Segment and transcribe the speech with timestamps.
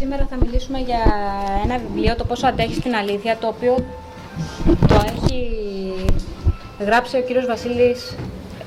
[0.00, 1.02] Σήμερα θα μιλήσουμε για
[1.64, 3.74] ένα βιβλίο, το πόσο αντέχεις στην αλήθεια, το οποίο
[4.88, 5.38] το έχει
[6.78, 8.16] γράψει ο κύριος Βασίλης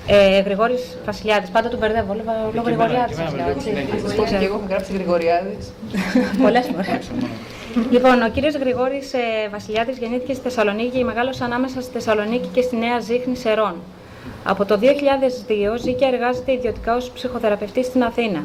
[0.08, 1.50] ε, Γρηγόρης Βασιλιάδης.
[1.50, 2.14] Πάντα τον μπερδεύω,
[2.54, 3.18] λέω Γρηγοριάδης.
[4.40, 5.72] Και εγώ έχω γράψει Γρηγοριάδης.
[6.42, 7.12] Πολλές φορές.
[7.92, 12.62] Λοιπόν, ο κύριος Γρηγόρης ε, Βασιλιάδης γεννήθηκε στη Θεσσαλονίκη και μεγάλωσε ανάμεσα στη Θεσσαλονίκη και
[12.62, 13.76] στη Νέα Ζήχνη Σερών.
[14.44, 14.86] Από το 2002
[15.80, 18.44] ζει και εργάζεται ιδιωτικά ως ψυχοθεραπευτής στην Αθήνα.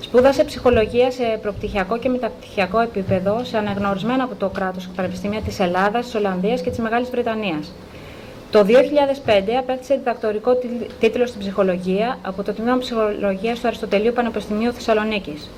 [0.00, 6.04] Σπούδασε ψυχολογία σε προπτυχιακό και μεταπτυχιακό επίπεδο σε αναγνωρισμένα από το κράτος πανεπιστήμια της Ελλάδας,
[6.04, 7.72] της Ολλανδίας και της Μεγάλης Βρετανίας.
[8.50, 10.50] Το 2005 απέκτησε διδακτορικό
[11.00, 15.50] τίτλο στην ψυχολογία από το Τμήμα Ψυχολογίας του Αριστοτελείου Πανεπιστημίου Θεσσαλονίκης.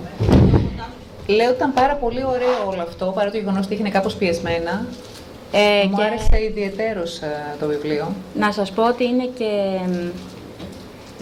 [1.27, 4.85] Λέω ότι ήταν πάρα πολύ ωραίο όλο αυτό, παρά το γεγονός ότι έγινε κάπως πιεσμένα.
[5.51, 7.01] Ε, Μου και άρεσε ιδιαίτερω
[7.59, 8.11] το βιβλίο.
[8.39, 10.09] να σας πω ότι είναι και μ,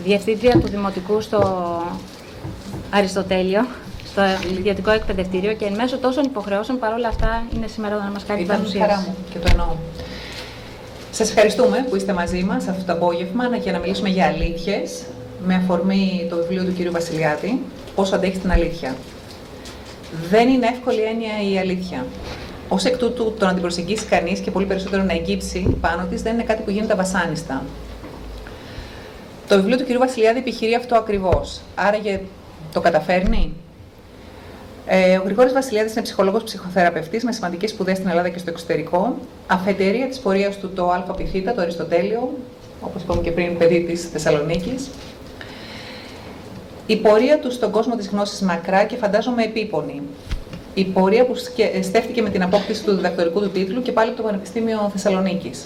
[0.04, 1.42] διευθύντρια του Δημοτικού στο
[2.92, 3.66] Αριστοτέλειο,
[4.06, 4.22] στο
[4.58, 8.40] ιδιωτικό εκπαιδευτήριο και εν μέσω τόσων υποχρεώσεων παρόλα αυτά είναι σήμερα εδώ να μας κάνει
[8.40, 8.90] την Ήταν παρουσίαση.
[8.90, 9.68] χαρά μου και το εννοώ.
[11.12, 15.04] Σας ευχαριστούμε που είστε μαζί μας αυτό το απόγευμα να- για να μιλήσουμε για αλήθειες
[15.46, 17.60] με αφορμή το βιβλίο του κύριου Βασιλιάδη,
[17.96, 18.96] «Πόσο αντέχει την αλήθεια».
[20.30, 22.06] Δεν είναι εύκολη έννοια η αλήθεια.
[22.70, 26.22] Ω εκ τούτου, το να την προσεγγίσει κανείς και πολύ περισσότερο να εγκύψει πάνω της
[26.22, 27.64] δεν είναι κάτι που γίνεται αβασάνιστα.
[29.48, 29.98] Το βιβλίο του κ.
[29.98, 31.62] Βασιλιάδη επιχειρεί αυτό ακριβώς.
[31.76, 32.22] Άραγε
[32.74, 33.54] το καταφέρνει;
[34.94, 39.18] Ε, ο Γρηγόρης Βασιλιάδης είναι ψυχολόγος ψυχοθεραπευτής με σημαντικές σπουδές στην Ελλάδα και στο εξωτερικό.
[39.48, 41.06] Αφετηρία της πορείας του το ΑΠ,
[41.56, 42.34] το Αριστοτέλειο,
[42.82, 44.90] όπως είπαμε και πριν, παιδί της Θεσσαλονίκης.
[46.86, 50.02] Η πορεία του στον κόσμο της γνώσης μακρά και φαντάζομαι επίπονη.
[50.74, 54.18] Η πορεία που σκε- στέφτηκε με την απόκτηση του διδακτορικού του τίτλου και πάλι από
[54.18, 55.66] το Πανεπιστήμιο Θεσσαλονίκης.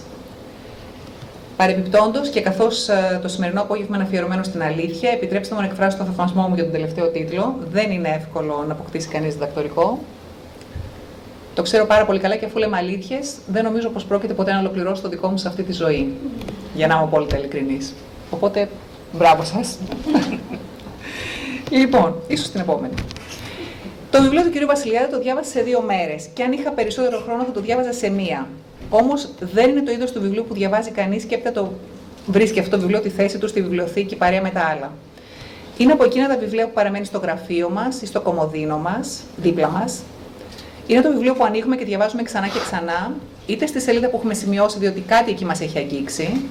[1.57, 2.89] Παρεμπιπτόντως και καθώς
[3.21, 6.63] το σημερινό απόγευμα είναι αφιερωμένο στην αλήθεια, επιτρέψτε μου να εκφράσω τον θαυμασμό μου για
[6.63, 7.55] τον τελευταίο τίτλο.
[7.71, 9.99] Δεν είναι εύκολο να αποκτήσει κανείς διδακτορικό.
[11.55, 14.59] Το ξέρω πάρα πολύ καλά και αφού λέμε αλήθειες, δεν νομίζω πως πρόκειται ποτέ να
[14.59, 16.13] ολοκληρώσω το δικό μου σε αυτή τη ζωή.
[16.75, 17.93] Για να είμαι απόλυτα ειλικρινής.
[18.29, 18.69] Οπότε,
[19.11, 19.77] μπράβο σας.
[21.79, 22.93] λοιπόν, ίσως την επόμενη.
[24.11, 24.65] Το βιβλίο του κ.
[24.65, 28.09] Βασιλιάδη το διάβασα σε δύο μέρες και αν είχα περισσότερο χρόνο θα το διάβαζα σε
[28.09, 28.47] μία.
[28.89, 31.73] Όμως δεν είναι το είδος του βιβλίου που διαβάζει κανείς και έπειτα το
[32.25, 34.93] βρίσκει αυτό το βιβλίο τη θέση του στη βιβλιοθήκη παρέα με τα άλλα.
[35.77, 39.67] Είναι από εκείνα τα βιβλία που παραμένει στο γραφείο μας ή στο κομμωδίνο μας, δίπλα
[39.69, 40.01] μας.
[40.87, 43.13] Είναι το βιβλίο που ανοίγουμε και διαβάζουμε ξανά και ξανά,
[43.45, 46.41] είτε στη σελίδα που έχουμε σημειώσει διότι κάτι εκεί μας έχει αγγίξει,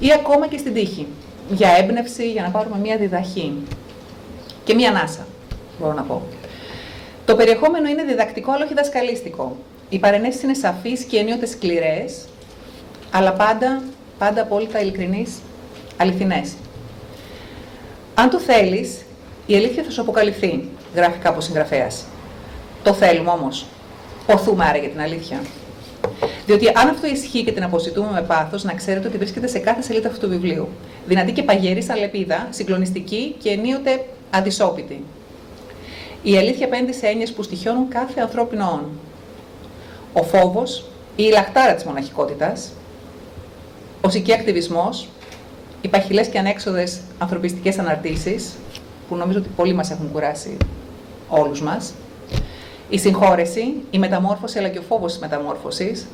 [0.00, 1.06] ή ακόμα και στην τύχη.
[1.50, 3.52] Για έμπνευση, για να πάρουμε μία διδαχή.
[4.64, 5.26] Και μία ανάσα,
[5.80, 6.22] μπορώ να πω.
[7.24, 9.56] Το περιεχόμενο είναι διδακτικό, αλλά όχι δασκαλίστικο.
[9.88, 12.24] Οι παρενέσει είναι σαφεί και ενίοτε σκληρές,
[13.10, 13.82] αλλά πάντα,
[14.18, 15.26] πάντα απόλυτα ειλικρινεί,
[15.96, 16.52] αληθινές.
[18.14, 19.04] Αν το θέλεις,
[19.46, 22.04] η αλήθεια θα σου αποκαλυφθεί, γράφει κάπου συγγραφέας.
[22.82, 23.66] Το θέλουμε όμως.
[24.26, 25.40] Ποθούμε άρα για την αλήθεια.
[26.46, 29.82] Διότι αν αυτό ισχύει και την αποζητούμε με πάθος, να ξέρετε ότι βρίσκεται σε κάθε
[29.82, 30.68] σελίδα αυτού του βιβλίου.
[31.06, 35.04] Δυνατή και παγερή σαν λεπίδα, συγκλονιστική και ενίοτε αδυσόπιτη.
[36.22, 38.90] Η αλήθεια απέναντι σε έννοιες που στοιχιώνουν κάθε ανθρώπινο όν.
[40.12, 40.84] Ο φόβος,
[41.16, 42.72] η λαχτάρα της μοναχικότητας,
[44.00, 45.08] ο ακτιβισμός,
[45.80, 48.52] οι παχυλές και ανέξοδες ανθρωπιστικές αναρτήσεις,
[49.08, 50.56] που νομίζω ότι πολλοί μας έχουν κουράσει
[51.28, 51.94] όλους μας,
[52.88, 56.06] η συγχώρεση, η μεταμόρφωση αλλά και ο φόβος της μεταμόρφωσης,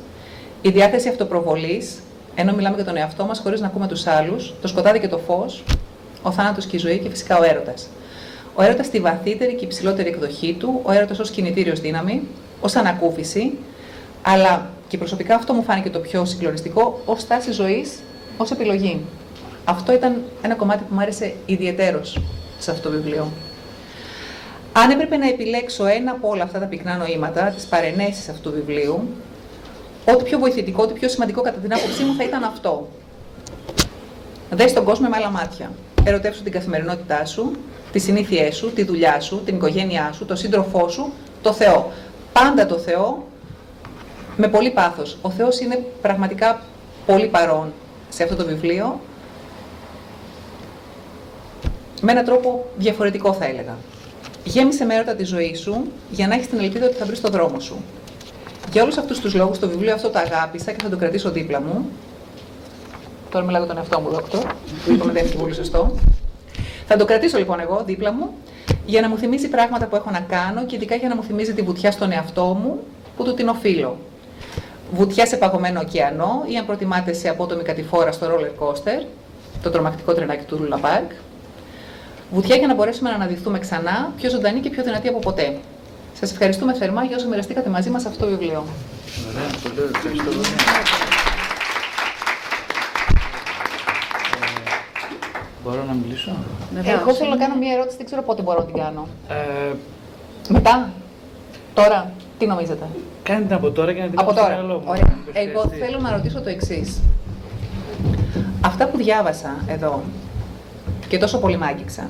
[0.61, 1.99] η διάθεση αυτοπροβολής,
[2.35, 5.17] ενώ μιλάμε για τον εαυτό μας χωρίς να ακούμε τους άλλους, το σκοτάδι και το
[5.17, 5.63] φως,
[6.21, 7.87] ο θάνατος και η ζωή και φυσικά ο έρωτας.
[8.55, 12.21] Ο έρωτας στη βαθύτερη και υψηλότερη εκδοχή του, ο έρωτας ως κινητήριος δύναμη,
[12.61, 13.57] ως ανακούφιση,
[14.27, 17.99] αλλά και προσωπικά αυτό μου φάνηκε το πιο συγκλονιστικό, ως στάση ζωής,
[18.37, 19.01] ως επιλογή.
[19.63, 22.19] Αυτό ήταν ένα κομμάτι που μου άρεσε ιδιαιτέρως
[22.59, 23.31] σε αυτό το βιβλίο.
[24.71, 28.55] Αν έπρεπε να επιλέξω ένα από όλα αυτά τα πυκνά νοήματα, τις παρενέσεις αυτού του
[28.55, 29.07] βιβλίου,
[30.05, 32.89] ό,τι πιο βοηθητικό, ό,τι πιο σημαντικό κατά την άποψή μου θα ήταν αυτό.
[34.49, 35.71] Δες τον κόσμο με άλλα μάτια.
[36.03, 37.51] Ερωτεύσου την καθημερινότητά σου,
[37.91, 41.91] τις συνήθειές σου, τη δουλειά σου, την οικογένειά σου, τον σύντροφό σου, το Θεό.
[42.33, 43.23] Πάντα το Θεό
[44.37, 45.17] με πολύ πάθος.
[45.21, 46.61] Ο Θεός είναι πραγματικά
[47.05, 47.73] πολύ παρόν
[48.09, 48.99] σε αυτό το βιβλίο,
[52.01, 53.75] με έναν τρόπο διαφορετικό θα έλεγα.
[54.43, 57.29] Γέμισε με έρωτα τη ζωή σου για να έχεις την ελπίδα ότι θα βρεις το
[57.29, 57.75] δρόμο σου.
[58.71, 61.61] Για όλους αυτούς τους λόγους, το βιβλίο αυτό το αγάπησα και θα το κρατήσω δίπλα
[61.61, 61.89] μου.
[63.29, 64.43] Τώρα μιλάω τον εαυτό μου, δόκτωρ,
[64.85, 65.95] που είπαμε δεν είναι πολύ σωστό.
[66.87, 68.33] Θα το κρατήσω λοιπόν εγώ δίπλα μου
[68.85, 71.53] για να μου θυμίζει πράγματα που έχω να κάνω και ειδικά για να μου θυμίζει
[71.53, 72.79] τη βουτιά στον εαυτό μου
[73.17, 73.97] που του την οφείλω.
[74.91, 79.05] Βουτιά σε παγωμένο ωκεανό ή αν προτιμάτε σε απότομη κατηφόρα στο roller coaster,
[79.61, 81.11] το τρομακτικό τρενάκι του Luna Park.
[82.31, 85.57] Βουτιά για να μπορέσουμε να αναδειχθούμε ξανά πιο ζωντανή και πιο δυνατή από ποτέ.
[86.19, 88.63] Σας ευχαριστούμε θερμά για όσο μοιραστήκατε μαζί μας αυτό το βιβλίο.
[89.29, 90.31] Ωραία, πολύ ευχαριστώ.
[95.63, 96.31] Μπορώ να μιλήσω;
[96.85, 99.07] Εγώ θέλω να κάνω μία ερώτηση, δεν ξέρω πότε μπορώ να την κάνω.
[99.27, 99.73] Ε,
[100.49, 100.89] Μετά,
[101.73, 102.85] τώρα, τι νομίζετε;
[103.23, 104.61] Κάντε την από τώρα και να την Από κάνω στο τώρα.
[104.63, 104.83] μυαλό μου.
[104.87, 105.17] Ωραία.
[105.25, 105.85] Μήπως Εγώ χρειαστεί.
[105.85, 107.01] θέλω να ρωτήσω το εξής.
[108.61, 110.01] Αυτά που διάβασα εδώ
[111.07, 112.09] και τόσο πολύ μ' άγγιξαν,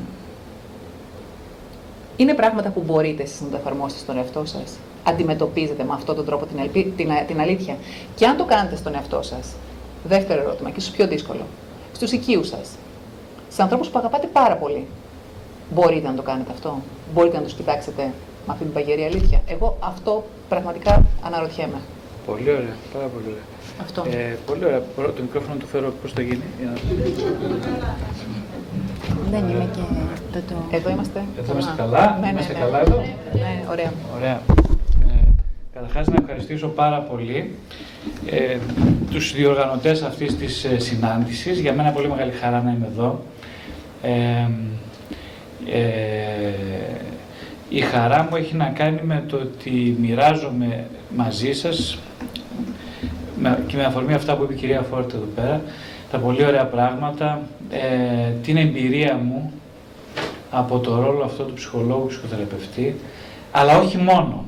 [2.15, 4.73] είναι πράγματα που μπορείτε εσείς να τα εφαρμόσετε στον εαυτό σας;
[5.07, 6.93] Αντιμετωπίζετε με αυτόν τον τρόπο την, ελπί...
[6.97, 7.75] την, α- την αλήθεια;
[8.15, 9.53] Και αν το κάνετε στον εαυτό σας,
[10.03, 11.45] δεύτερο ερώτημα και ίσως πιο δύσκολο,
[11.93, 12.69] στους οικείους σας,
[13.49, 14.85] σε ανθρώπους που αγαπάτε πάρα πολύ,
[15.73, 16.81] μπορείτε να το κάνετε αυτό;
[17.13, 18.11] Μπορείτε να τους κοιτάξετε
[18.45, 19.41] με αυτή την παγερή αλήθεια.
[19.47, 21.79] Εγώ αυτό πραγματικά αναρωτιέμαι.
[22.25, 23.47] Πολύ ωραία, πάρα πολύ ωραία.
[23.81, 24.05] Αυτό.
[24.11, 24.81] Ε, πολύ ωραία.
[24.95, 26.43] Μπορώ το μικρόφωνο να το φέρω πώς το γίνει.
[26.59, 26.77] Για να...
[29.31, 29.81] Δεν είμαι και
[30.31, 30.75] δεν το...
[30.75, 31.23] Εδώ είμαστε.
[31.39, 32.17] Εδώ είμαστε Α, καλά.
[32.19, 32.59] Ναι, ναι, Είμαστε ναι.
[32.59, 32.97] καλά εδώ.
[33.33, 33.91] Ναι, ωραία.
[34.15, 34.41] Ωραία.
[35.07, 35.27] Ε,
[35.73, 37.55] καταρχάς να ευχαριστήσω πάρα πολύ
[38.29, 38.57] ε,
[39.11, 41.59] τους διοργανωτές αυτής της ε, συνάντησης.
[41.59, 43.21] Για μένα πολύ μεγάλη χαρά να είμαι εδώ.
[44.01, 44.49] Ε,
[45.71, 45.85] ε,
[47.75, 50.85] η χαρά μου έχει να κάνει με το ότι μοιράζομαι
[51.15, 51.97] μαζί σας
[53.39, 55.61] με- και με αφορμή αυτά που είπε η κυρία Φόρτε εδώ πέρα,
[56.11, 59.51] τα πολύ ωραία πράγματα, ε, την εμπειρία μου
[60.51, 62.95] από το ρόλο αυτό του ψυχολόγου, ψυχοθεραπευτή,
[63.51, 64.45] αλλά όχι μόνο.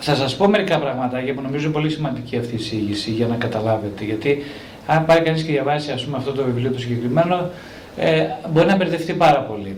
[0.00, 3.34] Θα σας πω μερικά πραγματάκια που νομίζω είναι πολύ σημαντική αυτή η εισήγηση για να
[3.34, 4.04] καταλάβετε.
[4.04, 4.42] Γιατί
[4.86, 7.50] αν πάει κανείς και διαβάσει ας πούμε, αυτό το βιβλίο το συγκεκριμένο,
[7.96, 9.76] ε, μπορεί να μπερδευτεί πάρα πολύ.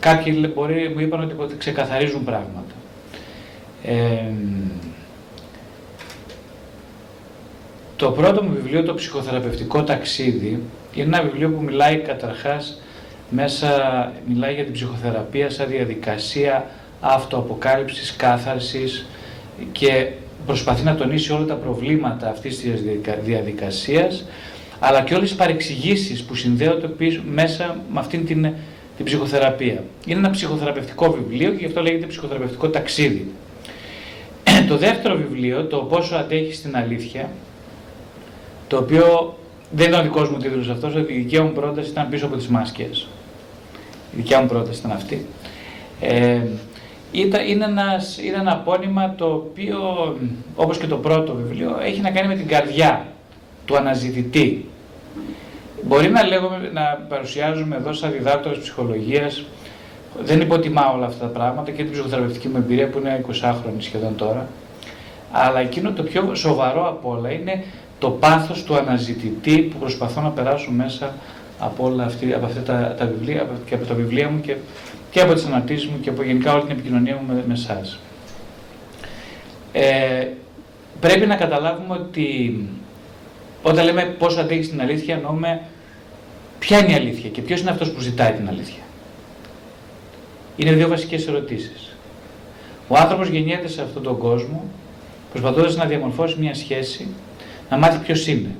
[0.00, 2.74] Κάποιοι λέ- μπορεί, μου είπαν ότι ότι ξεκαθαρίζουν πράγματα.
[3.82, 4.32] Ε,
[7.96, 10.62] το πρώτο μου βιβλίο, το ψυχοθεραπευτικό ταξίδι,
[10.94, 12.80] είναι ένα βιβλίο που μιλάει καταρχάς
[13.30, 13.68] μέσα,
[14.26, 16.66] μιλάει για την ψυχοθεραπεία σαν διαδικασία
[17.00, 19.06] αυτοαποκάλυψης, κάθαρσης
[19.72, 20.06] και
[20.46, 24.24] προσπαθεί να τονίσει όλα τα προβλήματα αυτής της διαδικα- διαδικασίας
[24.78, 28.52] αλλά και όλες τις παρεξηγήσεις που συνδέονται πίσω, μέσα με αυτήν την,
[29.00, 29.84] την ψυχοθεραπεία.
[30.06, 33.30] Είναι ένα ψυχοθεραπευτικό βιβλίο και γι' αυτό λέγεται ψυχοθεραπευτικό ταξίδι.
[34.68, 37.28] Το δεύτερο βιβλίο, το πόσο αντέχεις στην αλήθεια,
[38.68, 39.38] το οποίο
[39.70, 42.36] δεν ήταν ο δικός μου τίτλος αυτός, ότι η δικιά μου πρόταση ήταν πίσω από
[42.36, 43.08] τις μάσκες.
[44.12, 45.26] Η δικιά μου πρόταση ήταν αυτή.
[46.00, 46.40] Ε,
[47.12, 49.78] ήταν, είναι, ένας, είναι ένα απόνημα το οποίο,
[50.56, 53.06] όπως και το πρώτο βιβλίο, έχει να κάνει με την καρδιά
[53.64, 54.64] του αναζητητή.
[55.82, 59.44] Μπορεί να, λέγομαι, να παρουσιάζουμε εδώ σαν διδάκτορας ψυχολογίας,
[60.22, 64.16] δεν υποτιμάω όλα αυτά τα πράγματα και την ψυχοθεραπευτική μου εμπειρία που είναι 20χρονη σχεδόν
[64.16, 64.46] τώρα,
[65.32, 67.64] αλλά εκείνο το πιο σοβαρό από όλα είναι
[67.98, 71.14] το πάθος του αναζητητή που προσπαθώ να περάσω μέσα
[71.58, 74.56] από όλα αυτή, από αυτά τα, τα βιβλία από- και από τα βιβλία μου και,
[75.10, 77.98] και από τις αναρτήσεις μου και από γενικά όλη την επικοινωνία μου με, με εσάς.
[79.72, 80.26] Ε,
[81.00, 82.54] πρέπει να καταλάβουμε ότι
[83.62, 85.60] όταν λέμε πόσο αντέχεις την αλήθεια εννοούμε
[86.58, 88.82] ποια είναι η αλήθεια και ποιος είναι αυτός που ζητάει την αλήθεια.
[90.56, 91.96] είναι δύο βασικές ερωτήσεις.
[92.88, 94.64] Ο άνθρωπος γεννιέται σε αυτόν τον κόσμο
[95.30, 97.08] προσπαθώντας να διαμορφώσει μια σχέση,
[97.70, 98.50] να μάθει ποιος είναι.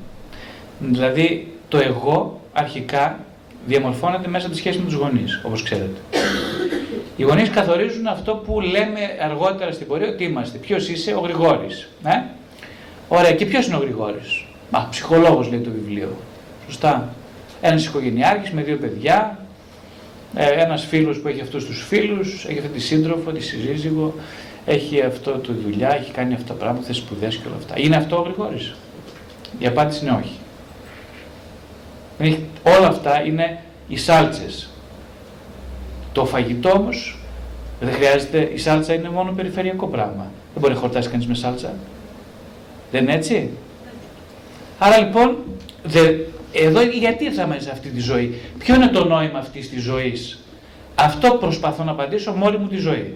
[0.79, 3.19] Δηλαδή το εγώ αρχικά
[3.67, 6.01] διαμορφώνεται μέσα από τη σχέση με τους γονείς, όπως ξέρετε.
[7.17, 10.59] Οι γονείς καθορίζουν αυτό που λέμε αργότερα στην πορεία ότι είμαστε.
[10.59, 11.89] Ποιος είσαι, ο Γρηγόρης.
[12.05, 12.23] Ε;
[13.09, 16.17] Ωραία, και ποιος είναι ο Γρηγόρης; Μα, ψυχολόγος λέει το βιβλίο.
[16.67, 17.15] Σωστά.
[17.61, 19.39] Ένας οικογενειάρχης με δύο παιδιά,
[20.35, 24.15] ε, ένας φίλος που έχει αυτούς τους φίλους, έχει αυτή τη σύντροφο, τη συζύγω,
[24.67, 27.75] έχει αυτό το δουλειά, έχει κάνει αυτά τα πράγματα, θες σπουδές και όλα αυτά.
[27.79, 28.75] Είναι αυτό ο Γρηγόρης;
[29.59, 30.39] Η απάντηση είναι όχι.
[32.79, 34.71] Όλα αυτά είναι οι σάλτσες.
[36.13, 37.19] Το φαγητό όμως
[37.81, 40.31] δεν χρειάζεται, η σάλτσα είναι μόνο περιφερειακό πράγμα.
[40.53, 41.75] Δεν μπορεί να χορτάσει κανείς με σάλτσα.
[42.91, 43.51] Δεν είναι έτσι;
[44.83, 45.37] Άρα λοιπόν,
[45.85, 46.15] δε,
[46.53, 48.41] εδώ γιατί ήρθαμε σε αυτή τη ζωή.
[48.59, 50.39] Ποιο είναι το νόημα αυτής της ζωής;
[50.95, 53.15] Αυτό προσπαθώ να απαντήσω με όλη μου τη ζωή.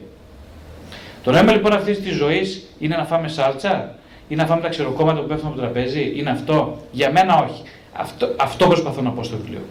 [1.22, 3.94] Το νόημα λοιπόν αυτής της ζωής είναι να φάμε σάλτσα,
[4.28, 7.62] ή να φάμε τα ξεροκόμματα που πέφτουν από το τραπέζι, είναι αυτό; Για μένα όχι.
[7.92, 9.62] Αυτό, αυτό προσπαθώ να πω στο βιβλίο.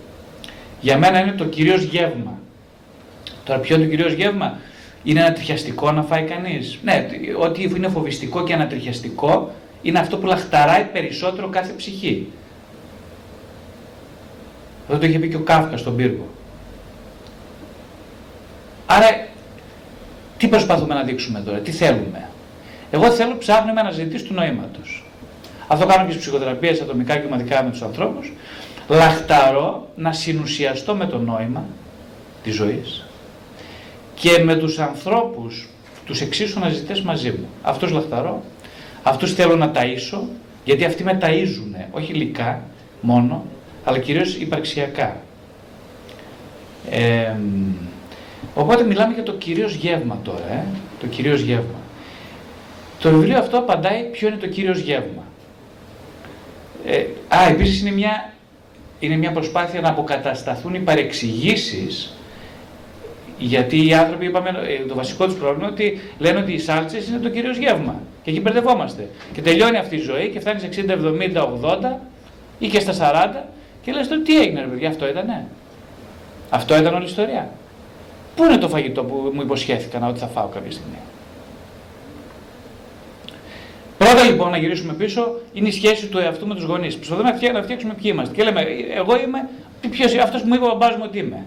[0.82, 2.40] Για μένα είναι το κυρίως γεύμα.
[3.44, 4.58] Τώρα, ποιο είναι το κυρίως γεύμα,
[5.04, 7.08] είναι ανατριχιαστικό να φάει κανείς; Ναι,
[7.40, 9.52] ό,τι είναι φοβιστικό και ανατριχιαστικό
[9.84, 12.28] είναι αυτό που λαχταράει περισσότερο κάθε ψυχή.
[14.88, 16.28] Αυτό το είχε πει και ο Κάφκας στον πύργο.
[18.86, 19.28] Άρα,
[20.38, 22.30] τι προσπαθούμε να δείξουμε τώρα, τι θέλουμε.
[22.92, 25.06] Εγώ θέλω, ψάχνουμε αναζητήσεις του νοήματος.
[25.68, 28.34] Αυτό κάνω και στις ψυχοθεραπείες ατομικά και ομαδικά με τους ανθρώπους.
[28.88, 31.66] Λαχταρώ να συνουσιαστώ με το νόημα
[32.44, 33.06] της ζωής
[34.16, 35.68] και με τους ανθρώπους,
[36.06, 37.48] τους εξίσου αναζητές μαζί μου.
[37.62, 38.44] Αυτούς λαχταρώ,
[39.04, 40.20] αυτούς θέλω να ταΐσω,
[40.66, 42.62] γιατί αυτοί με ταΐζουν, όχι υλικά
[43.02, 43.46] μόνο,
[43.84, 45.18] αλλά κυρίως υπαρξιακά.
[46.90, 47.36] Ε,
[48.56, 50.66] οπότε μιλάμε για το κυρίως γεύμα τώρα, ε,
[51.00, 51.82] το κυρίως γεύμα.
[53.00, 55.24] Το βιβλίο αυτό απαντάει ποιο είναι το κυρίως γεύμα.
[56.86, 58.34] Ε, α, επίσης είναι μια,
[59.00, 62.14] είναι μια προσπάθεια να αποκατασταθούν οι παρεξηγήσεις
[63.46, 67.08] γιατί οι άνθρωποι, είπαμε, ε, το βασικό τους πρόβλημα είναι ότι λένε ότι οι σάλτσες
[67.08, 68.02] είναι το κυρίως γεύμα.
[68.24, 69.10] Και εκεί μπερδευόμαστε.
[69.34, 72.00] Και τελειώνει αυτή η ζωή και φτάνει 60, 70, 80
[72.60, 73.46] ή και στα 40
[73.84, 75.46] και λες τώρα τι έγινε, ρε παιδιά, αυτό ήτανε;
[76.50, 77.50] Αυτό ήταν όλη η ιστορία.
[78.36, 80.98] Πού είναι το φαγητό που μου υποσχέθηκαν ότι θα φάω κάποια στιγμή;
[83.98, 86.96] Πρώτα λοιπόν να γυρίσουμε πίσω είναι η σχέση του εαυτού με τους γονείς.
[86.96, 88.36] Προσπαθούμε να φτιάξουμε ποιοι είμαστε.
[88.36, 89.50] Και λέμε, εγώ είμαι
[90.24, 91.46] αυτός που μου είπε ο μπαμπάς μου ότι είμαι.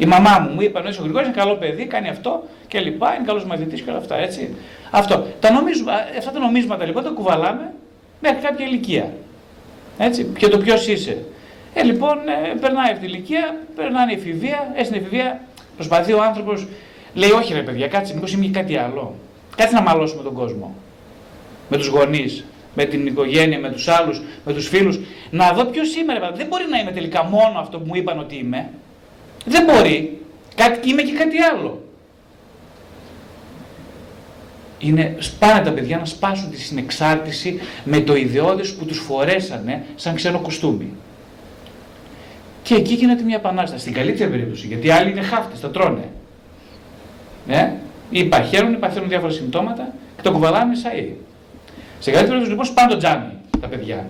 [0.00, 3.14] Η μαμά μου μου είπε ότι ο Γρηγόρης είναι καλό παιδί, κάνει αυτό και λοιπά,
[3.14, 4.16] είναι καλός μαθητής και όλα αυτά.
[4.16, 4.54] Έτσι.
[4.90, 5.26] Αυτό.
[5.40, 7.72] Τα νομίζουμε, αυτά τα νομίσματα λοιπόν τα κουβαλάμε
[8.20, 9.12] μέχρι κάποια ηλικία.
[9.98, 10.24] Έτσι.
[10.38, 11.24] Και το ποιος είσαι.
[11.74, 15.40] Ε, λοιπόν, ε, περνάει αυτή η ηλικία, περνάει η εφηβεία, ε, στην εφηβεία
[15.76, 16.66] προσπαθεί ο άνθρωπος,
[17.14, 19.14] λέει: Όχι, ρε παιδιά, κάτσε, μήπως είμαι κάτι άλλο.
[19.56, 20.74] Κάτσε να μαλώσουμε τον κόσμο.
[21.68, 24.98] Με τους γονείς, με την οικογένεια, με τους άλλους, με τους φίλους.
[25.30, 26.36] Να δω ποιος είμαι, ρε παιδιά.
[26.36, 28.68] Δεν μπορεί να είμαι τελικά μόνο αυτό που μου είπαν ότι είμαι.
[29.44, 30.20] Δεν μπορεί.
[30.54, 31.82] Κάτι, είμαι και κάτι άλλο.
[34.78, 40.14] Είναι, σπάνε τα παιδιά να σπάσουν τη συνεξάρτηση με το ιδεώδες που τους φορέσανε σαν
[40.14, 40.92] ξένο κουστούμι.
[42.62, 43.80] Και εκεί γίνεται μια επανάσταση.
[43.80, 46.08] Στην καλύτερη περίπτωση, γιατί άλλοι είναι χάφτες, τα τρώνε.
[47.46, 47.76] Ναι,
[48.10, 51.12] ή παχαίνουν, ή παθαίνουν διάφορα συμπτώματα και το κουβαλάνε σαΐ.
[51.98, 54.06] Σε καλύτερη περίπτωση λοιπόν σπάνε το τζάμι τα παιδιά.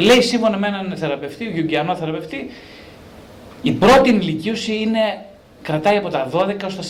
[0.00, 2.50] Λέει σύμφωνα με έναν θεραπευτή, Γιουγκιανό θεραπευτή,
[3.62, 5.24] η πρώτη ηλικίωση είναι,
[5.62, 6.82] κρατάει από τα 12 έως τα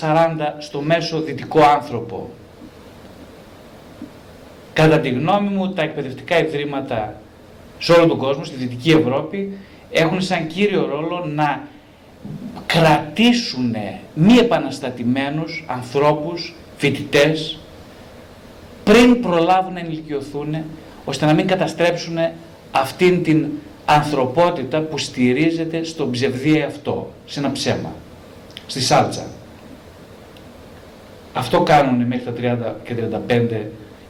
[0.56, 2.30] 40 στο μέσο δυτικό άνθρωπο.
[4.72, 7.20] Κατά τη γνώμη μου, τα εκπαιδευτικά ιδρύματα
[7.78, 9.58] σε όλο τον κόσμο, στη Δυτική Ευρώπη,
[9.90, 11.62] έχουν σαν κύριο ρόλο να
[12.66, 13.76] κρατήσουν
[14.14, 17.58] μη επαναστατημένους ανθρώπους, φοιτητές,
[18.84, 20.56] πριν προλάβουν να ενηλικιωθούν,
[21.04, 22.18] ώστε να μην καταστρέψουν
[22.80, 23.47] αυτήν την
[23.85, 27.92] ανθρωπότητα που στηρίζεται στον ψευδή αυτό, σε ένα ψέμα,
[28.66, 29.26] στη σάλτσα.
[31.33, 32.95] Αυτό κάνουν μέχρι τα 30 και
[33.28, 33.61] 35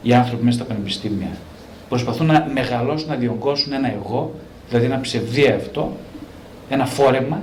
[0.01, 1.37] οι άνθρωποι μέσα στα πανεπιστήμια.
[1.89, 4.33] Προσπαθούν να μεγαλώσουν, να διωγγώσουν ένα εγώ,
[4.69, 5.97] δηλαδή ένα ψευδή αυτό,
[6.69, 7.41] ένα φόρεμα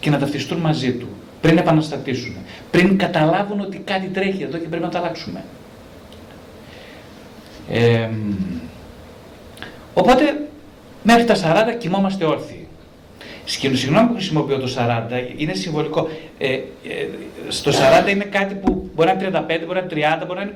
[0.00, 1.08] και να ταυτιστούν μαζί του.
[1.40, 2.36] Πριν επαναστατήσουν.
[2.70, 5.44] Πριν καταλάβουν ότι κάτι τρέχει εδώ και πρέπει να το αλλάξουμε.
[7.70, 8.08] Ε,
[9.94, 10.45] οπότε
[11.08, 11.38] Μέχρι τα 40
[11.78, 12.66] κοιμόμαστε όρθιοι.
[13.44, 15.02] Συγγνώμη που χρησιμοποιώ το 40,
[15.36, 16.08] είναι συμβολικό.
[16.38, 16.60] Ε, ε,
[17.48, 20.42] στο 40 είναι κάτι που μπορεί να είναι 35, μπορεί να είναι 30, μπορεί να
[20.42, 20.52] είναι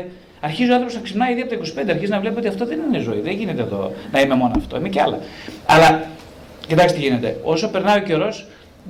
[0.00, 0.02] 25.
[0.40, 2.78] Αρχίζει ο άνθρωπος να ξυπνάει ήδη από τα 25, αρχίζει να βλέπει ότι αυτό δεν
[2.88, 3.20] είναι ζωή.
[3.20, 5.18] Δεν γίνεται εδώ να είμαι μόνο αυτό, είμαι και άλλα.
[5.66, 6.06] Αλλά
[6.66, 7.40] κοιτάξτε τι γίνεται.
[7.42, 8.46] Όσο περνάει ο καιρός,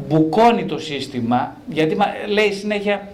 [0.09, 1.97] μπουκώνει το σύστημα, γιατί
[2.29, 3.09] λέει συνέχεια,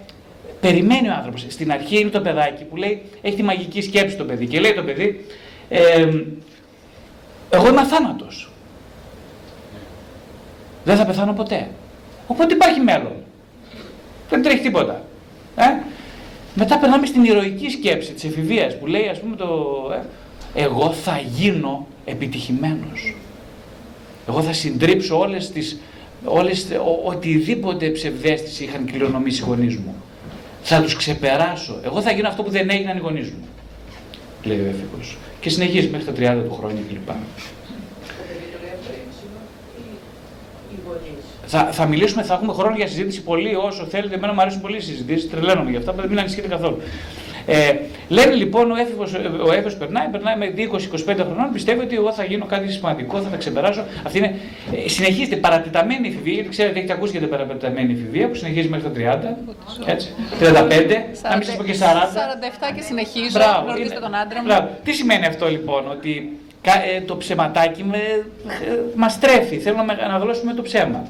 [0.61, 1.45] περιμένει ο άνθρωπος.
[1.47, 4.73] Στην αρχή είναι το παιδάκι που λέει, έχει τη μαγική σκέψη το παιδί και λέει
[4.73, 5.25] το παιδί,
[5.69, 6.07] ε,
[7.49, 8.51] εγώ είμαι αθάνατος.
[10.83, 11.69] Δεν θα πεθάνω ποτέ.
[12.27, 13.13] Οπότε υπάρχει μέλλον.
[14.29, 15.03] Δεν τρέχει τίποτα.
[15.55, 15.63] Ε;
[16.53, 19.47] Μετά περνάμε στην ηρωική σκέψη της εφηβείας που λέει ας πούμε το
[20.53, 23.15] ε, εγώ θα γίνω επιτυχημένος.
[24.27, 25.79] Εγώ θα συντρίψω όλες τις,
[26.23, 29.95] όλες, ο, οτιδήποτε ψευδέστηση είχαν κληρονομήσει οι γονείς μου.
[30.63, 31.79] Θα τους ξεπεράσω.
[31.83, 33.47] Εγώ θα γίνω αυτό που δεν έγιναν οι γονείς μου.
[34.43, 35.17] Λέει ο έφηβος.
[35.39, 37.09] Και συνεχίζει μέχρι τα 30 του χρόνια κλπ.
[41.45, 44.15] Θα, θα μιλήσουμε, θα έχουμε χρόνο για συζήτηση πολύ όσο θέλετε.
[44.15, 46.77] Εμένα μου αρέσουν πολύ οι συζητήσεις, τρελαίνομαι γι' αυτά, μην ανησυχείτε καθόλου.
[47.51, 49.13] Ε, λένε λοιπόν ο έφηβος
[49.47, 53.29] ο έφηβος περνάει, περνάει με 20-25 χρονών, πιστεύει ότι εγώ θα γίνω κάτι σημαντικό, θα
[53.29, 53.83] τα ξεπεράσω.
[54.05, 54.35] Αυτή είναι,
[54.85, 58.89] ε, συνεχίζεται παρατηταμένη εφηβεία, γιατί ξέρετε, έχετε ακούσει για την παρατηταμένη εφηβεία που συνεχίζει μέχρι
[58.89, 58.91] τα
[59.85, 61.81] 30, έτσι, 35, να μην σας πω και 40.
[61.81, 64.45] 47 και συνεχίζω, Μπράβο, τον άντρα μου.
[64.45, 64.69] Μπράβο.
[64.83, 70.53] Τι σημαίνει αυτό λοιπόν, ότι ε, το ψεματάκι με, ε, μας τρέφει, θέλουμε να αναγλώσουμε
[70.53, 71.07] το ψέμα.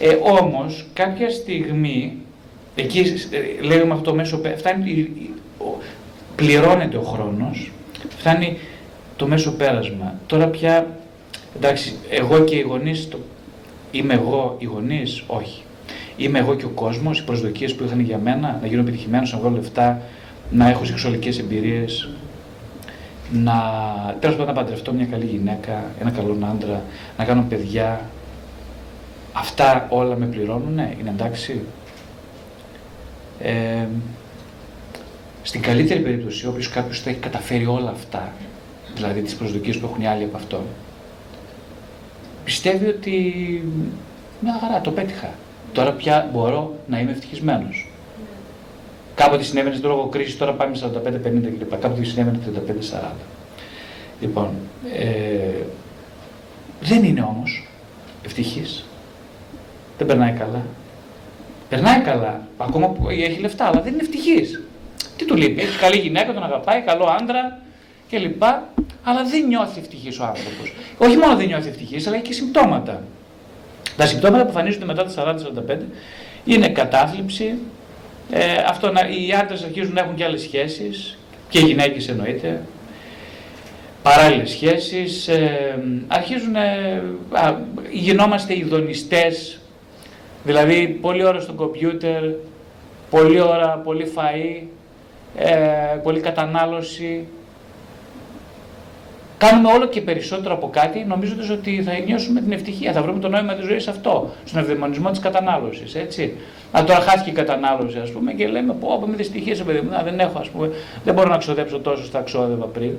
[0.00, 2.16] Ε, όμως κάποια στιγμή,
[2.74, 2.98] εκεί
[3.30, 5.10] ε, λέγαμε αυτό το μέσο, φτάνει,
[6.38, 7.72] πληρώνεται ο χρόνος,
[8.18, 8.58] φτάνει
[9.16, 10.14] το μέσο πέρασμα.
[10.26, 10.86] Τώρα πια,
[11.56, 13.18] εντάξει, εγώ και οι γονείς, το,
[13.90, 15.62] είμαι εγώ οι γονείς, όχι.
[16.16, 19.38] Είμαι εγώ και ο κόσμος, οι προσδοκίες που είχαν για μένα, να γίνω επιτυχημένος, να
[19.38, 20.02] βγάλω λεφτά,
[20.50, 22.08] να έχω σεξουαλικές εμπειρίες,
[23.32, 23.54] να
[24.20, 26.82] τέλος πάντων να παντρευτώ μια καλή γυναίκα, ένα καλό άντρα,
[27.18, 28.00] να κάνω παιδιά,
[29.38, 31.60] Αυτά όλα με πληρώνουνε, είναι εντάξει.
[33.40, 33.86] Ε,
[35.48, 38.32] στην καλύτερη περίπτωση, όποιο κάποιος θα έχει καταφέρει όλα αυτά,
[38.94, 40.62] δηλαδή τις προσδοκίες που έχουν οι άλλοι από αυτό,
[42.44, 43.14] πιστεύει ότι
[44.40, 45.30] μια χαρά το πέτυχα.
[45.72, 47.90] Τώρα πια μπορώ να είμαι ευτυχισμένος.
[49.14, 50.82] Κάποτε συνέβαινε στην λόγο κρίση, τώρα πάμε 45-50
[51.58, 51.80] κλπ.
[51.80, 52.38] Κάποτε συνέβαινε
[52.92, 53.10] 35-40.
[54.20, 54.50] Λοιπόν,
[54.98, 55.62] ε,
[56.80, 57.68] δεν είναι όμως
[58.24, 58.84] ευτυχής
[59.98, 60.62] δεν περνάει καλά.
[61.68, 64.62] Περνάει καλά, ακόμα που έχει λεφτά, αλλά δεν είναι ευτυχής.
[65.18, 67.58] Τι του λείπει, έχει καλή γυναίκα, τον αγαπάει, καλό άντρα
[68.10, 68.42] κλπ.
[69.02, 70.72] Αλλά δεν νιώθει ευτυχής ο άνθρωπος.
[70.98, 73.02] Όχι μόνο δεν νιώθει ευτυχής, αλλά έχει και συμπτώματα.
[73.96, 75.36] Τα συμπτώματα που εμφανίζονται μετά τα
[75.68, 75.78] 40-45
[76.44, 77.54] είναι κατάθλιψη,
[78.30, 82.62] ε, αυτό να, οι άντρες αρχίζουν να έχουν και άλλες σχέσεις, και οι γυναίκες εννοείται,
[84.02, 85.78] παράλληλες σχέσεις, ε,
[86.08, 87.02] αρχίζουν, ε,
[87.90, 89.58] γινόμαστε ειδονιστές
[90.48, 92.22] Δηλαδή, πολλή ώρα στο κομπιούτερ,
[93.10, 94.66] πολλή ώρα, πολύ φαΐ,
[95.36, 97.26] ε, πολλή κατανάλωση.
[99.38, 103.28] Κάνουμε όλο και περισσότερο από κάτι, νομίζοντας ότι θα νιώσουμε την ευτυχία, θα βρούμε το
[103.28, 105.94] νόημα της ζωής αυτό, στον ευδαιμονισμό της κατανάλωσης.
[105.94, 106.36] Έτσι.
[106.72, 110.20] Αν τώρα χάθηκε η κατανάλωση, ας πούμε, και λέμε: Πω, είμαι δυστυχία, παιδί μου, δεν
[110.20, 110.70] έχω, ας πούμε,
[111.04, 112.92] δεν μπορώ να ξοδέψω τόσο στα ξόδευα πριν.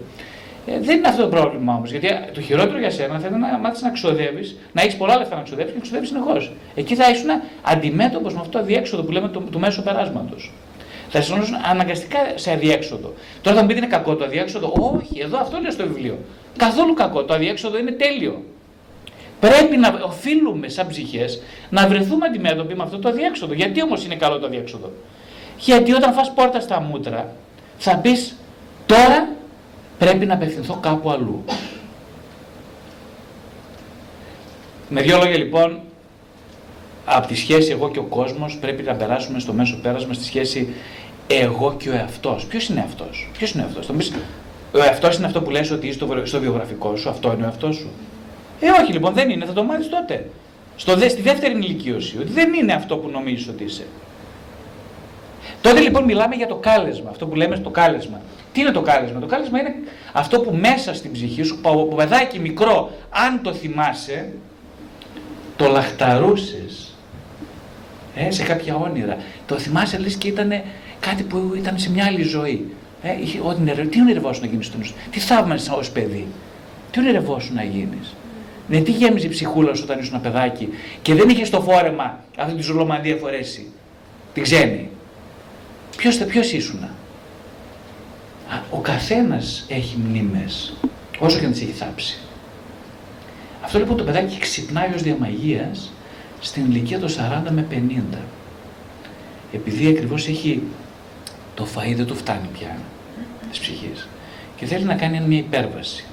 [0.65, 1.91] Ε, δεν είναι αυτό το πρόβλημα όμως.
[1.91, 5.35] Γιατί το χειρότερο για σένα θα είναι να μάθεις να ξοδεύεις, να έχεις πολλά λεφτά
[5.35, 6.51] να ξοδεύει και να ξοδεύει συνεχώς.
[6.75, 7.29] Εκεί θα ήσουν
[7.61, 10.51] αντιμέτωπος με αυτό το αδιέξοδο που λέμε του, του μέσου περάσματος.
[11.09, 11.37] Θα ήσουν
[11.69, 13.13] αναγκαστικά σε αδιέξοδο.
[13.41, 16.17] Τώρα θα μου πείτε είναι κακό το αδιέξοδο; Όχι, εδώ αυτό λέει στο βιβλίο.
[16.57, 17.23] Καθόλου κακό.
[17.23, 18.43] Το αδιέξοδο είναι τέλειο.
[19.39, 23.53] Πρέπει να οφείλουμε σαν ψυχές να βρεθούμε αντιμέτωποι με αυτό το αδιέξοδο.
[23.53, 24.91] Γιατί όμως είναι καλό το αδιέξοδο;
[25.57, 27.35] Γιατί όταν φας πόρτα στα μούτρα
[27.77, 28.35] θα πεις
[28.85, 29.29] τώρα
[29.97, 31.43] πρέπει να απευθυνθώ κάπου αλλού.
[34.89, 35.79] Με δύο λόγια λοιπόν,
[37.11, 40.73] από τη σχέση εγώ και ο κόσμος πρέπει να περάσουμε στο μέσο πέρασμα στη σχέση
[41.27, 42.45] εγώ και ο εαυτός.
[42.45, 43.89] Ποιος είναι αυτός, ποιος είναι αυτός.
[44.71, 47.75] Ο εαυτός είναι αυτό που λες ότι είσαι στο βιογραφικό σου, αυτό είναι ο εαυτός
[47.75, 47.89] σου;
[48.59, 50.29] Ε όχι λοιπόν δεν είναι, θα το μάθεις τότε.
[50.75, 53.85] Στο, στη δεύτερη ηλικίωση, ότι δεν είναι αυτό που νομίζεις ότι είσαι.
[55.61, 58.21] Τότε λοιπόν μιλάμε για το κάλεσμα, αυτό που λέμε στο κάλεσμα.
[58.53, 59.73] Τι είναι το κάλεσμα, το κάλεσμα είναι
[60.13, 64.31] αυτό που μέσα στην ψυχή σου, που παιδάκι μικρό, αν το θυμάσαι,
[65.55, 66.88] το λαχταρούσες
[68.27, 69.17] ε, σε κάποια όνειρα.
[69.45, 70.51] Το θυμάσαι λες και ήταν
[70.99, 72.65] κάτι που ήταν σε μια άλλη ζωή.
[73.03, 73.39] Ε, είχε,
[73.89, 76.27] τι ονειρευόσου να γίνεις στον τι θαύμασες ως παιδί,
[76.91, 78.15] τι ονειρευόσου να γίνεις;
[78.67, 80.69] Ναι, τι γέμιζε η ψυχούλα σου όταν ήσουν ένα παιδάκι
[81.01, 83.67] και δεν είχε το φόρεμα αυτή τη ζουλομανδία φορέσει,
[84.33, 84.89] την ξένη.
[85.97, 86.89] Ποιος, ποιος ήσουνα;
[88.69, 90.73] Ο καθένας έχει μνήμες,
[91.19, 92.19] όσο και να τις έχει θάψει.
[93.61, 95.91] Αυτό λοιπόν το παιδάκι ξυπνάει ως διαμαγείας
[96.39, 97.13] στην ηλικία των 40
[97.51, 98.17] με 50.
[99.53, 100.61] Επειδή ακριβώς έχει
[101.55, 102.77] το φαΐ δεν του φτάνει πια
[103.49, 104.07] της ψυχής
[104.55, 106.05] και θέλει να κάνει μια υπέρβαση.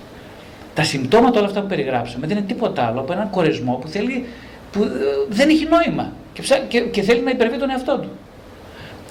[0.75, 4.27] Τα συμπτώματα όλα αυτά που περιγράψαμε δεν είναι τίποτα άλλο από έναν κορεσμό που θέλει
[4.73, 4.89] που ε,
[5.29, 8.09] δεν έχει νόημα και, ψά, και, και θέλει να υπερβεί τον εαυτό του.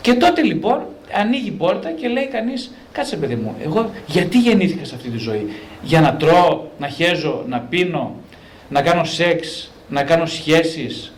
[0.01, 4.85] Και τότε λοιπόν ανοίγει η πόρτα και λέει κανείς, κάτσε παιδί μου, εγώ γιατί γεννήθηκα
[4.85, 5.47] σε αυτή τη ζωή;
[5.81, 8.15] Για να τρώω, να χέζω, να πίνω,
[8.69, 11.13] να κάνω σεξ, να κάνω σχέσεις,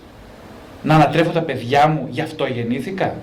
[0.83, 3.15] να ανατρέφω τα παιδιά μου, γι' αυτό γεννήθηκα;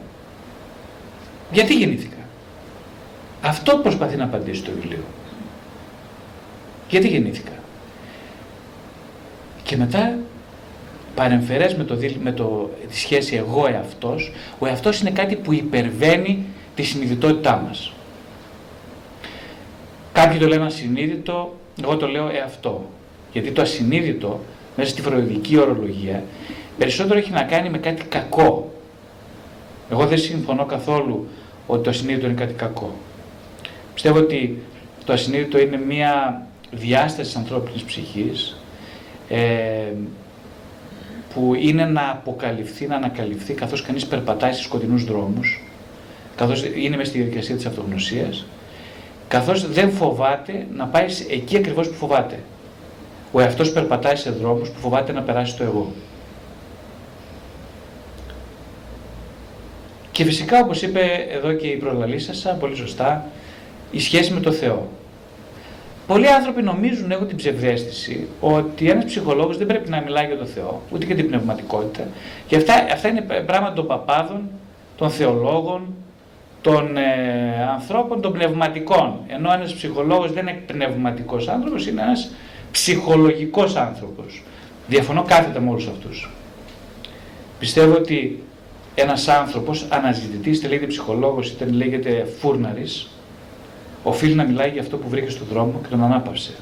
[1.53, 2.17] Γιατί γεννήθηκα;
[3.43, 5.05] Αυτό προσπαθεί να απαντήσει το βιβλίο.
[6.89, 7.53] Γιατί γεννήθηκα;
[9.63, 10.19] Και μετά
[11.15, 16.45] παρεμφερές με, το, με το, τη σχέση εγώ εαυτός, ο εαυτός είναι κάτι που υπερβαίνει
[16.75, 17.93] τη συνειδητότητά μας.
[20.13, 22.91] Κάποιοι το λένε ασυνείδητο, εγώ το λέω εαυτό.
[23.33, 24.41] Γιατί το ασυνείδητο,
[24.77, 26.23] μέσα στη φροηδική ορολογία,
[26.79, 28.73] περισσότερο έχει να κάνει με κάτι κακό.
[29.91, 31.29] Εγώ δεν συμφωνώ καθόλου
[31.67, 32.95] ότι το ασυνείδητο είναι κάτι κακό.
[33.95, 34.63] Πιστεύω ότι
[35.05, 38.57] το ασυνείδητο είναι μια διάσταση της ανθρώπινης ψυχής
[39.29, 39.93] ε,
[41.35, 45.65] που είναι να αποκαλυφθεί, να ανακαλυφθεί καθώς κανείς περπατάει σε σκοτεινούς δρόμους,
[46.37, 48.47] καθώς είναι μέσα στη διαδικασία της αυτογνωσίας,
[49.29, 52.39] καθώς δεν φοβάται να πάει εκεί ακριβώς που φοβάται.
[53.37, 55.93] Ο εαυτός περπατάει σε δρόμους που φοβάται να περάσει το εγώ.
[60.13, 63.27] Και φυσικά, όπως είπε εδώ και η προλαλήσασα, πολύ σωστά,
[63.91, 64.89] η σχέση με το Θεό.
[66.07, 70.45] Πολλοί άνθρωποι νομίζουν, έχουν την ψευδέστηση, ότι ένας ψυχολόγος δεν πρέπει να μιλάει για το
[70.45, 72.07] Θεό, ούτε και την πνευματικότητα.
[72.47, 74.49] Και αυτά, αυτά είναι πράγματα των παπάδων,
[74.97, 75.95] των θεολόγων,
[76.61, 79.19] των ε, ανθρώπων, των πνευματικών.
[79.27, 82.31] Ενώ ένας ψυχολόγος δεν είναι πνευματικός άνθρωπος, είναι ένας
[82.75, 84.43] ψυχολογικός άνθρωπος.
[84.89, 86.31] Διαφωνώ κάθετα με όλους αυτούς.
[87.59, 88.43] Πιστεύω ότι
[88.95, 93.11] ένας άνθρωπος, αναζητητής, είτε λέγεται ψυχολόγος, είτε λέγεται φούρναρης,
[94.03, 96.55] οφείλει να μιλάει για αυτό που βρήκε στον δρόμο και τον ανάπαυσε.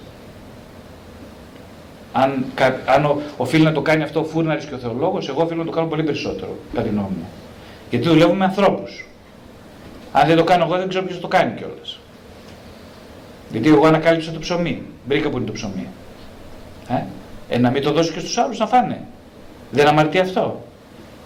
[2.12, 2.44] Αν,
[2.87, 5.70] αν οφείλει να το κάνει αυτό ο φούρναρης και ο θεολόγος, εγώ οφείλω να το
[5.70, 7.29] κάνω πολύ περισσότερο, κατά τη γνώμη μου.
[7.90, 9.07] Γιατί δουλεύουμε με ανθρώπους.
[10.12, 11.98] Αν δεν το κάνω εγώ, δεν ξέρω ποιος το κάνει κιόλας.
[13.51, 14.83] Γιατί εγώ ανακάλυψα το ψωμί.
[15.09, 15.87] Βρήκα που είναι το ψωμί.
[16.88, 17.05] Ε,
[17.49, 19.01] ε να μην το δώσω και στους άλλους να φάνε.
[19.71, 20.62] Δεν αμαρτία αυτό.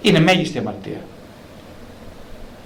[0.03, 1.01] Είναι μέγιστη αμαρτία.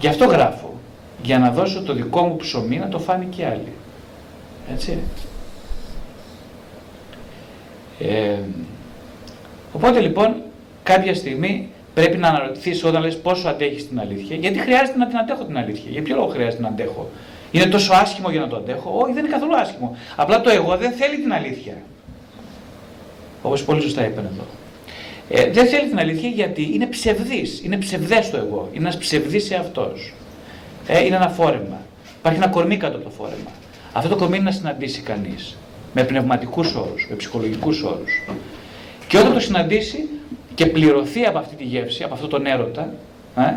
[0.01, 0.75] Γι' αυτό γράφω
[1.23, 3.73] για να δώσω το δικό μου ψωμί να το φάνε και άλλοι.
[4.73, 4.99] Έτσι.
[7.99, 8.39] Ε,
[9.73, 10.35] οπότε λοιπόν
[10.83, 15.19] κάποια στιγμή πρέπει να αναρωτηθείς όταν λες πόσο αντέχεις την αλήθεια, γιατί χρειάζεται να την
[15.19, 15.91] αντέχω την αλήθεια.
[15.91, 17.11] Για ποιο λόγο χρειάζεται να αντέχω.
[17.51, 19.97] Είναι τόσο άσχημο για να το αντέχω; Όχι, δεν είναι καθόλου άσχημο.
[20.17, 21.75] Απλά το εγώ δεν θέλει την αλήθεια.
[23.43, 24.45] Όπως πολύ σωστά είπαν εδώ.
[25.29, 29.51] Ε, δεν θέλει την αλήθεια γιατί είναι ψευδής, είναι ψευδές το εγώ, είναι ένας ψευδής
[29.51, 30.13] εαυτός.
[30.87, 31.81] Ε, είναι ένα φόρεμα.
[32.19, 33.51] Υπάρχει ένα κορμί κάτω από το φόρεμα.
[33.93, 35.57] Αυτό το κορμί είναι να συναντήσει κανείς.
[35.95, 38.25] Με πνευματικούς όρους, με ψυχολογικούς όρους.
[39.09, 40.09] Και όταν το συναντήσει
[40.55, 42.93] και πληρωθεί από αυτή τη γεύση, από αυτό τον έρωτα,
[43.37, 43.55] ε,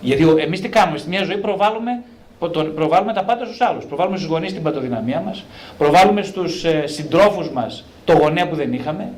[0.00, 2.02] γιατί εμείς τι κάνουμε, στη μια ζωή προβάλλουμε,
[2.50, 3.84] προβάλλουμε τα πάντα στους άλλους.
[3.84, 5.44] Προβάλλουμε στους γονείς την παντοδυναμία μας,
[5.78, 9.12] προβάλλουμε στους ε, συντρόφους μας το γονέα που δεν είχαμε,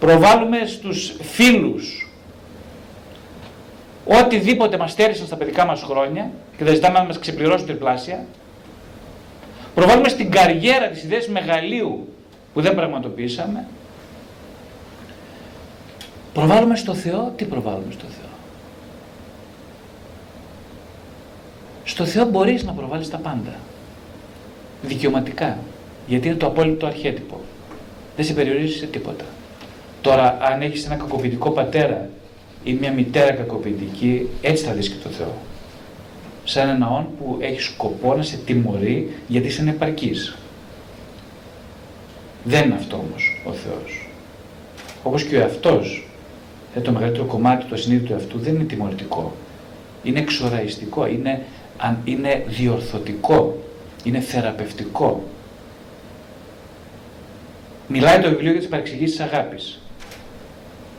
[0.00, 2.10] προβάλλουμε στους φίλους
[4.04, 8.24] οτιδήποτε μας στέρισαν στα παιδικά μας χρόνια και δεν ζητάμε να μας ξεπληρώσουν τριπλάσια.
[9.74, 12.08] Προβάλλουμε στην καριέρα της ιδέας μεγαλείου
[12.54, 13.66] που δεν πραγματοποιήσαμε.
[16.32, 18.29] Προβάλλουμε στο Θεό, τι προβάλλουμε στο Θεό;
[21.84, 23.54] Στο Θεό μπορείς να προβάλλεις τα πάντα.
[24.82, 25.58] Δικαιωματικά.
[26.06, 27.40] Γιατί είναι το απόλυτο αρχέτυπο.
[28.16, 29.24] Δεν σε περιορίζει σε τίποτα.
[30.00, 32.08] Τώρα, αν έχεις ένα κακοποιητικό πατέρα
[32.64, 35.34] ή μια μητέρα κακοποιητική, έτσι θα δεις και το Θεό.
[36.44, 40.36] Σαν ένα όν που έχει σκοπό να σε τιμωρεί γιατί είσαι ανεπαρκής.
[42.44, 44.08] Δεν είναι αυτό όμως ο Θεός.
[45.02, 46.08] Όπως και ο εαυτός,
[46.74, 49.32] ε, το μεγαλύτερο κομμάτι του ασυνείδητου εαυτού δεν είναι τιμωρητικό.
[50.02, 51.42] Είναι εξοραϊστικό, είναι,
[52.04, 53.62] είναι διορθωτικό,
[54.04, 55.22] είναι θεραπευτικό.
[57.86, 59.80] Μιλάει το βιβλίο για τις παρεξηγήσεις της αγάπης.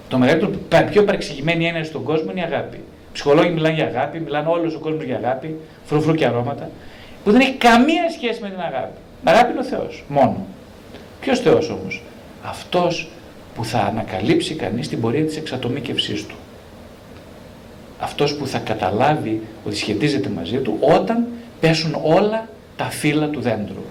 [0.09, 0.51] Το μεγαλύτερο,
[0.89, 2.79] πιο παρεξηγημένη έννοια στον κόσμο είναι η αγάπη.
[3.13, 6.69] Ψυχολόγοι μιλάνε για αγάπη, μιλάνε όλος ο κόσμος για αγάπη, φρουφρού και αρώματα,
[7.23, 8.97] που δεν έχει καμία σχέση με την αγάπη.
[9.23, 10.45] Αγάπη είναι ο Θεός, μόνο.
[11.21, 12.03] Ποιος Θεός όμως,
[12.43, 13.09] αυτός
[13.55, 16.35] που θα ανακαλύψει κανείς την πορεία της εξατομίκευσής του.
[18.01, 21.27] Αυτός που θα καταλάβει ότι σχετίζεται μαζί του όταν
[21.59, 23.83] πέσουν όλα τα φύλλα του δέντρου.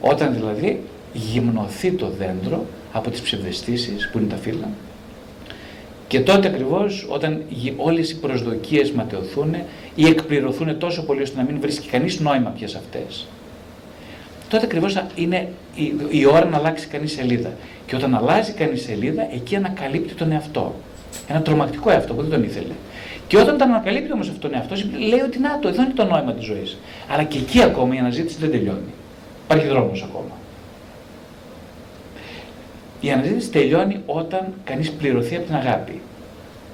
[0.00, 0.80] Όταν δηλαδή
[1.12, 4.68] γυμνοθεί το δέντρο από τις ψευδεστήσεις που είναι τα φύλλα
[6.08, 7.42] και τότε ακριβώς όταν
[7.76, 9.54] όλες οι προσδοκίες ματαιωθούν
[9.94, 13.26] ή εκπληρωθούν τόσο πολύ ώστε να μην βρίσκει κανείς νόημα πια σε αυτές.
[14.48, 17.52] τότε ακριβώς είναι η, η ώρα να αλλάξει κανείς σελίδα.
[17.86, 20.74] Και όταν αλλάζει κανείς σελίδα, εκεί ανακαλύπτει τον εαυτό.
[21.28, 22.72] Ένα τρομακτικό εαυτό που δεν τον ήθελε.
[23.28, 26.04] Και όταν τον ανακαλύπτει όμως αυτόν τον εαυτό, λέει ότι να το, εδώ είναι το
[26.04, 26.78] νόημα της ζωής.
[27.08, 28.92] Αλλά και εκεί ακόμα η αναζήτηση δεν τελειώνει.
[29.44, 30.36] Υπάρχει δρόμος ακόμα.
[33.00, 36.00] Η αναζήτηση τελειώνει όταν κανείς πληρωθεί από την αγάπη.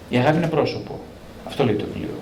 [0.08, 1.00] Η αγάπη είναι πρόσωπο.
[1.44, 2.18] Αυτό λέει το βιβλίο.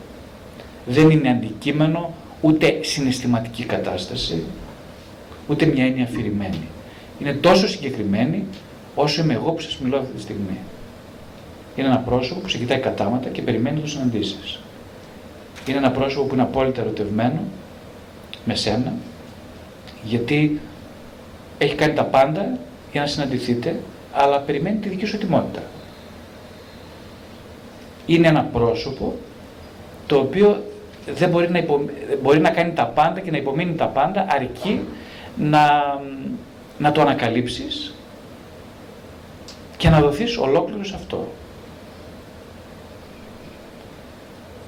[0.87, 4.43] Δεν είναι αντικείμενο ούτε συναισθηματική κατάσταση,
[5.49, 6.69] ούτε μια έννοια αφηρημένη.
[7.21, 8.45] Είναι τόσο συγκεκριμένη
[8.95, 10.59] όσο είμαι εγώ που σας μιλώ αυτή τη στιγμή.
[11.77, 14.61] Είναι ένα πρόσωπο που σε κοιτάει κατάματα και περιμένει να το συναντήσεις.
[15.67, 17.41] Είναι ένα πρόσωπο που είναι απόλυτα ερωτευμένο
[18.45, 18.93] με σένα,
[20.03, 20.61] γιατί
[21.59, 22.59] έχει κάνει τα πάντα
[22.93, 23.81] για να συναντηθείτε,
[24.13, 25.63] αλλά περιμένει τη δική σου ετοιμότητα.
[28.07, 29.15] Είναι ένα πρόσωπο
[30.07, 30.63] το οποίο
[31.15, 31.65] δεν μπορεί να,
[32.23, 34.81] μπορεί να κάνει τα πάντα και να υπομείνει τα πάντα αρκεί
[35.37, 35.71] να,
[36.79, 37.95] να το ανακαλύψεις
[39.77, 41.29] και να δοθείς ολόκληρο σε αυτό.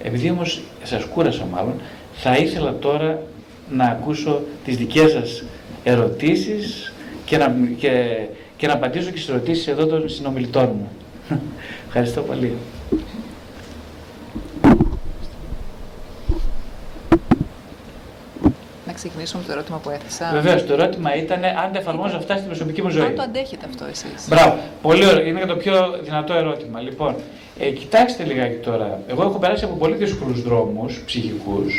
[0.07, 1.75] Επειδή όμως σας κούρασα μάλλον,
[2.15, 3.23] θα ήθελα τώρα
[3.71, 5.45] να ακούσω τις δικές σας
[5.85, 6.93] ερωτήσεις
[7.25, 8.17] και να, και,
[8.57, 10.89] και να απαντήσω και στις ερωτήσεις εδώ των συνομιλητών μου.
[11.87, 12.53] Ευχαριστώ πολύ.
[18.95, 20.31] ξεκινήσουμε με το ερώτημα που έθεσα.
[20.33, 23.07] Βεβαίως, το ερώτημα ήταν αν τα εφαρμόζω αυτά στην προσωπική μου ζωή.
[23.07, 24.29] Αν το αντέχετε αυτό εσείς.
[24.29, 24.59] Μπράβο.
[24.83, 25.27] Πολύ ωραίο.
[25.27, 26.81] Είναι το πιο δυνατό ερώτημα.
[26.81, 27.15] Λοιπόν,
[27.59, 29.01] ε, κοιτάξτε λιγάκι τώρα.
[29.07, 31.75] Εγώ έχω περάσει από πολύ δύσκολους δρόμους ψυχικούς.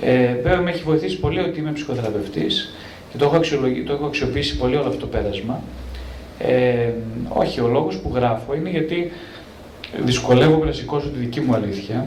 [0.00, 2.74] Ε, βέβαια, με έχει βοηθήσει πολύ ότι είμαι ψυχοθεραπευτής
[3.10, 3.40] και το έχω,
[3.86, 5.62] το έχω αξιοποιήσει πολύ όλο αυτό το πέρασμα.
[6.38, 6.92] Ε,
[7.28, 9.12] όχι, ο λόγος που γράφω είναι γιατί
[9.98, 12.06] δυσκολεύομαι να σηκώσω τη δική μου αλήθεια.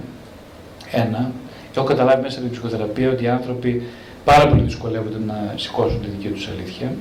[0.92, 1.32] Ένα.
[1.76, 3.84] Έχω καταλάβει μέσα από την ψυχοθεραπεία ότι οι άνθρωποι
[4.26, 6.92] πάρα πολύ δυσκολεύονται να σηκώσουν τη δική τους αλήθεια.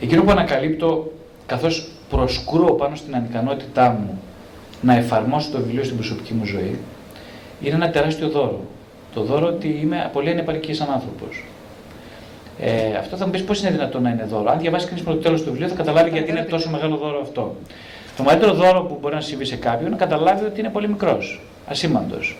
[0.00, 1.12] Εκείνο που ανακαλύπτω
[1.46, 4.20] καθώς προσκρούω πάνω στην ανικανότητά μου
[4.80, 6.78] να εφαρμόσω το βιβλίο στην προσωπική μου ζωή,
[7.60, 8.60] είναι ένα τεράστιο δώρο.
[9.14, 11.44] Το δώρο ότι είμαι πολύ ανεπαρκής σαν άνθρωπος.
[12.60, 14.50] Ε, αυτό θα μου πεις πώς είναι δυνατόν να είναι δώρο.
[14.50, 17.54] Αν διαβάσει κανείς πρώτο τέλος του βιβλίου, θα καταλάβει γιατί είναι τόσο μεγάλο δώρο αυτό.
[18.16, 20.88] Το μεγαλύτερο δώρο που μπορεί να συμβεί σε κάποιον είναι να καταλάβει ότι είναι πολύ
[20.88, 22.36] μικρός, ασήμαντος.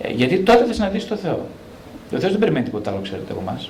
[0.00, 1.46] Ε, γιατί τότε θα συναντήσει το Θεό.
[2.14, 3.60] Ο Θεός δεν περιμένει τίποτα άλλο, ξέρετε, από εμά.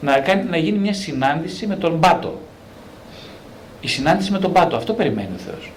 [0.00, 2.38] Να, να γίνει μια συνάντηση με τον Πάτο.
[3.82, 5.72] Η συνάντηση με τον Πάτο, αυτό περιμένει ο Θεός.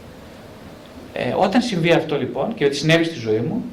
[1.13, 3.63] Ε, όταν συμβεί αυτό λοιπόν και ότι συνέβη στη ζωή μου,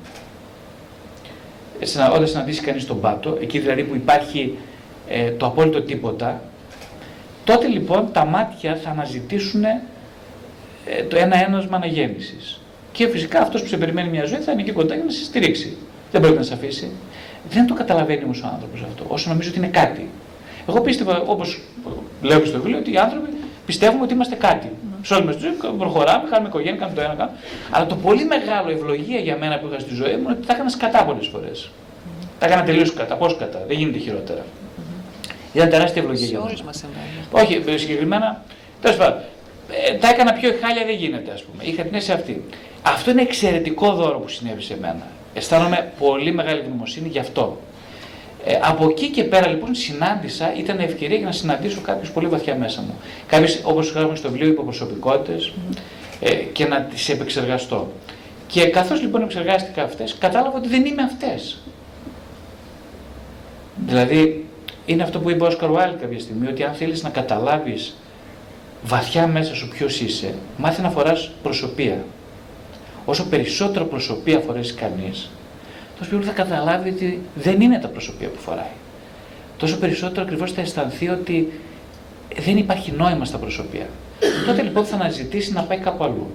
[1.79, 4.59] ε, όταν συναντήσει κανείς τον Πάτο, εκεί δηλαδή που υπάρχει
[5.09, 6.43] ε, το απόλυτο τίποτα,
[7.45, 9.83] τότε λοιπόν τα μάτια θα αναζητήσουν ε,
[11.09, 12.61] το ένα ένασμα αναγέννησης.
[12.93, 15.25] Και φυσικά αυτός που σε περιμένει μια ζωή θα είναι εκεί κοντά για να σε
[15.25, 15.77] στηρίξει.
[16.13, 16.91] Δεν πρέπει να σε αφήσει.
[17.51, 20.09] Δεν το καταλαβαίνει όμως ο άνθρωπος αυτό, όσο νομίζω ότι είναι κάτι.
[20.69, 21.61] Εγώ πίστευα, όπως
[22.23, 23.29] λέω και στο βιβλίο, ότι οι άνθρωποι
[23.67, 24.71] πιστεύουμε ότι είμαστε κάτι.
[24.71, 24.99] Mm.
[25.03, 27.37] Σε όλη μας τη ζωή προχωράμε, κάνουμε οικογένεια, κάνουμε το ένα, κάνουμε.
[27.71, 30.53] Αλλά το πολύ μεγάλο ευλογία για μένα που είχα στη ζωή μου είναι ότι τα
[30.55, 31.71] έκανα σκατά πολλέ φορές.
[31.71, 32.27] Mm.
[32.39, 33.15] Τα έκανα τελείως κατά.
[33.17, 34.41] Πώς κατά, δεν γίνεται χειρότερα.
[34.41, 35.57] Mm.
[35.57, 36.55] Ήταν τεράστια ευλογία για μένα.
[37.31, 38.45] Όχι, ε, συγκεκριμένα.
[38.81, 39.21] Τέλος πάντων,
[39.87, 41.65] ε, τα έκανα πιο χάλια δεν γίνεται, ας πούμε.
[41.65, 42.45] Είχα την αίσθηση αυτή.
[42.83, 45.07] Αυτό είναι εξαιρετικό δώρο που συνέβη σε μένα.
[45.35, 47.59] Αισθάνομαι πολύ μεγάλη ευγνωμοσύνη γι' αυτό.
[48.45, 52.57] Ε, από εκεί και πέρα λοιπόν συνάντησα, ήταν ευκαιρία για να συναντήσω κάποιους πολύ βαθιά
[52.57, 52.95] μέσα μου.
[53.27, 55.53] Κάποιες, όπως γράφουν στο βιβλίο, υποπροσωπικότητες
[56.21, 57.93] ε, και να τις επεξεργαστώ.
[58.47, 61.59] Και καθώς λοιπόν επεξεργάστηκα αυτές, κατάλαβα ότι δεν είμαι αυτές.
[63.87, 64.47] Δηλαδή,
[64.87, 67.97] είναι αυτό που είπε ο Όσκαρ Βάιλ κάποια στιγμή, ότι αν θέλεις να καταλάβεις
[68.83, 72.05] βαθιά μέσα σου ποιος είσαι, μάθει να φοράς προσωπία
[73.05, 75.31] όσο περισσότερο προσωπία φορέσεις κανείς,
[76.03, 78.75] τόσο πιο θα καταλάβει ότι δεν είναι τα προσωπία που φοράει.
[79.57, 81.53] Τόσο περισσότερο ακριβώς θα αισθανθεί ότι
[82.39, 83.87] δεν υπάρχει νόημα στα προσωπία.
[84.47, 86.31] Τότε λοιπόν θα αναζητήσει να πάει κάπου αλλού.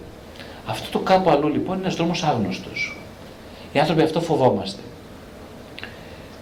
[0.65, 2.97] Αυτό το κάπου αλλού λοιπόν είναι ένας δρόμος άγνωστος.
[3.73, 4.82] Οι άνθρωποι αυτό φοβόμαστε.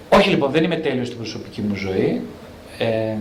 [0.10, 2.22] Όχι λοιπόν, δεν είμαι τέλειος στην προσωπική μου ζωή.
[2.78, 3.16] Ε,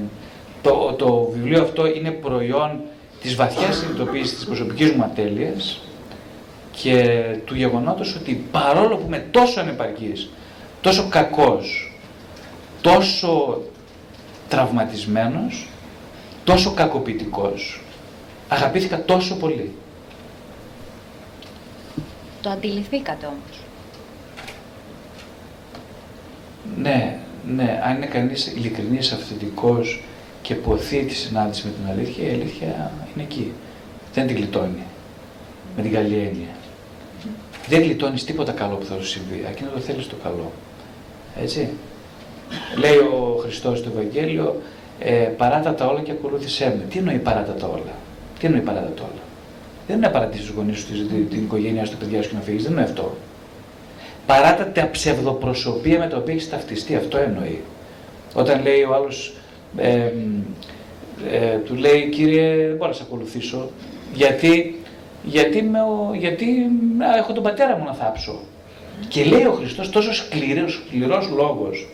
[0.63, 2.81] το, το βιβλίο αυτό είναι προϊόν
[3.21, 5.81] της βαθιάς συνειδητοποίησης της προσωπικής μου ατέλειας,
[6.83, 10.31] και του γεγονότος ότι παρόλο που είμαι τόσο ανεπαρκής,
[10.81, 11.93] τόσο κακός,
[12.81, 13.63] τόσο
[14.49, 15.69] τραυματισμένος,
[16.45, 17.81] τόσο κακοποιητικός,
[18.49, 19.75] αγαπήθηκα τόσο πολύ.
[22.43, 23.59] Το αντιληφθήκατε όμως.
[26.77, 27.19] Ναι,
[27.55, 30.03] ναι, αν είναι κανείς ειλικρινής, αυθεντικός
[30.43, 33.53] και ποθεί τη συνάντηση με την αλήθεια, η αλήθεια είναι εκεί.
[34.15, 34.83] Δεν την γλιτώνει.
[35.77, 36.49] Με την καλή έννοια
[37.69, 39.45] δεν γλιτώνεις τίποτα καλό που θα σου συμβεί.
[39.51, 40.53] Εκείνο το θέλεις το καλό.
[41.43, 41.69] Έτσι.
[42.79, 44.61] Λέει ο Χριστός στο Ευαγγέλιο,
[44.99, 46.85] ε, παράτα τα όλα και ακολούθησέ με.
[46.91, 47.95] Τι εννοεί παράτα τα όλα;
[48.39, 49.23] Τι εννοεί παράτα τα όλα;
[49.87, 52.35] Δεν είναι να παρατήσει του γονείς σου, την, την οικογένειά σου, τα παιδιά σου και
[52.35, 52.63] να φύγεις.
[52.63, 53.17] Δεν είναι αυτό.
[54.27, 56.95] Παράτα τα ψευδοπροσωπία με τα οποία έχεις ταυτιστεί.
[56.95, 57.63] Αυτό εννοεί.
[58.35, 59.35] Όταν λέει ο άλλος,
[59.77, 60.11] ε,
[61.31, 63.71] ε, του λέει, κύριε, δεν μπορώ να σε ακολουθήσω,
[64.15, 64.81] γιατί,
[65.25, 65.79] γιατί, με,
[66.19, 66.45] γιατί
[66.99, 68.41] α, έχω τον πατέρα μου να θάψω.
[69.09, 71.87] Και λέει ο Χριστός τόσο σκληρός, σκληρός λόγος,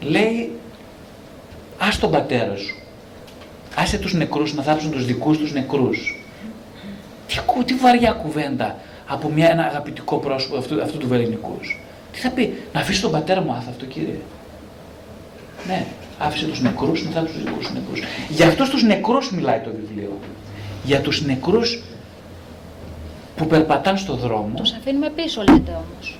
[0.00, 0.50] λέει,
[1.78, 2.76] ας τον πατέρα σου,
[3.74, 6.24] άσε τους νεκρούς να θάψουν τους δικούς τους νεκρούς.
[7.26, 11.80] Τι, τι βαριά κουβέντα από μια, ένα αγαπητικό πρόσωπο αυτού, αυτού του βεληνικούς.
[12.12, 14.18] Τι θα πει, να αφήσεις τον πατέρα μου άθαυτο κύριε.
[15.66, 15.86] Ναι,
[16.18, 18.02] άφησε τους νεκρούς να θάψουν τους δικούς νεκρούς.
[18.28, 20.18] Για αυτούς τους νεκρούς μιλάει το βιβλίο.
[20.84, 21.82] Για τους νεκρούς
[23.42, 24.52] που περπατάνε στο δρόμο.
[24.56, 26.18] Τους αφήνουμε πίσω λέτε όμως.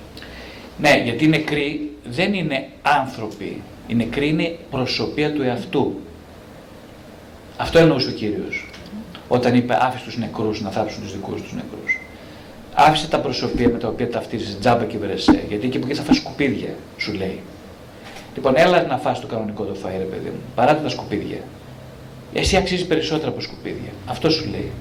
[0.77, 3.61] Ναι, γιατί οι νεκροί δεν είναι άνθρωποι.
[3.87, 5.99] Οι νεκροί είναι προσωπία του εαυτού.
[7.57, 8.69] Αυτό εννοούσε ο Κύριος.
[9.27, 11.99] Όταν είπε άφησε τους νεκρούς να θάψουν τους δικούς τους νεκρούς.
[12.73, 15.43] Άφησε τα προσωπία με τα οποία ταυτίζεσαι τζάμπα και βρεσέ.
[15.47, 17.39] Γιατί εκεί που εκεί θα φας σκουπίδια, σου λέει.
[18.35, 20.41] Λοιπόν, έλα να φας το κανονικό το φαΐ, ρε παιδί μου.
[20.55, 21.37] Παράτα τα σκουπίδια.
[22.33, 23.91] Εσύ αξίζεις περισσότερα από σκουπίδια.
[24.05, 24.71] Αυτό σου λέει.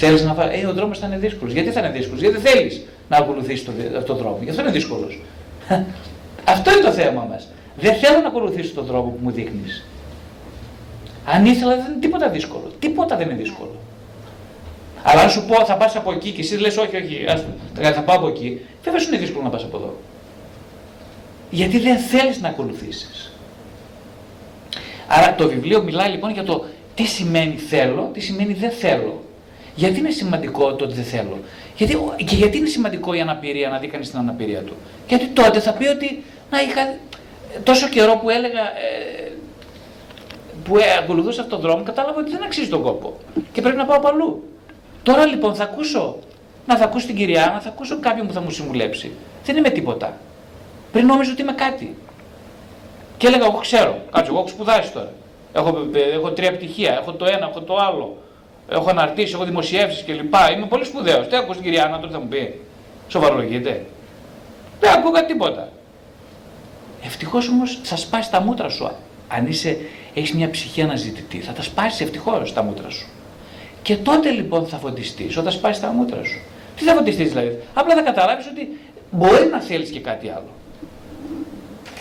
[0.00, 0.48] Θέλεις να φας.
[0.52, 1.52] Ε, ο δρόμος θα είναι δύσκολος.
[1.52, 3.74] Γιατί θα είναι δύσκολος, Γιατί θέλεις να ακολουθήσεις τον
[4.06, 5.20] το δρόμο; Γι' αυτό είναι δύσκολος;
[6.54, 7.48] αυτό είναι το θέμα μας.
[7.76, 9.86] Δεν θέλω να ακολουθήσω τον δρόμο που μου δείχνεις.
[11.24, 12.72] Αν ήθελα δεν είναι τίποτα δύσκολο.
[12.78, 13.76] Τίποτα δεν είναι δύσκολο.
[15.02, 17.44] Αλλά αν σου πω θα πας από εκεί και εσύ λες, όχι, όχι, ας,
[17.94, 19.96] θα πάω από εκεί, βέβαια σου είναι δύσκολο να πας από εδώ.
[21.50, 23.32] Γιατί δεν θέλεις να ακολουθήσεις.
[25.08, 29.22] Άρα το βιβλίο μιλάει λοιπόν για το τι σημαίνει θέλω, τι σημαίνει δεν θέλω.
[29.78, 31.38] Γιατί είναι σημαντικό το ότι δεν θέλω;
[31.76, 34.72] Γιατί, και γιατί είναι σημαντικό η αναπηρία, να δει κανείς την αναπηρία του;
[35.08, 36.98] Γιατί τότε θα πει ότι να είχα
[37.62, 39.32] τόσο καιρό που έλεγα, ε,
[40.64, 43.16] που ε, ακολουθούσα αυτόν τον δρόμο, κατάλαβα ότι δεν αξίζει τον κόπο
[43.52, 44.42] και πρέπει να πάω παλού.
[45.02, 46.16] Τώρα λοιπόν θα ακούσω,
[46.66, 49.10] να θα ακούσω την κυρία, να θα ακούσω κάποιον που θα μου συμβουλέψει.
[49.44, 50.16] Δεν είμαι τίποτα.
[50.92, 51.96] Πριν νόμιζα ότι είμαι κάτι.
[53.16, 55.12] Και έλεγα, εγώ ξέρω, κάτσε, εγώ έχω σπουδάσει τώρα.
[55.52, 58.16] Έχω, ε, έχω τρία πτυχία, έχω το ένα, έχω το άλλο.
[58.68, 60.34] Έχω αναρτήσει, έχω δημοσιεύσεις κλπ.
[60.56, 61.28] Είμαι πολύ σπουδαίος.
[61.28, 62.60] Τι ακούω την κυρία Άννα, τώρα θα μου πει.
[63.08, 63.84] Σοβαρολογείτε.
[64.80, 65.68] Δεν ακούγα τίποτα.
[67.04, 68.90] Ευτυχώς όμως θα σπάσει τα μούτρα σου.
[69.28, 69.78] Αν είσαι,
[70.14, 73.08] έχεις μια ψυχή αναζητητή, θα τα σπάσεις ευτυχώς τα μούτρα σου.
[73.82, 76.40] Και τότε λοιπόν θα φωτιστείς όταν σπάσεις τα μούτρα σου.
[76.76, 77.62] Τι θα φωτιστείς δηλαδή.
[77.74, 80.48] Απλά θα καταλάβεις ότι μπορεί να θέλεις και κάτι άλλο.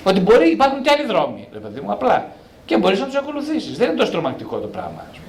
[0.04, 2.32] Ότι μπορεί, υπάρχουν και άλλοι δρόμοι, ρε παιδί μου, απλά.
[2.66, 3.78] Και μπορείς να τους ακολουθήσεις.
[3.78, 5.06] Δεν είναι τόσο τρομακτικό το πράγμα.
[5.12, 5.27] Ας πούμε.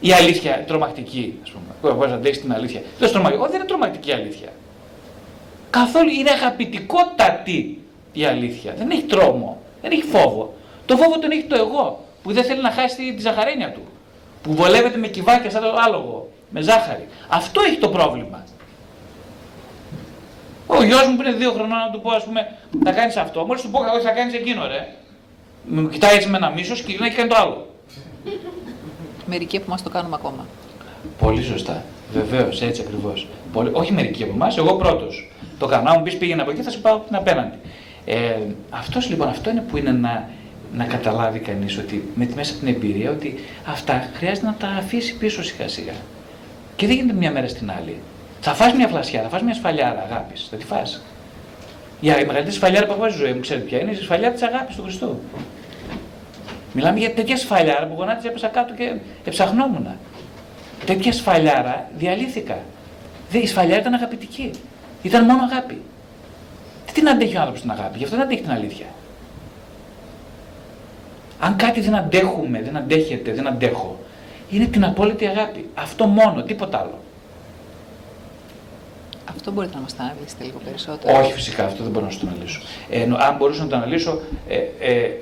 [0.00, 1.94] Η αλήθεια τρομακτική, ας πούμε.
[1.94, 2.82] Μπορείς να αντέξεις την αλήθεια.
[2.98, 4.48] Δεν είναι, δεν είναι τρομακτική αλήθεια.
[5.70, 7.80] Καθόλου είναι αγαπητικότατη
[8.12, 8.74] η αλήθεια.
[8.76, 10.54] Δεν έχει τρόμο, δεν έχει φόβο.
[10.86, 13.80] Το φόβο τον έχει το εγώ, που δεν θέλει να χάσει τη ζαχαρένια του.
[14.42, 17.08] Που βολεύεται με κυβάκια σαν το άλογο, με ζάχαρη.
[17.28, 18.44] Αυτό έχει το πρόβλημα.
[20.66, 23.44] Ο γιος μου που είναι δύο χρονών να του πω, ας πούμε, θα κάνεις αυτό.
[23.44, 24.94] Μόλις του πω, όχι, θα κάνεις εκείνο, ρε.
[25.64, 27.74] Μου κοιτάει έτσι με ένα μίσος και γυρνάει και κάνει το άλλο.
[29.30, 30.46] Μερικοί από εμάς το κάνουμε ακόμα.
[31.18, 31.84] Πολύ σωστά.
[32.12, 33.26] Βεβαίως, έτσι ακριβώς.
[33.72, 35.32] Όχι μερικοί από εμάς, εγώ πρώτος.
[35.58, 35.90] Το κάνω.
[35.90, 37.56] Αν μου πεις πήγαινε από εκεί, θα σου πάω την απέναντι.
[38.04, 38.36] Ε,
[38.70, 40.28] αυτός λοιπόν, αυτό είναι που είναι να,
[40.74, 43.34] να καταλάβει κανείς ότι με, μέσα από την εμπειρία ότι
[43.66, 45.92] αυτά χρειάζεται να τα αφήσει πίσω σιγά σιγά.
[46.76, 47.96] Και δεν γίνεται μια μέρα στην άλλη.
[48.40, 50.48] Θα φας μια φλασιά, θα φας μια σφαλιάρα αγάπης.
[50.50, 51.02] Θα τη φας.
[52.00, 54.76] Η μεγαλύτερη σφαλιάρα που έχω στη ζωή μου, ξέρετε ποια είναι, η σφαλιάρα της αγάπης
[54.76, 55.20] του Χριστού.
[56.72, 59.86] Μιλάμε για τέτοια σφαλιάρα που γονάτιζε έπεσα κάτω και εψαχνόμουν.
[60.86, 62.58] Τέτοια σφαλιάρα διαλύθηκα.
[63.30, 64.50] Η σφαλιάρα ήταν αγαπητική.
[65.02, 65.82] Ήταν μόνο αγάπη.
[66.86, 68.86] Τι την αντέχει ο άνθρωπος την αγάπη, γι' αυτό δεν αντέχει την αλήθεια.
[71.40, 73.98] Αν κάτι δεν αντέχουμε, δεν αντέχεται, δεν αντέχω,
[74.50, 75.70] είναι την απόλυτη αγάπη.
[75.74, 76.98] Αυτό μόνο, τίποτα άλλο.
[79.30, 81.18] Αυτό μπορείτε να μας το αναλύσετε λίγο περισσότερο.
[81.18, 82.60] Όχι, φυσικά, αυτό δεν μπορώ να σου το αναλύσω.
[82.90, 85.12] Ε, αν μπορούσα να το αναλύσω, ε, ε, ε,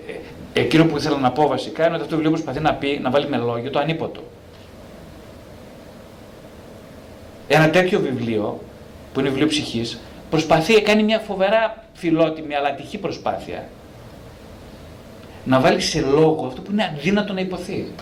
[0.53, 3.11] εκείνο που ήθελα να πω βασικά είναι ότι αυτό το βιβλίο προσπαθεί να πει, να
[3.11, 4.23] βάλει με λόγιο το ανίποτο.
[7.49, 8.61] Ένα τέτοιο βιβλίο,
[9.13, 9.99] που είναι βιβλίο ψυχής,
[10.31, 13.69] προσπαθεί, κάνει μια φοβερά φιλότιμη αλλά τυχή προσπάθεια
[15.45, 17.93] να βάλει σε λόγο αυτό που είναι αδύνατο να υποθεί.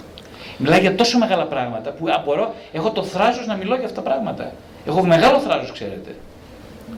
[0.58, 4.08] Μιλάει για τόσο μεγάλα πράγματα που απορώ, έχω το θράσο να μιλώ για αυτά τα
[4.10, 4.52] πράγματα.
[4.86, 6.14] Έχω μεγάλο θράσο, ξέρετε.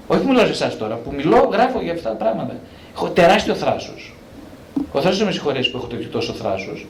[0.06, 2.54] Όχι που μιλάω σε εσάς τώρα, που μιλώ, γράφω για αυτά τα πράγματα.
[2.94, 4.14] Έχω τεράστιο θράσος.
[4.92, 6.86] Ο θράσος με συγχωρέσει που έχω τόσο θράσος.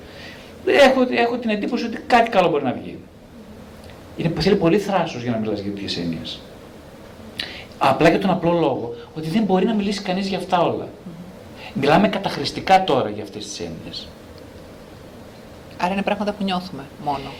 [0.66, 2.98] Έχω, έχω την εντύπωση ότι κάτι καλό μπορεί να βγει.
[4.16, 6.40] Είναι, θέλει πολύ θράσος για να μιλάς για τέτοιες έννοιες.
[7.78, 10.88] Απλά για τον απλό λόγο ότι δεν μπορεί να μιλήσει κανείς για αυτά όλα.
[11.74, 14.08] Μιλάμε καταχρηστικά τώρα για αυτές τις έννοιες.
[15.78, 17.30] Άρα είναι πράγματα που νιώθουμε μόνο.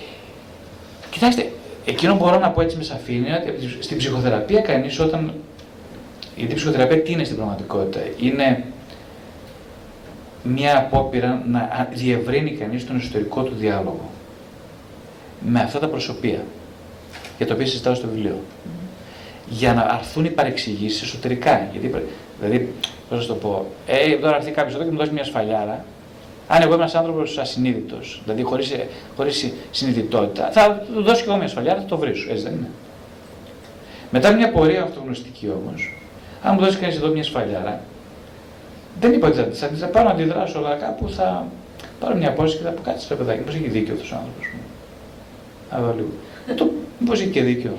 [1.11, 1.53] Κοιτάξτε,
[1.85, 5.35] εκείνο που μπορώ να πω έτσι με σαφήνεια, ότι στην ψυχοθεραπεία κανείς όταν...
[6.37, 8.65] Γιατί η ψυχοθεραπεία τι είναι στην πραγματικότητα; Είναι
[10.43, 14.11] μια απόπειρα να διευρύνει κανείς τον εσωτερικό του διάλογο
[15.41, 16.45] με αυτά τα προσωπία
[17.37, 18.41] για τα οποία συζητάω στο βιβλίο.
[19.49, 21.69] Για να αρθούν οι παρεξηγήσεις εσωτερικά.
[21.73, 22.05] Γιατί,
[22.41, 22.73] δηλαδή,
[23.09, 25.85] πώς να το πω, ε, τώρα έρθει κάποιος εδώ και μου δώσει μια σφαλιάρα.
[26.49, 28.75] Αν εγώ είμαι ένας άνθρωπος ασυνείδητος, δηλαδή χωρίς
[29.17, 32.31] χωρίς συνειδητότητα, θα του δώσω και εγώ μια σφαλιάρα, θα το βρίσω.
[32.31, 32.69] Έτσι δεν είναι.
[34.11, 35.95] Μετά μια πορεία αυτογνωστική όμως,
[36.43, 37.81] αν μου δώσει κανείς εδώ μια σφαλιάρα,
[39.01, 41.47] δεν είπα ότι θα, θα πάω να αντιδράσω, αλλά κάπου θα
[42.01, 43.41] πάρω μια απόσταση και θα πω κάτι στο παιδάκι.
[43.41, 44.47] Πώς έχει δίκιο αυτός ο άνθρωπος.
[45.73, 46.09] Να δω λίγο.
[46.49, 47.73] Ε, το, μήπως έχει και δίκιο.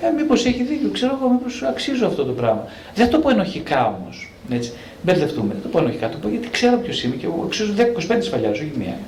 [0.00, 2.64] Ε, μήπως έχει δίκιο, ξέρω εγώ, μήπως αξίζω αυτό το πράγμα.
[2.94, 4.32] Δεν θα το πω ενοχικά όμως.
[4.50, 4.72] Έτσι.
[5.02, 5.52] Μπερδευτούμε.
[5.52, 8.54] Δεν το πω ενοχικά, το πω γιατί ξέρω ποιος είμαι και εγώ αξίζω 10-25 σφαλιάρε,
[8.54, 8.98] όχι μία.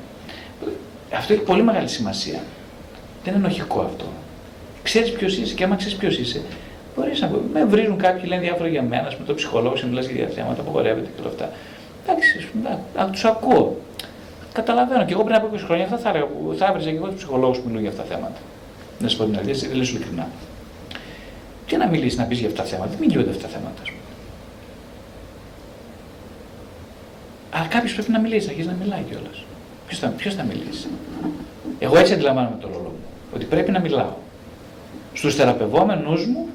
[1.15, 2.41] Αυτό έχει πολύ μεγάλη σημασία.
[3.25, 4.05] Δεν είναι ενοχικό αυτό.
[4.83, 6.43] Ξέρεις ποιος είσαι και άμα ξέρεις ποιος είσαι,
[6.97, 10.35] μπορείς να Με βρίζουν κάποιοι, λένε διάφορα για μένα, με το ψυχολόγο, μιλάς για διάφορα
[10.35, 11.51] θέματα, απογορεύεται και όλα αυτά.
[12.07, 12.49] Εντάξει,
[12.97, 13.77] να τους ακούω.
[14.53, 15.05] Καταλαβαίνω.
[15.05, 17.65] Και εγώ πριν από 20 χρόνια θα, θα, θα έβριζα και εγώ τους ψυχολόγους που
[17.67, 18.41] μιλούν για αυτά τα θέματα.
[18.99, 20.29] Να σου πω την αλήθεια, δεν λέω ειλικρινά.
[21.67, 23.83] Τι να μιλήσεις να πεις για αυτά τα θέματα, δεν μιλούνται αυτά τα θέματα.
[27.51, 29.45] Αλλά κάποιος πρέπει να μιλήσει, να αρχίσει να μιλάει κιόλας.
[29.87, 30.89] Ποιος θα, ποιος θα μιλήσει.
[31.79, 33.05] Εγώ έτσι αντιλαμβάνομαι το ρόλο μου.
[33.35, 34.15] Ότι πρέπει να μιλάω.
[35.13, 36.49] Στους θεραπευόμενους μου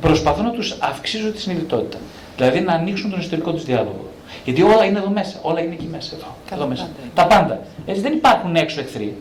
[0.00, 1.98] προσπαθώ να τους αυξήσω τη συνειδητότητα.
[2.36, 4.08] Δηλαδή να ανοίξουν τον εσωτερικό τους διάλογο.
[4.44, 5.38] Γιατί όλα είναι εδώ μέσα.
[5.42, 6.14] Όλα είναι εκεί μέσα.
[6.16, 6.88] Εδώ, εδώ μέσα.
[7.14, 7.60] Τα πάντα.
[7.86, 9.16] Έτσι δεν υπάρχουν έξω εχθροί.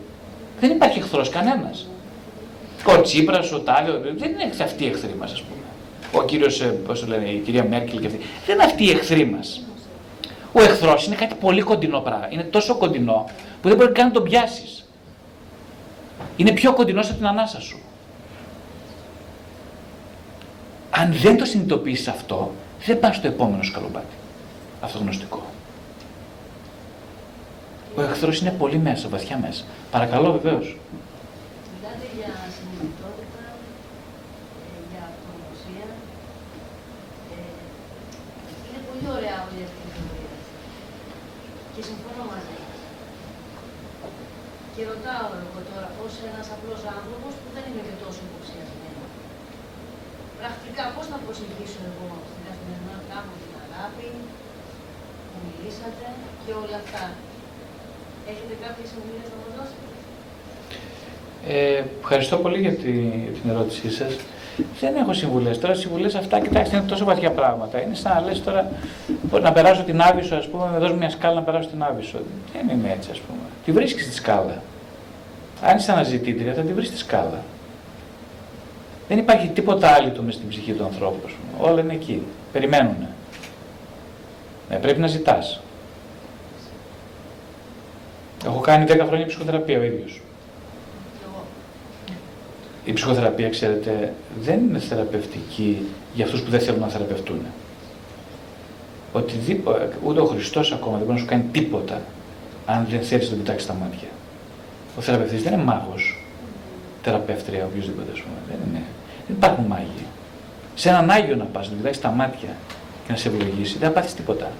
[0.59, 1.87] Δεν υπάρχει εχθρός κανένας.
[2.85, 5.59] Ο Τσίπρα, ο Τάδε, δεν είναι αυτοί οι εχθροί μας, ας πούμε.
[6.11, 8.19] Ο κύριος, ε, πώς το λένε, η κυρία Μέρκελ και αυτοί.
[8.45, 9.61] Δεν είναι αυτοί οι εχθροί μας.
[10.51, 12.27] Ο εχθρός είναι κάτι πολύ κοντινό πράγμα.
[12.29, 13.29] Είναι τόσο κοντινό
[13.61, 14.85] που δεν μπορεί καν να τον πιάσεις.
[16.35, 17.79] Είναι πιο κοντινός από την ανάσα σου.
[20.91, 22.51] Αν δεν το συνειδητοποιήσεις αυτό,
[22.85, 24.15] δεν πας στο επόμενο σκαλοπάτι.
[24.81, 25.41] Αυτό γνωστικό.
[27.95, 29.63] Ο εχθρός είναι πολύ μέσα, βαθιά μέσα.
[29.91, 30.67] Παρακαλώ βεβαίως.
[31.71, 33.43] Μιλάτε για συνειδητότητα,
[34.65, 35.87] ε, για αυτογνωσία.
[37.33, 37.39] Ε,
[38.65, 40.33] είναι πολύ ωραία όλη αυτή η θεωρία.
[41.73, 42.57] Και συμφωνώ μαζί.
[44.73, 47.88] Και ρωτάω εγώ τώρα, ως ένας απλός άνθρωπος που δεν είμαι και τόσο υποψιασμένο.
[50.79, 54.07] Πρακτικά, πώ θα προσεγγίσω εγώ στην καθημερινότητά μου την αγάπη,
[55.29, 56.05] που μιλήσατε
[56.43, 57.03] και όλα αυτά.
[58.31, 59.85] Έχετε κάποιες συμβουλές να μας δώσετε;
[61.55, 62.93] Ε, ευχαριστώ πολύ για τη,
[63.35, 64.11] την ερώτησή σας.
[64.81, 65.55] Δεν έχω συμβουλές.
[65.61, 67.75] Τώρα συμβουλές αυτά, κοιτάξτε, είναι τόσο βαθιά πράγματα.
[67.83, 68.61] Είναι σαν να λες τώρα
[69.45, 72.19] να περάσω την Άβυσσο, ας πούμε, με δώσω μια σκάλα να περάσω την Άβυσσο.
[72.53, 73.45] Δεν είναι έτσι, ας πούμε.
[73.65, 74.57] Τη βρίσκεις τη σκάλα.
[75.67, 77.39] Αν είσαι αναζητήτρια, θα τη βρεις τη σκάλα.
[79.09, 81.29] Δεν υπάρχει τίποτα άλλο μες στην ψυχή του ανθρώπου.
[81.59, 82.21] Όλα είναι εκεί.
[82.51, 82.95] Περιμένουν.
[84.69, 85.61] Ναι, πρέπει να ζητάς.
[88.45, 90.21] Έχω κάνει 10 χρόνια ψυχοθεραπεία ο ίδιος.
[92.85, 97.39] Η ψυχοθεραπεία, ξέρετε, δεν είναι θεραπευτική για αυτούς που δεν θέλουν να θεραπευτούν.
[99.13, 102.01] Οτιδήποτε, ούτε ο Χριστός ακόμα δεν μπορεί να σου κάνει τίποτα
[102.65, 104.07] αν δεν θέλεις να τον κοιτάξεις στα μάτια.
[104.97, 106.23] Ο θεραπευτής δεν είναι μάγος,
[107.03, 108.35] θεραπεύτρια, οποιοδήποτε, ας πούμε.
[108.47, 108.83] Δεν, είναι.
[109.29, 110.05] Δεν υπάρχουν μάγοι.
[110.75, 112.49] Σε έναν Άγιο να πας, να τον κοιτάξει στα μάτια
[113.05, 114.51] και να σε ευλογήσει, δεν θα πάθεις τίποτα.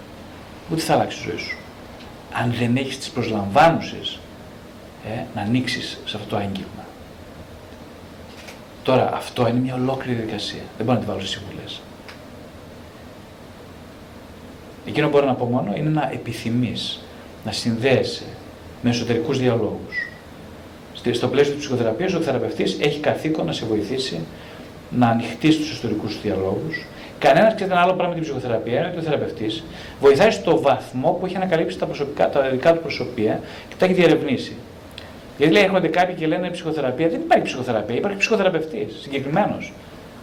[0.72, 1.58] Ούτε θα αλλάξει η ζωή σου.
[2.34, 4.20] Αν δεν έχεις τις προσλαμβάνουσες
[5.06, 6.86] ε, να ανοίξεις σε αυτό το άγγιγμα.
[8.84, 10.62] Τώρα αυτό είναι μια ολόκληρη διαδικασία.
[10.78, 11.82] Δεν μπορώ να τη βάλω σε συμβουλές.
[14.86, 17.00] Εκείνο που μπορώ να πω μόνο είναι να επιθυμείς
[17.46, 18.24] να συνδέεσαι
[18.82, 20.08] με εσωτερικούς διαλόγους.
[21.12, 24.20] Στο πλαίσιο της ψυχοθεραπείας ο θεραπευτής έχει καθήκον να σε βοηθήσει
[24.90, 26.86] να ανοιχτεί στους εσωτερικούς διαλόγους
[27.20, 29.64] Κανένας ξέρει ένα άλλο πράγμα με την ψυχοθεραπεία είναι ότι ο θεραπευτής
[30.00, 33.94] βοηθάει στο βαθμό που έχει ανακαλύψει τα, προσωπικά, τα δικά του προσωπία και τα έχει
[33.94, 34.56] διερευνήσει.
[35.38, 37.08] Γιατί λέει, έρχονται κάποιοι και λένε ψυχοθεραπεία.
[37.08, 39.74] Δεν υπάρχει ψυχοθεραπεία, υπάρχει ψυχοθεραπευτής συγκεκριμένος.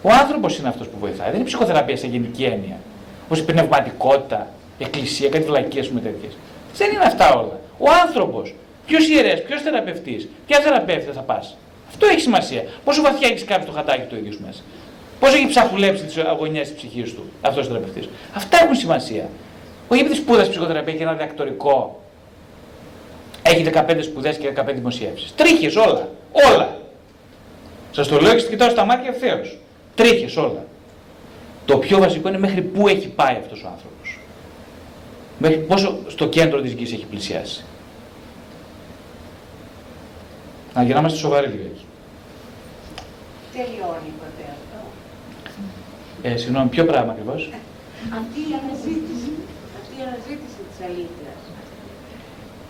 [0.03, 1.27] Ο άνθρωπος είναι αυτός που βοηθάει.
[1.27, 2.77] Δεν είναι ψυχοθεραπεία σε γενική έννοια.
[3.25, 4.47] Όπως η πνευματικότητα,
[4.79, 6.33] η εκκλησία, κάτι βλακίες με τέτοιες.
[6.77, 7.61] Δεν είναι αυτά όλα.
[7.79, 8.55] Ο άνθρωπος.
[8.87, 11.57] Ποιος ιερέας, ποιος θεραπευτής, ποια θεραπεύτη θα πας.
[11.89, 12.65] Αυτό έχει σημασία.
[12.85, 14.63] Πόσο βαθιά έχεις κάποιο το χατάκι του ίδιου μέσα.
[15.21, 18.09] Πώς έχει ψαχουλέψει τις αγωνιές της ψυχής του αυτός ο θεραπευτής.
[18.35, 19.29] Αυτά έχουν σημασία.
[19.89, 22.01] Όχι επειδή σπούδασε ψυχοθεραπεία και ένα διδακτορικό.
[23.43, 25.35] Έχει 15 σπουδές και 15 δημοσιεύσεις.
[25.37, 26.09] Τρίχες όλα.
[26.33, 26.79] Όλα.
[27.93, 29.59] Σας το λέω και κοιτάω στα μάτια ευθέως.
[29.95, 30.65] Τρίχες όλα.
[31.65, 34.19] Το πιο βασικό είναι μέχρι πού έχει πάει αυτός ο άνθρωπος.
[35.39, 37.65] Μέχρι πόσο στο κέντρο της γης έχει πλησιάσει.
[40.77, 41.85] Να γυρνάμε σοβαρή λιγάκι.
[43.53, 44.79] Τελειώνει ποτέ αυτό;
[46.23, 47.51] Ε, συγγνώμη, ποιο πράγμα ακριβώς;
[48.21, 49.31] Αυτή η αναζήτηση,
[49.81, 51.39] αυτή η αναζήτηση της αλήθειας.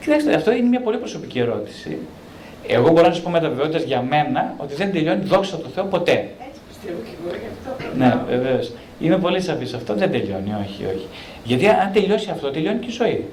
[0.01, 1.99] Κοιτάξτε, αυτό είναι μια πολύ προσωπική ερώτηση.
[2.67, 5.69] Εγώ μπορώ να σας πω με τα βεβαιότητα για μένα ότι δεν τελειώνει δόξα τω
[5.69, 6.13] Θεώ ποτέ.
[6.49, 7.99] Έτσι πιστεύω και εγώ γι' αυτό.
[7.99, 8.73] Ναι, βεβαίως.
[9.01, 9.95] Είμαι πολύ σαφής αυτό.
[9.95, 11.07] Δεν τελειώνει, όχι, όχι.
[11.45, 13.25] Γιατί αν τελειώσει αυτό, τελειώνει και η ζωή.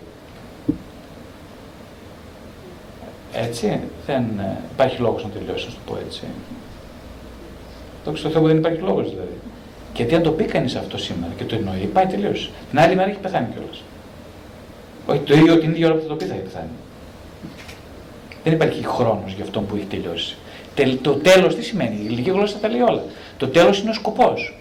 [3.34, 6.22] Έτσι, δεν ε, υπάρχει λόγος να τελειώσει, να το πω έτσι.
[8.06, 9.38] Δόξα τω Θεώ που δεν υπάρχει λόγος δηλαδή.
[9.96, 12.50] Γιατί αν το πει κανείς αυτό σήμερα και το εννοεί, πάει τελείωσε.
[12.70, 13.84] Την άλλη μέρα έχει πεθάνει κιόλας.
[15.06, 16.70] Όχι το ίδιο την ίδια ώρα που θα το πει θα έχει πεθάνει.
[18.44, 20.36] Δεν υπάρχει χρόνος για αυτό που έχει τελειώσει.
[21.02, 23.04] Το τέλος τι σημαίνει, η ηλική γλώσσα τα λέει όλα.
[23.38, 24.58] Το τέλος είναι ο σκοπός.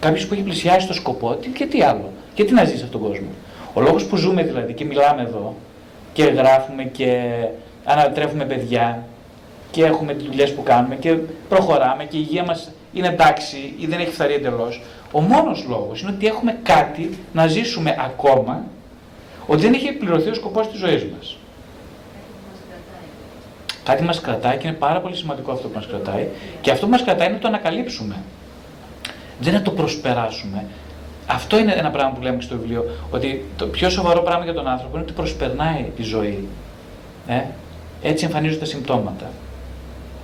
[0.00, 2.84] Κάποιος που έχει πλησιάσει το σκοπό, τι, και τι άλλο; Και τι να ζει σε
[2.84, 3.28] αυτόν τον κόσμο;
[3.74, 5.54] Ο λόγος που ζούμε δηλαδή και μιλάμε εδώ
[6.12, 7.32] και γράφουμε και
[7.88, 9.04] ανατρέφουμε παιδιά
[9.70, 11.12] και έχουμε τις δουλειές που κάνουμε και
[11.48, 14.82] προχωράμε και η υγεία μας είναι εντάξει ή δεν έχει φθαρεί εντελώς.
[15.12, 18.64] Ο μόνος λόγος είναι ότι έχουμε κάτι να ζήσουμε ακόμα,
[19.46, 21.36] ότι δεν έχει εκπληρωθεί ο σκοπός της ζωής μας.
[23.84, 26.28] Κάτι μας κρατάει και είναι πάρα πολύ σημαντικό αυτό που μας κρατάει
[26.60, 28.16] και αυτό που μας κρατάει είναι να το ανακαλύψουμε.
[29.40, 30.64] Δεν είναι να το προσπεράσουμε.
[31.26, 34.52] Αυτό είναι ένα πράγμα που λέμε και στο βιβλίο, ότι το πιο σοβαρό πράγμα για
[34.52, 36.48] τον άνθρωπο είναι ότι προσπερνάει τη ζωή.
[37.26, 37.40] Ε;
[38.02, 39.30] Έτσι εμφανίζονται τα συμπτώματα.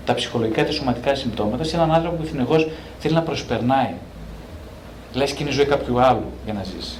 [0.07, 2.69] Τα ψυχολογικά και σωματικά συμπτώματα σε έναν άνθρωπο που συνεχώς
[2.99, 3.95] θέλει να προσπερνάει.
[5.13, 6.99] Λες και είναι η ζωή κάποιου άλλου για να ζήσει.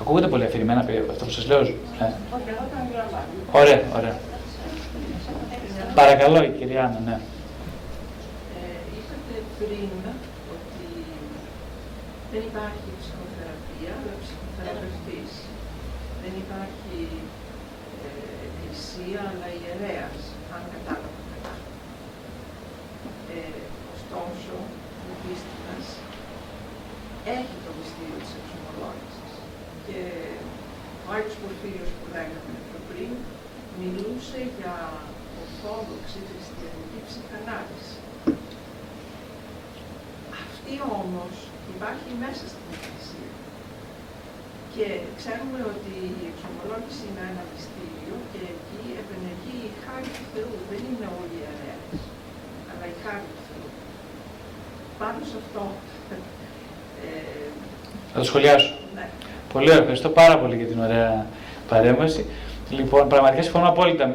[0.00, 0.80] Ακούγεται πολύ αφηρημένα
[1.10, 1.60] αυτό που σας λέω.
[1.60, 2.12] Ε;
[3.52, 4.16] Ωραία, ωραία.
[5.94, 7.16] Παρακαλώ, η κυρία Άννα, ναι.
[8.60, 9.90] Ε, είπατε πριν
[10.54, 10.86] ότι
[12.32, 15.32] δεν υπάρχει ψυχοθεραπεία, αλλά ψυχοθεραπευτής.
[16.22, 16.81] Δεν υπάρχει ε, εκκλησία,
[19.26, 20.18] αλλά ιερέας,
[20.54, 21.54] αν κατάλαβα καλά.
[23.34, 23.60] Ε,
[23.94, 24.54] ωστόσο,
[25.10, 25.88] ο πίστης
[27.38, 29.32] έχει το μυστήριο της εξομολόγησης.
[29.86, 30.00] Και
[31.06, 33.10] ο Άγιος Πορφύριος που λέγαμε πιο πριν,
[33.80, 34.74] μιλούσε για
[35.42, 37.98] ορθόδοξη χριστιανική ψυχανάλυση.
[40.42, 41.34] Αυτή όμως
[41.74, 43.32] υπάρχει μέσα στην Εκκλησία.
[44.74, 44.86] Και
[45.18, 48.61] ξέρουμε ότι η εξομολόγηση είναι ένα μυστήριο και εκεί
[49.02, 50.52] επενεργεί η χάρη του Θεού.
[50.70, 52.00] Δεν είναι όλοι οι ιερέες,
[52.70, 53.66] αλλά η χάρη του Θεού.
[55.00, 55.62] Πάνω σε αυτό
[57.04, 57.08] ε,
[58.12, 58.72] Θα το σχολιάσω.
[58.96, 59.04] ναι.
[59.52, 61.26] Πολύ ωραία, ευχαριστώ πάρα πολύ για την ωραία
[61.68, 62.22] παρέμβαση.
[62.70, 64.06] Λοιπόν, πραγματικά συμφωνώ απόλυτα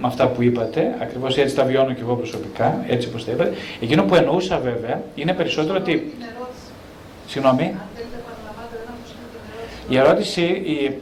[0.00, 0.94] με αυτά που είπατε.
[1.00, 3.52] Ακριβώς έτσι τα βιώνω και εγώ προσωπικά, έτσι όπως τα είπατε.
[3.80, 5.92] Εκείνο που εννοούσα βέβαια είναι περισσότερο ότι.
[5.92, 6.70] Την ερώτηση.
[7.26, 7.62] Συγγνώμη.
[7.62, 9.94] Αν θέλετε να επαναλαμβάνετε, δεν άκουσα την ερώτηση.
[9.94, 10.42] Η ερώτηση,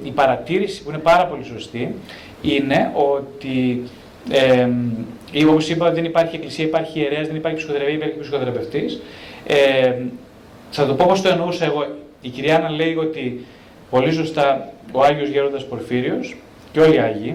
[0.03, 1.95] η, η παρατήρηση που είναι πάρα πολύ σωστή
[2.43, 3.83] είναι ότι
[4.31, 4.69] ε,
[5.33, 9.01] ή όπως είπα δεν υπάρχει εκκλησία, υπάρχει ιερέας, δεν υπάρχει ψυχοθεραπεία, υπάρχει ψυχοθεραπευτής.
[9.47, 9.95] Ε,
[10.71, 11.87] θα το πω όπως το εννοούσα εγώ.
[12.21, 13.45] Η κυρία Άννα λέει ότι
[13.91, 16.37] πολύ σωστά ο Άγιος Γέροντας Πορφύριος
[16.73, 17.35] και όλοι οι Άγιοι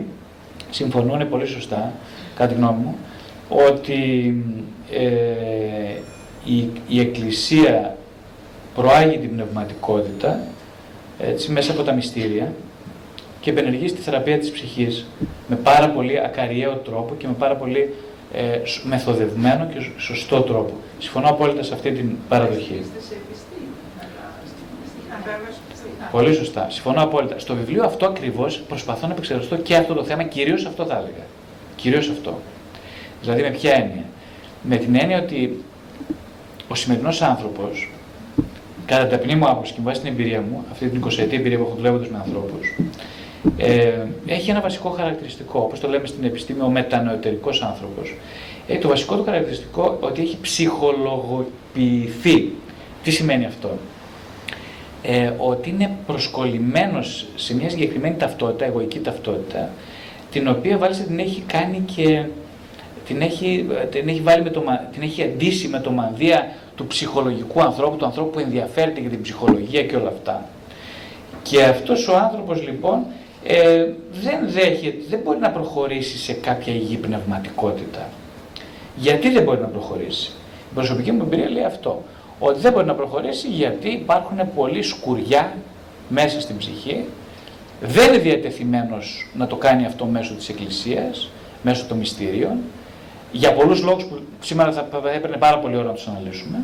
[0.69, 1.93] συμφωνούν πολύ σωστά,
[2.35, 2.95] κατά τη γνώμη μου,
[3.49, 4.33] ότι
[4.91, 5.01] ε,
[6.45, 7.97] η, η Εκκλησία
[8.75, 10.39] προάγει την πνευματικότητα
[11.19, 12.53] έτσι, μέσα από τα μυστήρια
[13.45, 15.05] και επενεργείς στη θεραπεία της ψυχής
[15.47, 17.93] με πάρα πολύ ακαριαίο τρόπο και με πάρα πολύ
[18.33, 20.73] ε, σ- μεθοδευμένο και σ- σωστό τρόπο.
[20.99, 22.73] Συμφωνώ απόλυτα σε αυτή την παραδοχή.
[22.73, 23.67] Είστε σε επιστήμη,
[23.99, 26.67] αλλά στην βέβαια στο Πολύ σωστά.
[26.69, 27.39] Συμφωνώ απόλυτα.
[27.39, 31.25] Στο βιβλίο αυτό ακριβώς προσπαθώ να επεξεργαστώ και αυτό το θέμα, κυρίως αυτό θα έλεγα.
[31.75, 32.39] Κυρίως αυτό.
[33.21, 34.03] Δηλαδή με ποια έννοια;
[34.61, 35.63] Με την έννοια ότι
[36.67, 37.89] ο σημερινός άνθρωπος,
[38.85, 41.35] κατά την ταπεινή μου άποψη και με βάση την εμπειρία μου, αυτή την 20 ετή
[41.35, 42.75] εμπειρία που έχω δουλεύοντας με ανθρώπους,
[43.57, 43.91] ε,
[44.25, 45.59] έχει ένα βασικό χαρακτηριστικό.
[45.59, 48.15] Όπως το λέμε στην επιστήμη, ο μετανοητερικό άνθρωπος.
[48.67, 52.51] Έχει το βασικό του χαρακτηριστικό ότι έχει ψυχολογοποιηθεί.
[53.03, 53.69] Τι σημαίνει αυτό;
[55.07, 59.69] Ε, ότι είναι προσκολλημένος σε μια συγκεκριμένη ταυτότητα, εγωική ταυτότητα,
[60.31, 62.23] την οποία βάλει την έχει κάνει και
[63.05, 66.87] την έχει, την έχει, βάλει με το, μα- την έχει αντίσει με το μανδύα του
[66.87, 70.45] ψυχολογικού ανθρώπου, του ανθρώπου που ενδιαφέρεται για την ψυχολογία και όλα αυτά.
[71.43, 73.05] Και αυτός ο άνθρωπος λοιπόν
[73.47, 78.09] ε, δεν δέχεται, δεν μπορεί να προχωρήσει σε κάποια υγιή πνευματικότητα.
[78.95, 80.31] Γιατί δεν μπορεί να προχωρήσει;
[80.71, 82.03] Η προσωπική μου εμπειρία λέει αυτό.
[82.39, 85.53] Ότι δεν μπορεί να προχωρήσει γιατί υπάρχουν πολλοί σκουριά
[86.09, 87.05] μέσα στην ψυχή.
[87.81, 91.29] Δεν είναι διατεθειμένος να το κάνει αυτό μέσω της Εκκλησίας,
[91.63, 92.57] μέσω των μυστήριων.
[93.31, 96.63] Για πολλούς λόγους που σήμερα θα, θα έπαιρνε πάρα πολύ ώρα να τους αναλύσουμε.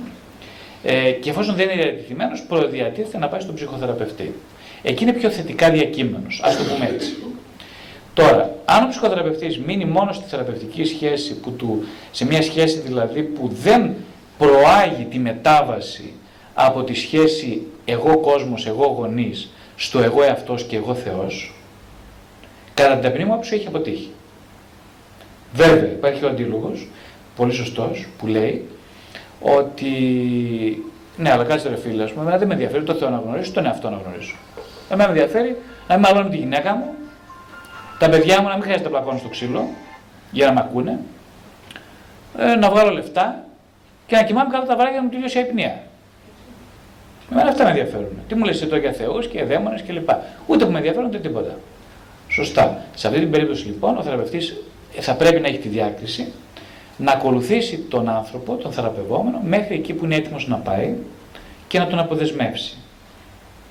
[0.84, 4.34] Ε, και εφόσον δεν είναι διατηρημένο, προδιατίθεται να πάει στον ψυχοθεραπευτή.
[4.84, 7.16] Εκεί είναι πιο θετικά διακείμενος, ας το πούμε έτσι.
[8.14, 13.22] Τώρα, αν ο ψυχοθεραπευτής μείνει μόνος στη θεραπευτική σχέση, που του, σε μια σχέση δηλαδή
[13.22, 13.94] που δεν
[14.38, 16.14] προάγει τη μετάβαση
[16.54, 21.54] από τη σχέση εγώ κόσμος, εγώ γονείς, στο εγώ εαυτός και εγώ Θεός,
[22.74, 24.12] κατά την ταπεινή μου άποψη έχει αποτύχει.
[25.54, 26.88] Βέβαια, υπάρχει ο αντίλογος,
[27.36, 28.68] πολύ σωστός, που λέει
[29.42, 29.92] ότι
[31.18, 33.66] ναι, αλλά κάτσε ρε φίλε, ας πούμε, δεν με ενδιαφέρει το Θεό να γνωρίσω, τον
[33.66, 34.36] εαυτό να γνωρίσω.
[34.92, 36.94] Εμένα με ενδιαφέρει να μην μαλώνω τη γυναίκα μου,
[38.00, 39.70] τα παιδιά μου να μην χρειάζεται να πλακώνω στο ξύλο
[40.32, 41.00] για να με ακούνε,
[42.38, 43.46] ε, να βγάλω λεφτά
[44.08, 45.82] και να κοιμάμαι καλά τα βράδια να μου τελειώσει η αϊπνία.
[47.32, 48.18] Εμένα αυτά με ενδιαφέρουν.
[48.28, 50.10] Τι μου λες εδώ για Θεούς και για δαίμονες κλπ.
[50.48, 51.56] Ούτε που με ενδιαφέρουν ούτε τίποτα.
[52.28, 52.82] Σωστά.
[52.96, 54.56] Σε αυτή την περίπτωση λοιπόν ο θεραπευτής
[55.00, 56.32] θα πρέπει να έχει τη διάκριση
[56.98, 60.96] να ακολουθήσει τον άνθρωπο, τον θεραπευόμενο, μέχρι εκεί που είναι έτοιμος να πάει
[61.68, 62.78] και να τον αποδεσμεύσει.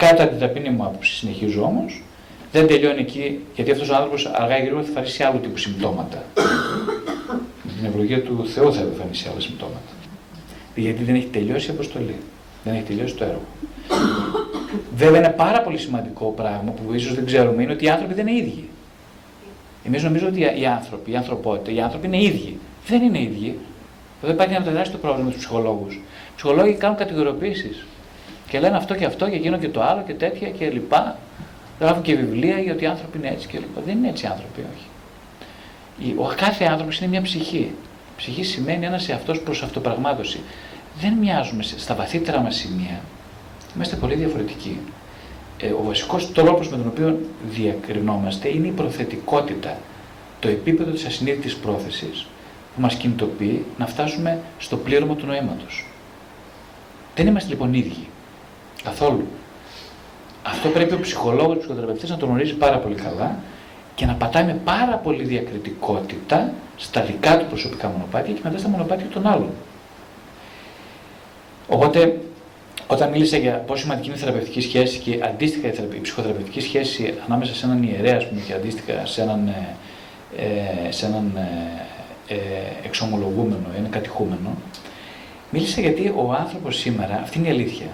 [0.07, 2.03] Κατά την ταπεινή μου άποψη, συνεχίζω όμως,
[2.53, 6.23] δεν τελειώνει εκεί, γιατί αυτός ο άνθρωπος αργά ή γρήγορα θα εμφανίσει άλλου τύπου συμπτώματα.
[7.63, 9.93] Με την ευλογία του Θεού θα εμφανίσει άλλα συμπτώματα.
[10.75, 12.15] Γιατί δεν έχει τελειώσει η αποστολή.
[12.65, 13.45] Δεν έχει τελειώσει το έργο.
[14.97, 18.27] Βέβαια, ένα πάρα πολύ σημαντικό πράγμα που ίσως δεν ξέρουμε είναι ότι οι άνθρωποι δεν
[18.27, 18.69] είναι ίδιοι.
[19.85, 22.59] Εμείς νομίζουμε ότι οι άνθρωποι, η ανθρωπότητα, οι άνθρωποι είναι ίδιοι.
[22.87, 23.59] Δεν είναι ίδιοι.
[24.23, 25.95] Εδώ υπάρχει ένα τεράστιο πρόβλημα με τους ψυχολόγους.
[25.95, 26.01] Οι
[26.37, 27.71] ψυχολόγοι κάνουν κατηγοριοποιήσει
[28.51, 31.19] και λένε αυτό και αυτό και εκείνο και το άλλο και τέτοια και λοιπά.
[31.81, 33.81] Γράφουν και βιβλία για ότι οι άνθρωποι είναι έτσι και λοιπά.
[33.87, 36.15] Δεν είναι έτσι οι άνθρωποι, όχι.
[36.17, 37.73] Ο κάθε άνθρωπος είναι μια ψυχή.
[38.17, 40.41] Ψυχή σημαίνει ένας εαυτός προς αυτοπραγμάτωση.
[41.01, 43.01] Δεν μοιάζουμε στα βαθύτερα μας σημεία.
[43.77, 44.79] Είμαστε πολύ διαφορετικοί.
[45.61, 47.19] Ε, ο βασικός τρόπος με τον οποίο
[47.51, 49.77] διακρινόμαστε είναι η προθετικότητα.
[50.41, 52.27] Το επίπεδο της ασυνείδητη πρόθεσης
[52.75, 55.87] που μας κινητοποιεί να φτάσουμε στο πλήρωμα του νοήματος.
[57.15, 58.10] Δεν είμαστε λοιπόν ίδιοι.
[58.85, 59.27] Καθόλου.
[60.43, 63.39] Αυτό πρέπει ο ψυχολόγος, ο ψυχοθεραπευτής να το γνωρίζει πάρα πολύ καλά
[63.95, 68.69] και να πατάει με πάρα πολύ διακριτικότητα στα δικά του προσωπικά μονοπάτια και μετά στα
[68.69, 69.51] μονοπάτια των άλλων.
[71.69, 72.21] Οπότε,
[72.87, 77.55] όταν μίλησα για πόσο σημαντική είναι η θεραπευτική σχέση και αντίστοιχα η ψυχοθεραπευτική σχέση ανάμεσα
[77.55, 79.77] σε έναν ιερέα πούμε, και αντίστοιχα σε έναν, ε,
[80.89, 82.37] ε σε έναν ε, ε,
[82.85, 84.57] εξομολογούμενο, ένα κατηχούμενο,
[85.51, 87.87] μίλησα γιατί ο άνθρωπος σήμερα, αυτή είναι η αλήθεια,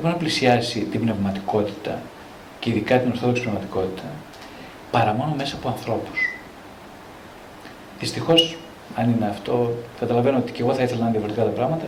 [0.00, 1.98] δεν μπορεί να πλησιάσει την πνευματικότητα
[2.58, 4.02] και ειδικά την ορθόδοξη πνευματικότητα
[4.90, 6.18] παρά μόνο μέσα από ανθρώπους.
[7.98, 8.56] Δυστυχώς,
[8.96, 11.86] αν είναι αυτό, καταλαβαίνω ότι και εγώ θα ήθελα να είναι διαφορετικά τα πράγματα,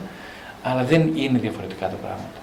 [0.63, 2.39] αλλά δεν είναι διαφορετικά τα πράγματα.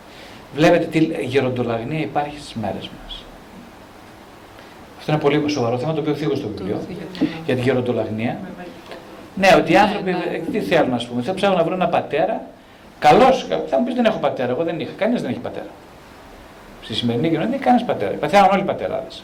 [0.55, 3.23] Βλέπετε τι γεροντολαγνία υπάρχει στις μέρες μας.
[4.99, 6.81] Αυτό είναι πολύ σοβαρό θέμα το οποίο θίγω στο βιβλίο
[7.45, 8.39] για τη γεροντολαγνία.
[9.35, 10.41] Ναι, ότι οι ναι, άνθρωποι ναι.
[10.51, 11.21] τι θέλουν, ας πούμε.
[11.21, 12.41] Θέλουν να βρουν ένα πατέρα.
[12.99, 14.51] Καλός, θα μου πεις δεν έχω πατέρα.
[14.51, 14.91] Εγώ δεν είχα.
[14.97, 15.69] Κανείς δεν έχει πατέρα.
[16.83, 18.11] Στη σημερινή κοινωνία δεν έχει κανένας πατέρα.
[18.11, 19.23] Παθαίνουν όλοι οι πατεράδες.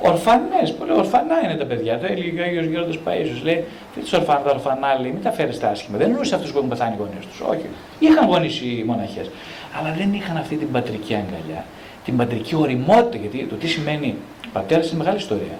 [0.00, 1.98] Ορφανές, πολύ ορφανά είναι τα παιδιά.
[1.98, 3.32] Το έλεγε ο Άγιο Γιώργο Παίζο.
[3.42, 3.64] Λέει:
[3.94, 5.98] Τι τους ορφανά, τα ορφανά, λέει, μην τα φέρεις τα άσχημα.
[5.98, 7.40] Δεν εννοούσε αυτούς που έχουν πεθάνει οι γονείς τους.
[7.40, 7.66] Όχι.
[7.98, 9.30] Είχαν γονείς οι μοναχές.
[9.78, 11.64] Αλλά δεν είχαν αυτή την πατρική αγκαλιά,
[12.04, 13.16] την πατρική οριμότητα.
[13.16, 14.14] Γιατί το τι σημαίνει
[14.52, 15.58] πατέρα είναι μεγάλη ιστορία.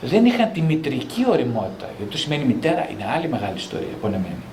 [0.00, 1.86] Δεν είχαν τη μητρική οριμότητα.
[1.96, 4.44] Γιατί το σημαίνει μητέρα είναι άλλη μεγάλη ιστορία, πονεμένη.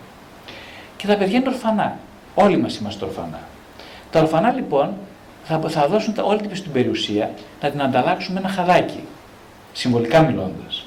[1.06, 1.98] Και τα παιδιά είναι ορφανά.
[2.36, 3.40] Όλοι μας είμαστε ορφανά.
[4.12, 4.94] Τα ορφανά λοιπόν
[5.44, 7.32] θα, θα δώσουν όλη την περιουσία
[7.62, 9.04] να την ανταλλάξουν με ένα χαδάκι,
[9.74, 10.86] συμβολικά μιλώντας.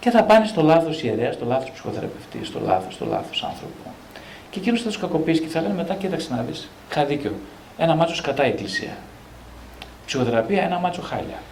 [0.00, 3.90] Και θα πάνε στο λάθος ιερέα, στο λάθος ψυχοθεραπευτή, στο λάθος, στο λάθος άνθρωπο.
[4.50, 7.32] Και εκείνος θα τους κακοποιήσει και θα λένε μετά: Κοίταξε να δεις, είχα δίκιο.
[7.78, 8.96] Ένα μάτσο κατά η εκκλησία.
[10.06, 11.42] Ψυχοθεραπεία, ένα μάτσο χάλια.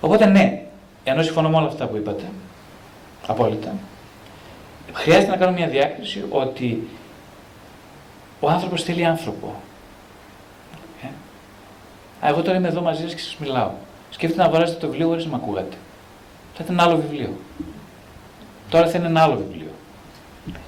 [0.00, 0.62] Οπότε ναι,
[1.04, 2.24] ενώ συμφωνώ με όλα αυτά που είπατε,
[3.26, 3.74] απόλυτα,
[4.92, 6.88] χρειάζεται να κάνω μια διάκριση ότι
[8.40, 9.54] ο άνθρωπος θέλει άνθρωπο.
[11.02, 11.06] Ε;
[12.26, 13.70] Α, εγώ τώρα είμαι εδώ μαζί σας και σας μιλάω.
[14.10, 15.76] Σκέφτεται να αγοράσετε το βιβλίο χωρίς να με ακούγατε.
[16.54, 17.36] Θα ήταν ένα άλλο βιβλίο.
[18.70, 19.70] Τώρα θα είναι ένα άλλο βιβλίο.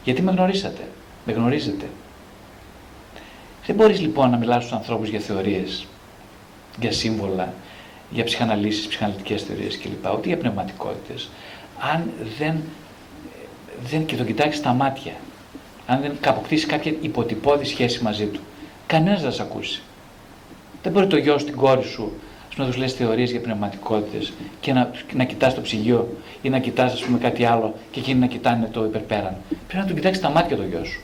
[0.04, 0.88] Γιατί με γνωρίσατε.
[1.24, 1.86] Με γνωρίζετε.
[3.66, 5.86] Δεν μπορείς λοιπόν να μιλάς στους ανθρώπους για θεωρίες,
[6.80, 7.52] για σύμβολα,
[8.10, 10.12] για ψυχαναλύσεις, ψυχαναλυτικές θεωρίες κλπ.
[10.16, 11.28] Ούτε για πνευματικότητες.
[11.92, 12.62] Αν δεν,
[13.82, 15.12] δεν και το κοιτάξει στα μάτια
[15.86, 18.40] αν δεν αποκτήσει κάποια υποτυπώδη σχέση μαζί του.
[18.86, 19.82] Κανένας δεν θα σε ακούσει.
[20.82, 22.12] Δεν μπορεί το γιο στην κόρη σου
[22.56, 27.04] να τους λες θεωρίες για πνευματικότητες και να, να κοιτάς το ψυγείο ή να κοιτάς
[27.20, 29.36] κάτι άλλο και εκείνοι να κοιτάνε το υπερπέραν.
[29.48, 31.00] Πρέπει να τον κοιτάξεις τα μάτια το γιο σου,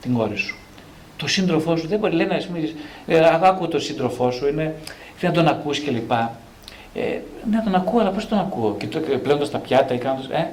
[0.00, 0.56] την κόρη σου.
[1.16, 2.58] Το σύντροφό σου δεν μπορεί, λένε, ας πούμε,
[3.06, 4.74] ε, άκου το σύντροφό σου, είναι,
[5.16, 6.10] θέλει να τον ακούσει κλπ.
[6.10, 7.20] Ε,
[7.50, 8.86] ναι, τον ακούω, αλλά πώς τον ακούω, και
[9.22, 10.36] πλέοντα τα πιάτα ή κάνοντα.
[10.36, 10.52] Ε,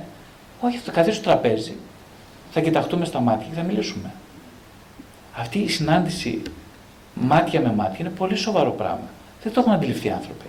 [0.59, 1.75] όχι, θα καθίσει στο τραπέζι,
[2.51, 4.11] θα κοιταχτούμε στα μάτια και θα μιλήσουμε.
[5.35, 6.41] Αυτή η συνάντηση
[7.13, 9.07] μάτια με μάτια είναι πολύ σοβαρό πράγμα.
[9.43, 10.45] Δεν το έχουν αντιληφθεί οι άνθρωποι.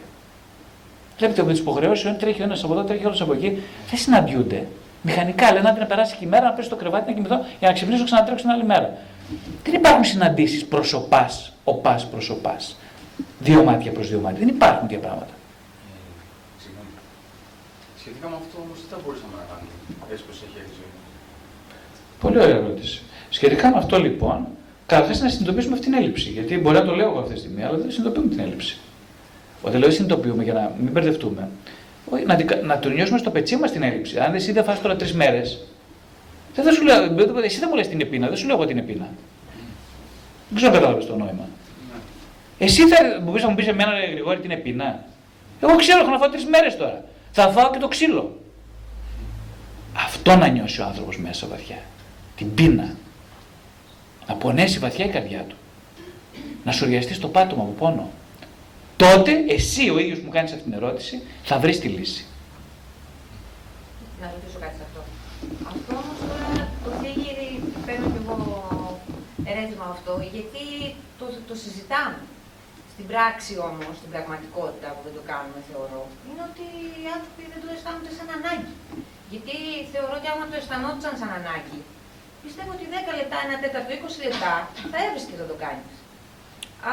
[1.19, 3.63] Βλέπετε με τις υποχρεώσεις, όταν τρέχει ο ένας από εδώ, τρέχει ο άλλος από εκεί,
[3.91, 4.67] δεν συναντιούνται.
[5.03, 7.69] Μηχανικά λένε άντε να περάσει και η μέρα, να πέσει το κρεβάτι, να κοιμηθώ, για
[7.69, 8.97] να ξυπνήσω ξανατρέξω την άλλη μέρα.
[9.65, 11.31] Δεν υπάρχουν συναντήσεις προσωπά,
[11.65, 12.57] οπά προσωπά.
[13.41, 14.39] Δύο μάτια προς δύο μάτια.
[14.39, 15.33] Δεν υπάρχουν τέτοια πράγματα.
[18.09, 18.17] Ε, συγγνώμη.
[18.17, 19.73] Σχετικά με αυτό όμως, τι θα μπορούσαμε να κάνουμε,
[20.13, 20.93] έτσι πω έχει έρθει η ζωή.
[22.23, 22.97] Πολύ ωραία ερώτηση.
[23.37, 24.39] Σχετικά με αυτό λοιπόν,
[24.93, 26.29] καταρχάς να συνειδητοποιήσουμε αυτή την έλλειψη.
[26.37, 28.75] Γιατί μπορεί να το λέω εγώ αυτή τη στιγμή, αλλά δεν συνειδητοποιούμε την έλλειψη.
[29.67, 31.43] Όταν λέω συνειδητοποιούμε για να μην μπερδευτούμε,
[32.13, 34.19] όχι, να, την- να του νιώσουμε στο πετσί μας την έλλειψη.
[34.19, 35.49] Αν εσύ δεν φας τώρα τρεις μέρες,
[36.55, 36.97] δεν θα σου λέω,
[37.43, 39.09] εσύ δεν μου λες την επίνα, δεν σου λέω εγώ την επίνα.
[40.49, 41.33] Δεν ξέρω αν κατάλαβες το νόημα.
[41.93, 41.99] Ναι.
[42.67, 45.05] Εσύ θα μου πεις, θα μου πεις εμένα, ρε Γρηγόρη, την επίνα.
[45.61, 47.05] Εγώ ξέρω, έχω να φάω τρεις μέρες τώρα.
[47.33, 48.41] Θα φάω και το ξύλο.
[49.95, 51.79] Αυτό να νιώσει ο άνθρωπος μέσα βαθιά.
[52.37, 52.97] Την πείνα.
[54.27, 55.57] Να πονέσει βαθιά η καρδιά του.
[56.65, 58.11] Να σουριαστεί στο πάτωμα από πόνο.
[58.97, 62.25] Τότε εσύ ο ίδιος που μου κάνεις αυτή την ερώτηση θα βρεις τη λύση.
[64.21, 65.01] Να ρωτήσω κάτι σε αυτό.
[65.69, 69.01] Αυτό όμως τώρα το θίγει, παίρνω κι εγώ
[69.45, 70.65] ερέθισμα αυτό, γιατί
[71.19, 72.19] το, το συζητάμε.
[73.01, 76.65] Στην πράξη όμως, στην πραγματικότητα που δεν το κάνουμε, θεωρώ, είναι ότι
[77.01, 78.73] οι άνθρωποι δεν το αισθάνονται σαν ανάγκη.
[79.33, 79.57] Γιατί
[79.93, 81.81] θεωρώ ότι άμα το αισθανόντουσαν σαν ανάγκη,
[82.45, 84.53] πιστεύω ότι 10 λεπτά, ένα τέταρτο, 20 λεπτά
[84.93, 85.95] θα έβρισκε να το κάνεις.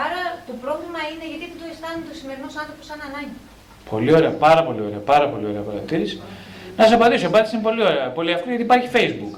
[0.04, 3.40] Άρα το πρόβλημα είναι γιατί δεν το αισθάνεται ο σημερινός άνθρωπος σαν ανάγκη.
[3.92, 6.16] Πολύ ωραία, πάρα πολύ ωραία, πάρα πολύ ωραία παρατήρηση.
[6.78, 8.08] Να σα απαντήσω, η απάντηση είναι πολύ ωραία.
[8.18, 9.34] Πολύ εύκολη γιατί υπάρχει Facebook.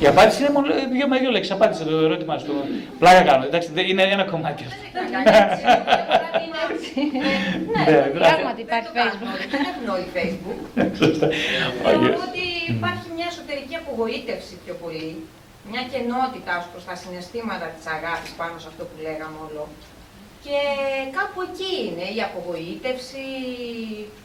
[0.00, 1.52] Η απάντηση είναι μόνο δύο με δύο λέξεις.
[1.52, 2.52] Απάντησε το ερώτημά σου.
[2.98, 3.44] Πλάκα κάνω.
[3.44, 4.76] Εντάξει, δεν- είναι ένα κομμάτι αυτό.
[7.72, 9.38] Ναι, Ναι, Πράγματι υπάρχει Facebook.
[9.54, 10.58] Δεν έχουν όλοι Facebook.
[11.02, 11.26] Σωστά.
[11.82, 12.24] Θεωρώ Όχι.
[12.28, 12.44] ότι
[12.76, 15.10] υπάρχει μια εσωτερική απογοήτευση πιο πολύ.
[15.70, 19.62] Μια κενότητα ως προς τα συναισθήματα της αγάπης πάνω σε αυτό που λέγαμε όλο.
[20.46, 20.60] Και
[21.18, 23.24] κάπου εκεί είναι η απογοήτευση,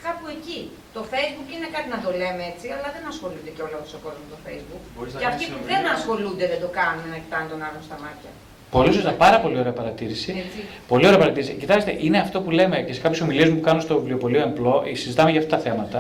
[0.06, 0.62] κάπου εκεί.
[0.96, 4.24] Το facebook είναι κάτι να το λέμε έτσι, αλλά δεν ασχολούνται και όλο ο κόσμος
[4.26, 4.84] με το facebook.
[4.96, 5.74] Μπορείς να Και αυτοί κάνεις που συνομιλία.
[5.74, 8.32] δεν ασχολούνται δεν το κάνουν να κοιτάνε τον άλλον στα μάτια.
[8.76, 10.30] Πολύ σωστά, πάρα πολύ ωραία παρατήρηση.
[10.46, 10.60] Έτσι.
[10.92, 11.52] Πολύ ωραία παρατήρηση.
[11.64, 14.76] Κοιτάξτε, είναι αυτό που λέμε και σε κάποιες ομιλίες μου που κάνω στο βιβλιοπωλείο Εμπλό,
[15.02, 16.00] συζητάμε για αυτά τα θέματα.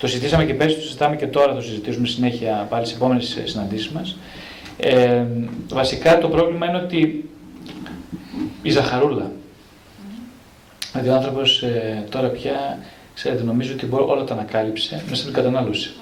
[0.00, 3.88] Το συζητήσαμε και πέρσι, το συζητάμε και τώρα, το συζητήσουμε συνέχεια πάλι στις επόμενες συναντήσεις
[3.96, 4.08] μας.
[4.78, 5.24] Ε,
[5.80, 7.00] βασικά το πρόβλημα είναι ότι
[8.62, 9.30] η ζαχαρούλα.
[10.92, 11.64] Δηλαδή ο άνθρωπος
[12.10, 12.78] τώρα πια,
[13.14, 15.92] ξέρετε, νομίζω ότι μπορεί- όλα τα ανακάλυψε μέσα στην κατανάλωση.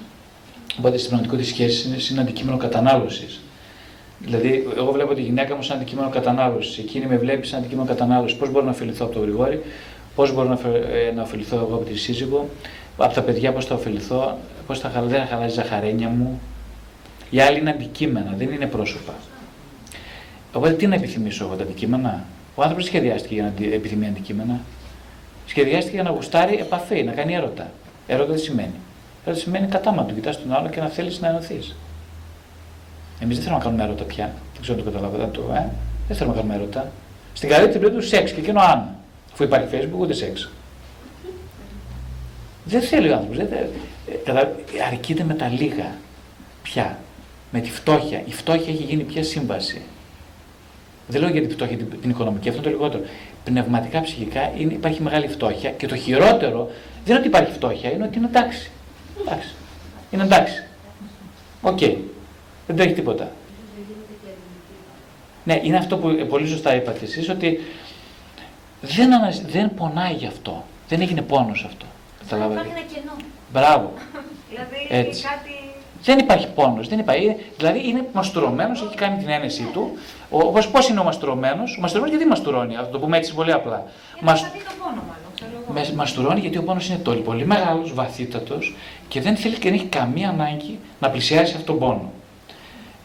[0.78, 3.40] Οπότε στην πραγματικότητα η σχέση είναι, είναι αντικείμενο κατανάλωσης.
[4.18, 6.78] Δηλαδή, εγώ βλέπω τη γυναίκα μου σαν αντικείμενο κατανάλωσης.
[6.78, 8.38] Εκείνη με βλέπει σαν αντικείμενο κατανάλωσης.
[8.38, 9.62] Πώς μπορώ να ωφεληθώ από τον Γρηγόρη,
[10.14, 12.48] πώς μπορώ να, φε- ε, να ωφεληθώ εγώ από τη σύζυγο,
[12.96, 16.40] από τα παιδιά, πώς θα ωφεληθώ, πώς θα χαλα- δεν θα χαλάσει η ζαχαρένια μου.
[17.30, 19.14] Οι άλλοι είναι αντικείμενα, δεν είναι πρόσωπα.
[20.52, 22.24] Οπότε τι να επιθυμήσω εγώ τα αντικείμενα;
[22.60, 24.60] Ο άνθρωπος σχεδιάστηκε για να αντι- επιθυμεί αντικείμενα.
[25.46, 27.70] Σχεδιάστηκε για να γουστάρει επαφή, να κάνει έρωτα.
[28.06, 28.74] Έρωτα τι σημαίνει.
[29.24, 31.76] Έρωτα σημαίνει κατάμα του, κοιτάς τον άλλο και να θέλεις να ενωθείς.
[33.20, 34.32] Εμείς δεν θέλουμε να κάνουμε έρωτα πια.
[34.52, 35.26] Δεν ξέρω αν το καταλάβατε.
[35.32, 35.70] Το, ε;
[36.08, 36.90] Δεν θέλουμε να κάνουμε έρωτα.
[37.32, 38.88] Στην καλύτερη περίπτωση σεξ και εκείνο αν.
[39.32, 40.50] Αφού υπάρχει Facebook, ούτε σεξ.
[42.64, 43.38] Δεν θέλει ο άνθρωπος.
[44.86, 45.94] Αρκείται με τα λίγα.
[46.62, 46.98] Πια.
[47.52, 48.22] Με τη φτώχεια.
[48.26, 49.82] Η φτώχεια έχει γίνει πια σύμβαση.
[51.10, 53.02] Δεν λέω για την φτώχεια την, την οικονομική, αυτό είναι το λιγότερο.
[53.44, 56.70] Πνευματικά, ψυχικά είναι, υπάρχει μεγάλη φτώχεια και το χειρότερο
[57.04, 58.70] δεν είναι ότι υπάρχει φτώχεια, είναι ότι είναι εντάξει.
[59.20, 59.54] Εντάξει.
[60.10, 60.64] Είναι εντάξει.
[61.62, 61.78] Οκ.
[62.66, 63.30] Δεν τρέχει τίποτα.
[65.44, 67.60] Ναι, είναι αυτό που ε, πολύ σωστά είπατε εσείς, ότι
[68.80, 69.38] δεν, αναζ...
[69.38, 70.64] δεν πονάει γι' αυτό.
[70.88, 71.86] Δεν έγινε πόνος αυτό.
[72.28, 72.68] Σαν να Καταλάβατε.
[72.68, 73.16] υπάρχει ένα κενό.
[73.52, 73.92] Μπράβο.
[74.50, 75.22] Δηλαδή Έτσι.
[75.22, 75.59] κάτι.
[76.02, 76.88] Δεν υπάρχει πόνος.
[76.88, 77.24] Δεν υπάρχει.
[77.24, 79.90] Είναι- Δηλαδή είναι μαστουρωμένος, έχει κάνει την ένεσή του.
[80.30, 83.84] Όπως πώς είναι ο μαστουρωμένος; Ο μαστουρωμένος γιατί μαστουρώνει, θα το πούμε έτσι πολύ απλά.
[84.14, 84.42] Για Μασ...
[84.42, 85.30] να δει τον πόνο, μάλλον.
[85.34, 85.88] Ξέρω εγώ.
[85.90, 88.74] Με μαστουρώνει γιατί ο πόνος είναι τόσο πολύ μεγάλος, βαθύτατος
[89.08, 92.12] και δεν θέλει και δεν έχει καμία ανάγκη να πλησιάσει αυτόν τον πόνο.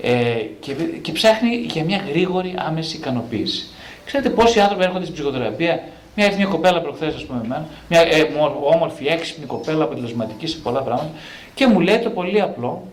[0.02, 0.12] Ε,
[0.60, 3.68] και, και ψάχνει για μια γρήγορη άμεση ικανοποίηση.
[4.06, 5.84] Ξέρετε πόσοι άνθρωποι έρχονται στην ψυχοθεραπεία,
[6.16, 10.48] μια ήρθε μια κοπέλα προχθές, ας πούμε, εμένα, μια ε, μο- όμορφη, έξυπνη κοπέλα, αποτελεσματική
[10.48, 11.10] σε πολλά πράγματα,
[11.54, 12.84] και μου λέει το πολύ απλό,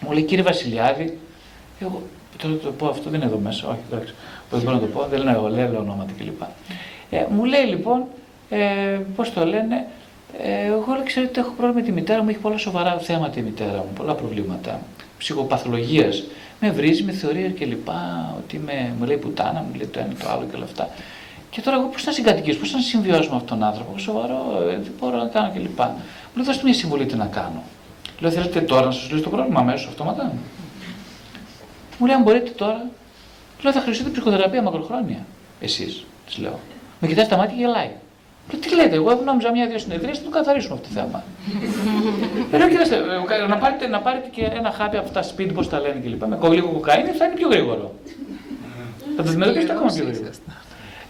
[0.00, 1.18] μου λέει κύριε Βασιλιάδη,
[1.80, 2.02] εγώ
[2.38, 4.14] το, το, πω αυτό δεν είναι εδώ μέσα, όχι εντάξει,
[4.50, 6.42] δεν μπορώ να το πω, δεν λέω, λέω, λέω ονόματα κλπ.
[7.10, 8.04] Ε, μου λέει λοιπόν,
[8.50, 9.86] ε, πώς το λένε,
[10.42, 13.42] ε, εγώ λέει, ξέρετε έχω πρόβλημα με τη μητέρα μου, έχει πολλά σοβαρά θέματα η
[13.42, 14.80] μητέρα μου, πολλά προβλήματα
[15.18, 16.22] ψυχοπαθολογίας.
[16.60, 20.12] Με βρίζει, με θεωρεί και λοιπά, ότι είμαι, μου λέει πουτάνα, μου λέει το ένα
[20.22, 20.88] το άλλο και όλα αυτά.
[21.54, 24.76] Και τώρα εγώ πώς να συγκατοικήσω, πώς να συμβιώσω με αυτόν τον άνθρωπο, σοβαρό, ε,
[24.76, 25.78] δεν μπορώ να κάνω κλπ.
[25.78, 27.62] Μου λέει, δώστε μια συμβουλή τι να κάνω.
[28.20, 30.32] Λέω, θέλετε τώρα να σας λύσω το πρόβλημα αμέσως αυτόματα;
[31.98, 32.86] Μου λέει, αν μπορείτε τώρα.
[33.62, 35.26] Λέω, θα χρειαστείτε ψυχοθεραπεία μακροχρόνια.
[35.60, 36.58] Εσείς, της λέω.
[37.00, 37.90] Με κοιτάει στα μάτια και γελάει.
[38.52, 41.24] Λέω, τι λέτε, εγώ νόμιζα μια-δύο συνεδρίες να το καθαρίσουμε αυτό το θέμα.
[42.52, 45.68] Ε, Λέω, κοιτάξτε, ε, να πάρετε, να πάρετε και ένα χάπι από αυτά σπίτι, πώς
[45.68, 46.24] τα λένε κλπ.
[46.24, 47.94] Με λίγο κοκαίνη θα είναι πιο γρήγορο.
[49.16, 50.30] Θα το αντιμετωπίσετε ακόμα πιο γρήγορα.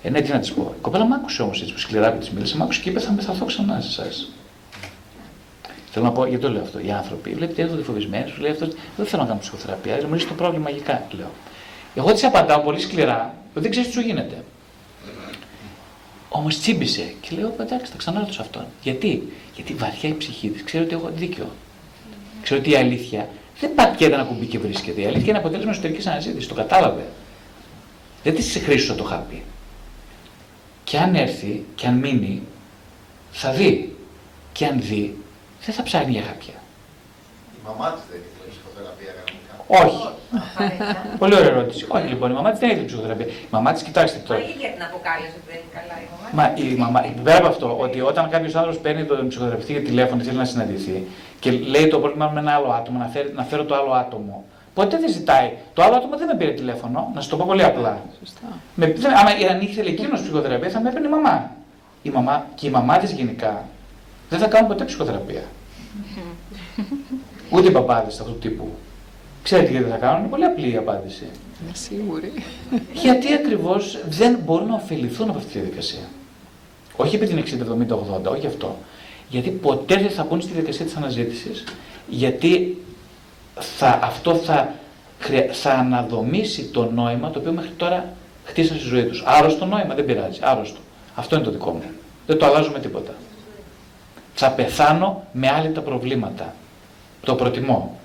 [0.03, 0.74] Ε, ναι, τι να της πω.
[0.78, 3.05] Η κοπέλα μ' άκουσε όμως έτσι που σκληρά που της μίλησε, μ' άκουσε και είπες
[3.05, 4.30] θα μεθαθώ ξανά σε εσάς.
[5.90, 6.78] Θέλω να πω, γιατί το λέω αυτό.
[6.78, 10.26] Οι άνθρωποι, βλέπετε, έρχονται φοβισμένοι, σου λέει αυτός, δεν θέλω να κάνω ψυχοθεραπεία, μου λύσει
[10.26, 11.30] το πρόβλημα μαγικά, λέω.
[11.94, 14.44] Εγώ τη απαντάω πολύ σκληρά, ότι δεν ξέρεις τι σου γίνεται.
[16.28, 18.64] Όμως τσίμπησε και λέω, εντάξει, θα ξανάρθω σε αυτόν.
[18.82, 21.50] Γιατί; Γιατί βαθιά η ψυχή της ξέρει ότι έχω δίκιο.
[22.42, 23.28] Ξέρω ότι η αλήθεια
[23.61, 25.00] δεν πατιέται ένα κουμπί και βρίσκεται.
[25.00, 26.48] Η αλήθεια είναι αποτέλεσμα εσωτερικής αναζήτησης.
[26.48, 27.07] Το κατάλαβε.
[28.22, 29.42] Δεν της χρήσουσα το χάπι.
[30.84, 32.42] Και αν έρθει και αν μείνει,
[33.32, 33.96] θα δει.
[34.52, 35.16] Και αν δει,
[35.64, 36.54] δεν θα ψάχνει για χάπια.
[37.56, 39.52] Η μαμά της δεν ήθελε ψυχοθεραπεία κανονικά.
[39.86, 40.08] Όχι.
[41.18, 41.86] Πολύ ωραία ερώτηση.
[41.88, 43.26] Όχι λοιπόν, η μαμά της δεν ήθελε ψυχοθεραπεία.
[43.26, 44.40] Η μαμά της, κοιτάξτε Μα τώρα.
[44.40, 46.28] η ίδια την αποκάλυψε ότι δεν είναι καλά η μαμά.
[46.38, 50.16] Μα η μαμά, πέρα από αυτό, ότι όταν κάποιος άνθρωπος παίρνει τον ψυχοθεραπευτή για τηλέφωνο
[50.20, 51.06] και θέλει να συναντηθεί
[51.40, 54.44] και λέει το πρόβλημα με ένα άλλο άτομο, να, φέρει, να φέρω το άλλο άτομο,
[54.74, 55.52] ποτέ δεν ζητάει.
[55.74, 58.02] Το άλλο άτομο δεν με πήρε τηλέφωνο, να σου το πω πολύ απλά.
[58.74, 61.50] Με, δεν, άμα αν ήθελε εκείνος ψυχοθεραπεία, θα με έπαιρνε η μαμά.
[62.02, 63.64] Η μαμά και η μαμά της γενικά
[64.28, 65.42] δεν θα κάνουν ποτέ ψυχοθεραπεία.
[67.50, 68.68] Ούτε οι παπάδες αυτού του τύπου.
[69.42, 71.26] Ξέρετε γιατί δεν θα κάνουν, είναι πολύ απλή η απάντηση.
[71.62, 72.32] Είμαι σίγουρη.
[72.92, 76.02] Γιατί ακριβώς δεν μπορούν να ωφεληθούν από αυτή τη διαδικασία.
[76.96, 77.42] Όχι επειδή είναι
[77.88, 78.76] 60, 70, 80, όχι αυτό.
[79.28, 81.64] Γιατί ποτέ δεν θα μπουν στη διαδικασία της αναζήτησης,
[82.08, 82.81] γιατί
[83.59, 84.74] θα, αυτό θα,
[85.18, 88.12] χρεια- θα αναδομήσει το νόημα το οποίο μέχρι τώρα
[88.44, 89.22] χτίσαν στη ζωή τους.
[89.26, 90.38] Άρρωστο νόημα, δεν πειράζει.
[90.42, 90.80] Άρρωστο.
[91.14, 91.82] Αυτό είναι το δικό μου.
[92.26, 93.12] Δεν το αλλάζω με τίποτα.
[94.34, 96.55] Θα πεθάνω με άλλη τα προβλήματα.
[97.20, 97.98] Το προτιμώ.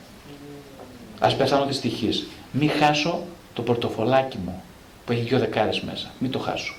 [1.19, 2.27] Ας πεθάνω δυστυχής.
[2.51, 3.23] Μην χάσω
[3.53, 4.61] το πορτοφολάκι μου
[5.05, 6.07] που έχει δυο δεκάρες μέσα.
[6.19, 6.75] Μην το χάσω.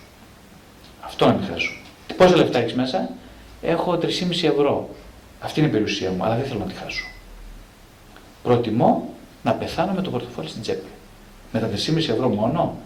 [1.01, 1.73] Αυτό να μην χάσω.
[2.17, 3.09] Πόσα λεφτά έχεις μέσα;
[3.63, 4.09] Έχω 3,5
[4.43, 4.89] ευρώ.
[5.41, 7.05] Αυτή είναι η περιουσία μου, αλλά δεν θέλω να τη χάσω.
[8.43, 10.89] Προτιμώ να πεθάνω με το πορτοφόλι στην τσέπη.
[11.53, 12.77] Με τα 3,5 ευρώ μόνο,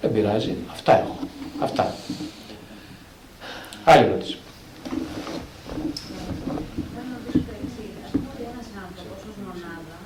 [0.00, 0.54] δεν πειράζει.
[0.72, 1.16] Αυτά έχω.
[1.66, 1.94] Αυτά.
[3.84, 4.36] Άλλη ερώτηση.
[6.92, 7.92] Θέλω να ρωτήσω το εξής.
[8.06, 9.98] Α πούμε ότι ένας άνθρωπος ως μονάδα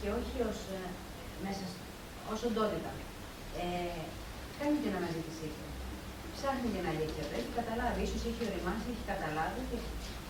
[0.00, 0.58] και όχι ως
[1.44, 1.82] μέσα σ-
[2.32, 2.90] ως οντότητα
[3.62, 4.00] ε,
[4.58, 5.64] κάνει την αναζήτησή του.
[6.36, 7.34] Ψάχνει την αλήθεια του.
[7.40, 9.78] Έχει καταλάβει, ίσως έχει οριμάσει, έχει καταλάβει και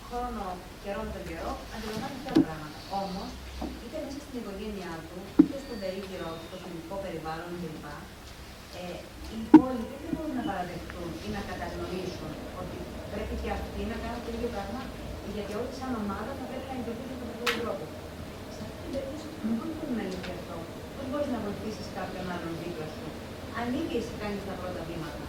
[0.07, 0.43] χρόνο
[0.83, 2.77] καιρό με τον καιρό αντιλαμβάνει και άλλα πράγματα.
[3.03, 3.29] Όμως,
[3.83, 7.85] είτε μέσα στην οικογένειά του, είτε στον περίγυρο του, στο κοινωνικό περιβάλλον κλπ.
[8.81, 8.95] Ε,
[9.31, 12.77] οι υπόλοιποι δεν μπορούν να παραδεχτούν ή να κατανοήσουν ότι
[13.11, 14.81] πρέπει και αυτοί να κάνουν το ίδιο πράγμα,
[15.35, 17.85] γιατί όλοι σαν ομάδα θα πρέπει να λειτουργήσουν με τον ίδιο τρόπο.
[18.55, 19.27] Σε αυτή την περίπτωση,
[19.59, 20.55] πώ μπορεί να λυθεί αυτό,
[20.95, 23.07] πώ μπορείς να βοηθήσεις κάποιον άλλον δίπλα σου,
[23.57, 25.23] αν ήδη εσύ κάνεις τα πρώτα βήματα,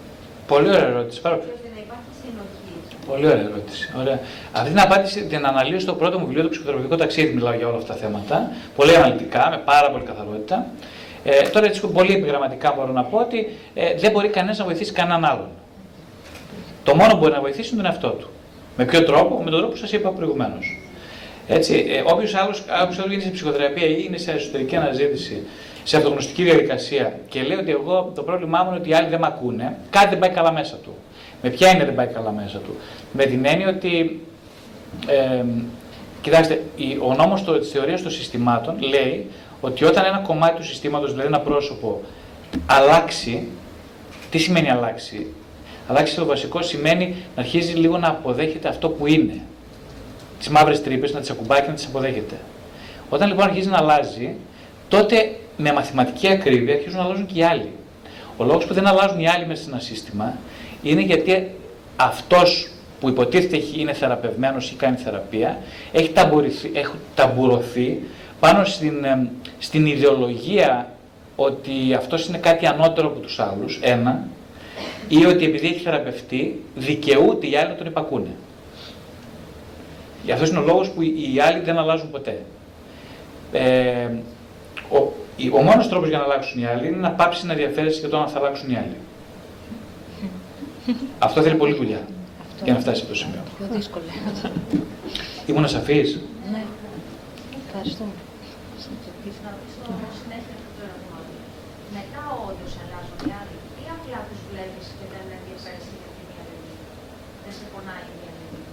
[0.47, 1.21] Πολύ ωραία ερώτηση.
[1.21, 1.35] Πάρα...
[1.35, 3.07] έτσι ώστε να υπάρχει συνοχή.
[3.11, 3.93] Πολύ ωραία ερώτηση.
[4.01, 4.19] Ωραία.
[4.53, 7.35] Αυτή την απάντηση την αναλύω στο πρώτο μου βιβλίο, το ψυχοθεραπευτικό ταξίδι.
[7.35, 8.51] Μιλάω για όλα αυτά τα θέματα.
[8.77, 10.67] Πολύ αναλυτικά, με πάρα πολύ καθαρότητα.
[11.25, 14.93] Ε, τώρα έτσι πολύ επιγραμματικά μπορώ να πω ότι ε, δεν μπορεί κανένας να βοηθήσει
[14.93, 15.49] κανέναν άλλον.
[16.85, 18.29] Το μόνο που μπορεί να βοηθήσει είναι τον εαυτό του.
[18.77, 20.79] Με ποιο τρόπο, με τον τρόπο που σας είπα προηγουμένως.
[21.49, 25.47] Έτσι, ε, όποιος άλλος όποιος είναι σε ψυχοθεραπεία ή είναι σε εσωτερική αναζήτηση,
[25.85, 29.21] σε αυτογνωστική διαδικασία και λέει ότι εγώ το πρόβλημά μου είναι ότι οι άλλοι δεν
[29.21, 30.95] με ακούνε, κάτι δεν πάει καλά μέσα του.
[31.43, 32.75] Με ποια είναι δεν πάει καλά μέσα του;
[33.13, 34.21] Με την έννοια ότι,
[35.07, 35.45] ε,
[36.21, 39.31] κοιτάξτε, η- ο νόμος το- της θεωρίας των συστημάτων λέει
[39.61, 42.01] ότι όταν ένα κομμάτι του συστήματος, δηλαδή ένα πρόσωπο,
[42.67, 43.49] αλλάξει,
[44.31, 45.27] τι σημαίνει αλλάξει;
[45.89, 49.41] Αλλάξει το βασικό σημαίνει να αρχίζει λίγο να αποδέχεται αυτό που είναι.
[50.39, 52.35] Τις μαύρες τρύπες, να τις ακουμπάει και να τις αποδέχεται.
[53.11, 54.35] Όταν λοιπόν αρχίζει να αλλάζει,
[54.89, 57.69] τότε με μαθηματική ακρίβεια αρχίζουν να αλλάζουν και οι άλλοι.
[58.37, 60.35] Ο λόγος που δεν αλλάζουν οι άλλοι μέσα σε ένα σύστημα
[60.83, 61.51] είναι γιατί
[61.97, 62.69] αυτός
[63.01, 65.59] που υποτίθεται έχει- είναι θεραπευμένος ή κάνει θεραπεία,
[65.93, 68.01] έχει, ταμπουρωθεί, έχει ταμπουρωθεί
[68.41, 69.27] πάνω στην, εμ,
[69.59, 70.89] στην ιδεολογία
[71.37, 74.27] ότι αυτός είναι κάτι ανώτερο από τους άλλους, ένα,
[75.09, 78.29] ή ότι επειδή έχει θεραπευτεί, δικαιούται οι άλλοι να τον υπακούνε.
[80.25, 82.43] Γι' αυτός είναι ο λόγος που οι άλλοι δεν αλλάζουν ποτέ.
[83.53, 84.09] Ε,
[84.91, 85.24] ο, η-
[85.59, 88.17] ο μόνος τρόπος για να αλλάξουν οι άλλοι είναι να πάψει να ενδιαφέρεσαι για το
[88.21, 88.97] αν θα αλλάξουν οι άλλοι.
[91.27, 92.01] Αυτό θέλει πολλή δουλειά
[92.65, 93.43] για να φτάσει σε αυτό το σημείο.
[93.59, 94.05] Πιο δύσκολο.
[95.49, 96.09] Ήμουν σαφής.
[96.53, 96.63] Ναι.
[97.67, 98.15] Ευχαριστούμε.
[99.45, 99.81] Να ρωτήσω
[100.23, 101.19] συνέχεια αυτό το ερώτημα.
[101.97, 106.41] Μετά όντω αλλάζουν οι άλλοι, ή απλά του βλέπει και δεν ενδιαφέρεσαι για τη μία
[106.45, 106.89] αλληλεγγύη.
[107.45, 108.69] Δεν σε πονάει η μία αλληλεγγύη.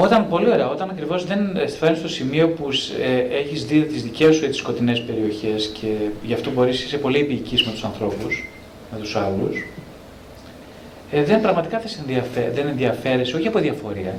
[0.00, 2.68] Όταν, πολύ ωραία, όταν ακριβώς δεν φτάνει στο σημείο που
[3.02, 5.86] ε, έχεις δει τις δικές σου έτσι, σκοτεινές περιοχές και
[6.22, 8.48] γι' αυτό μπορείς να είσαι πολύ επίοικης με τους ανθρώπους,
[8.92, 9.66] με τους άλλους,
[11.10, 14.14] ε, δεν πραγματικά δεν, ενδιαφέρει, δεν ενδιαφέρεσαι, όχι από διαφορία,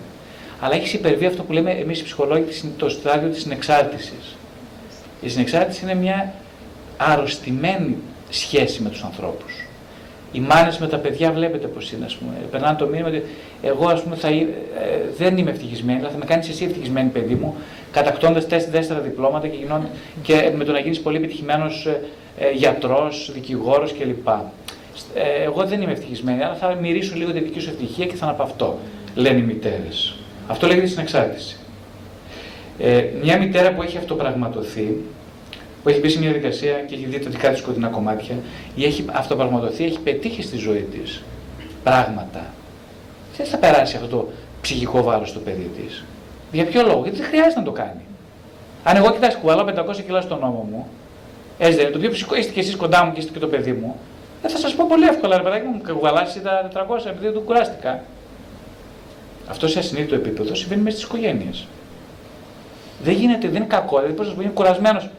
[0.59, 4.35] αλλά έχεις υπερβεί αυτό που λέμε εμείς οι ψυχολόγοι το στάδιο της συνεξάρτησης.
[5.21, 6.33] Η συνεξάρτηση είναι μια
[6.97, 7.95] αρρωστημένη
[8.29, 9.68] σχέση με τους ανθρώπους.
[10.31, 12.31] Οι μάνες με τα παιδιά βλέπετε πώς είναι, ας πούμε.
[12.51, 13.23] Περνάνε το μήνυμα ότι
[13.61, 14.45] εγώ ας πούμε, θα, ε,
[15.17, 17.55] δεν είμαι ευτυχισμένη, αλλά θα με κάνεις εσύ ευτυχισμένη παιδί μου,
[17.91, 19.87] κατακτώντας τέσσερα διπλώματα και, γινόν,
[20.21, 22.01] και με το να γίνεις πολύ επιτυχημένος ε,
[22.39, 24.27] ε, γιατρός, δικηγόρος κλπ.
[25.13, 28.25] Ε, εγώ δεν είμαι ευτυχισμένη, αλλά θα μυρίσω λίγο τη δική σου ευτυχία και θα
[28.25, 28.77] αναπαυτώ,
[29.15, 30.15] λένε οι μητέρες.
[30.47, 31.57] Αυτό λέγεται συνεξάρτηση.
[32.79, 34.97] Ε, μια μητέρα που έχει αυτοπραγματοθεί,
[35.83, 38.35] που έχει μπει σε μια διαδικασία και έχει δει τα δικά της σκοτεινά κομμάτια
[38.75, 41.23] ή έχει αυτοπραγματοθεί, έχει πετύχει στη ζωή της
[41.83, 42.45] πράγματα.
[43.37, 44.29] Δεν θα περάσει αυτό το
[44.61, 46.03] ψυχικό βάρος στο παιδί της.
[46.51, 48.01] Για ποιο λόγο, γιατί δεν χρειάζεται να το κάνει.
[48.83, 50.87] Αν εγώ κοιτάξω κουβαλάω 500 κιλά στον νόμο μου,
[51.57, 53.47] έτσι δεν είναι, το πιο ψυχικό είστε και εσείς κοντά μου και είστε και το
[53.47, 53.95] παιδί μου,
[54.41, 57.41] δεν θα σας πω πολύ εύκολα, ρε παιδάκι μου, κουβαλάσει τα 400 επειδή δεν του
[57.41, 58.03] κουράστηκα.
[59.49, 61.67] Αυτό σε ασυνείδητο επίπεδο συμβαίνει μέσα στις οικογένειες.
[63.03, 65.09] Δεν γίνεται, δεν είναι κακό, δηλαδή πώς να πω, είναι κουρασμένος.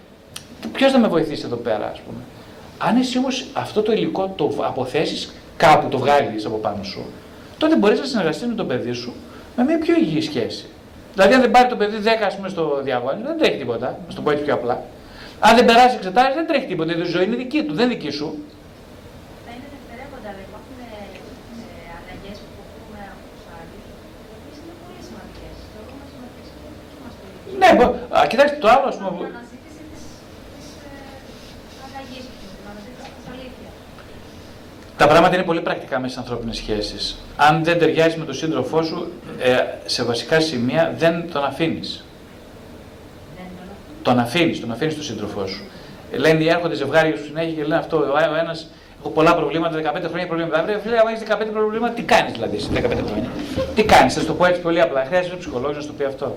[0.72, 2.18] Ποιος θα με βοηθήσει εδώ πέρα, ας πούμε.
[2.78, 7.04] Αν εσύ όμως αυτό το υλικό το αποθέσεις κάπου, το βγάλεις από πάνω σου,
[7.58, 9.12] τότε μπορείς να συνεργαστείς με το παιδί σου
[9.56, 10.64] με μια πιο υγιή σχέση.
[11.14, 13.98] Δηλαδή, αν δεν πάρει το παιδί 10 ας πούμε, στο διαγώνιο, δεν τρέχει τίποτα.
[14.08, 14.76] Να το πω έτσι πιο απλά.
[15.46, 16.90] Αν δεν περάσει εξετάσεις, δεν τρέχει τίποτα.
[16.96, 18.28] Η ζωή είναι δική του, δεν δική σου.
[19.44, 20.90] Θα είναι δευτερεύοντα, αλλά υπάρχουν ε,
[21.98, 23.94] αλλαγές που πούμε από τους άλλους, οι
[24.60, 25.54] είναι πολύ σημαντικές.
[25.72, 26.42] Θεωρούμε σημαντικέ
[27.46, 27.70] και Ναι,
[28.30, 29.24] κοιτάξτε το άλλο, ας πούμε.
[35.00, 37.18] Τα πράγματα είναι πολύ πρακτικά με τι ανθρώπινες σχέσεις.
[37.36, 42.04] Αν δεν ταιριάζεις με τον σύντροφό σου, ε, σε βασικά σημεία δεν τον αφήνεις.
[44.02, 45.62] Τον αφήνεις, τον αφήνεις τον σύντροφό σου.
[46.12, 47.96] Λένε, έρχονται ζευγάρια σου συνέχεια και λένε αυτό.
[47.96, 48.70] Ο ένας,
[49.00, 50.62] έχω πολλά προβλήματα, 15 χρόνια προβλήματα.
[50.62, 53.30] Βρε, φίλε, αν έχεις 15 προβλήματα, τι κάνεις δηλαδή σε 15 χρόνια;
[53.74, 55.04] τι κάνεις, θα το πω έτσι πολύ απλά.
[55.04, 56.36] Χρειάζεται ένα ψυχολόγο να σου το πει αυτό.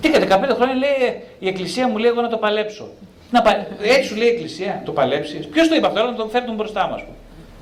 [0.00, 0.18] Τι 15
[0.54, 2.88] χρόνια λέει η Εκκλησία μου λέει εγώ να το παλέψω.
[3.30, 3.66] Να πα...
[3.82, 5.46] Έτσι σου λέει η Εκκλησία, το παλέψεις.
[5.46, 6.98] Ποιος το είπε αυτό, να τον φέρει τον μπροστά μα.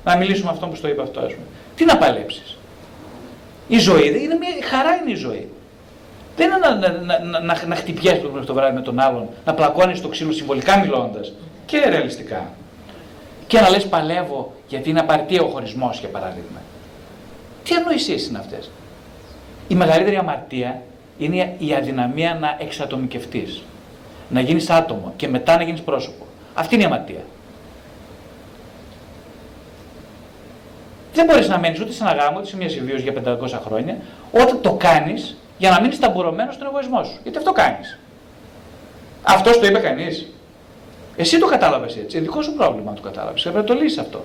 [0.03, 1.45] Να μιλήσουμε με αυτόν που το είπε αυτό, ας πούμε.
[1.75, 2.57] Τι να παλέψεις;
[3.67, 5.49] Η ζωή είναι μια χαρά είναι η ζωή.
[6.35, 9.53] Δεν είναι να, να, να, να, να χτυπιέσαι το, το βράδυ με τον άλλον, να
[9.53, 11.33] πλακώνεις το ξύλο συμβολικά μιλώντας
[11.65, 12.51] και ρεαλιστικά.
[13.47, 16.61] Και να λες παλεύω γιατί είναι απαρτία ο χωρισμός, για παράδειγμα.
[17.63, 18.71] Τι ανοησίε είναι αυτές;
[19.67, 20.81] Η μεγαλύτερη αμαρτία
[21.17, 23.63] είναι η αδυναμία να εξατομικευτείς.
[24.29, 26.25] Να γίνεις άτομο και μετά να γίνεις πρόσωπο.
[26.53, 27.23] Αυτή είναι η αμαρτία.
[31.13, 33.97] Δεν μπορείς να μένεις ούτε σε ένα γάμο, ούτε σε μια συμβίωση για 500 χρόνια,
[34.31, 37.19] όταν το κάνεις για να μείνεις ταμπουρωμένο στον εγωισμό σου.
[37.23, 37.99] Γιατί αυτό κάνεις.
[39.23, 40.27] Αυτός το είπε κανείς.
[41.15, 42.19] Εσύ το κατάλαβες έτσι.
[42.19, 43.41] Δικό σου πρόβλημα αν το κατάλαβες.
[43.41, 44.23] Πρέπει να το λύσεις αυτό.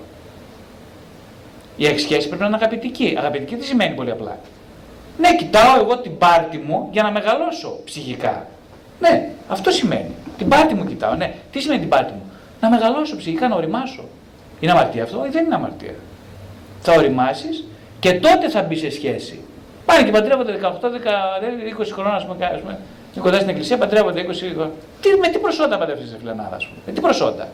[1.76, 3.14] Η σχέση πρέπει να είναι αγαπητική.
[3.18, 4.39] Αγαπητική τι σημαίνει πολύ απλά.
[5.18, 8.47] Ναι, κοιτάω εγώ την πάρτη μου για να μεγαλώσω ψυχικά.
[9.01, 10.14] Ναι, αυτό σημαίνει.
[10.39, 11.14] Την πάρτη μου κοιτάω.
[11.14, 12.22] Ναι, τι σημαίνει την πάρτη μου;
[12.61, 14.05] Να μεγαλώσω ψυχικά, να οριμάσω.
[14.61, 15.95] Είναι αμαρτία αυτό ή δεν είναι αμαρτία;
[16.89, 17.64] Θα οριμάσεις
[18.01, 19.41] και τότε θα μπεις σε σχέση.
[19.86, 20.70] Πάνε και παντρεύονται 18,
[21.80, 22.78] 20 χρόνια, ας πούμε, ας πούμε,
[23.20, 24.72] κοντά στην εκκλησία, παντρεύονται 20 χρόνια.
[25.01, 26.80] Τι, με τι προσόντα παντρεύεσαι, φιλενάδα, ας πούμε.
[26.86, 27.49] Με τι προσόντα.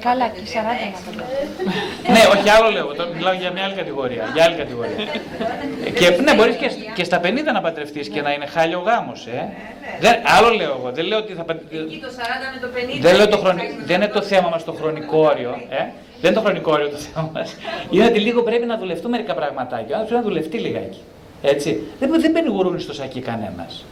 [0.00, 2.94] Καλά και 40 Ναι, όχι άλλο λέω.
[2.94, 4.30] Τώρα μιλάω για μια άλλη κατηγορία.
[4.34, 4.96] Για άλλη κατηγορία.
[5.98, 9.26] και ναι, μπορείς και, και στα 50 να παντρευτείς και να είναι χάλιο γάμος.
[9.26, 9.52] Ε.
[10.00, 10.22] Ναι, ναι.
[10.24, 10.90] άλλο λέω εγώ.
[10.92, 12.20] Δεν λέω ότι θα Εκεί το 40
[12.54, 13.00] με το 50.
[13.00, 13.62] Δεν, λέω το χρονι...
[13.84, 15.50] δεν είναι το θέμα μας το χρονικό όριο.
[15.68, 15.76] Ε.
[16.20, 17.56] Δεν είναι το χρονικό όριο το θέμα μας.
[17.90, 19.96] Είναι ότι λίγο πρέπει να δουλευτούν μερικά πραγματάκια.
[19.96, 21.00] Ο πρέπει να δουλευτεί λιγάκι.
[21.42, 21.82] Έτσι.
[21.98, 23.84] Δεν, δεν μπαίνει γουρούνι στο σακί κανένας.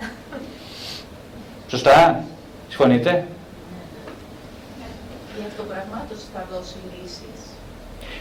[1.72, 2.24] Σωστά.
[2.68, 3.26] Συμφωνείτε;
[5.46, 7.40] Αυτοπραγμάτωση θα δώσει λύσεις.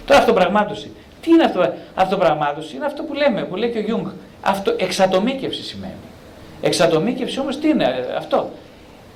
[0.05, 0.91] Τώρα αυτοπραγμάτωση.
[1.21, 4.05] Τι είναι αυτό, αυτοπραγμάτωση, είναι αυτό που λέμε, που λέει και ο Γιούγκ.
[4.41, 6.03] Αυτό, εξατομίκευση σημαίνει.
[6.61, 7.85] Εξατομίκευση όμως τι είναι
[8.17, 8.49] αυτό;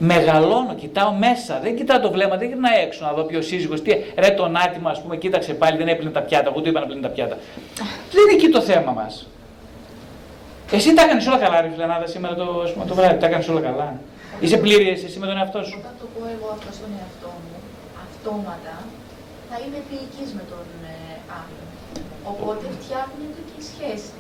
[0.02, 3.82] Μεγαλώνω, κοιτάω μέσα, δεν κοιτάω το βλέμμα, δεν γυρνάω έξω να δω ποιος σύζυγος.
[3.82, 6.50] Τι, ρε τον άτιμο, ας πούμε, κοίταξε πάλι, δεν έπλυνε τα πιάτα.
[6.50, 7.38] Εγώ του είπα να πλύνει τα πιάτα.
[8.12, 9.28] δεν είναι εκεί το θέμα μας.
[10.72, 12.46] Εσύ τα έκανες όλα καλά, ρε φιλανάδα, σήμερα το,
[12.88, 13.18] το βράδυ.
[13.20, 14.00] Τα έκανες όλα καλά.
[14.40, 15.78] Είσαι πλήρη εσύ με τον εαυτό σου.
[15.80, 17.56] Όταν το πω εγώ αυτό στον εαυτό μου,
[18.20, 18.76] αυτόματα
[19.50, 21.66] θα είμαι επίοικης με τον ε, άλλον.
[22.32, 24.12] Οπότε φτιάχνεται και η σχέση.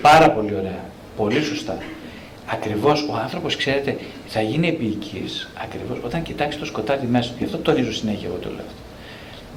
[0.00, 0.84] Πάρα πολύ ωραία.
[1.16, 1.76] Πολύ σωστά.
[2.46, 5.24] Ακριβώς ο άνθρωπος, ξέρετε, θα γίνει επίοικη
[5.64, 7.34] ακριβώς όταν κοιτάξει το σκοτάδι μέσα του.
[7.38, 8.82] Γι' αυτό το τονίζω συνέχεια εγώ το λέω αυτό.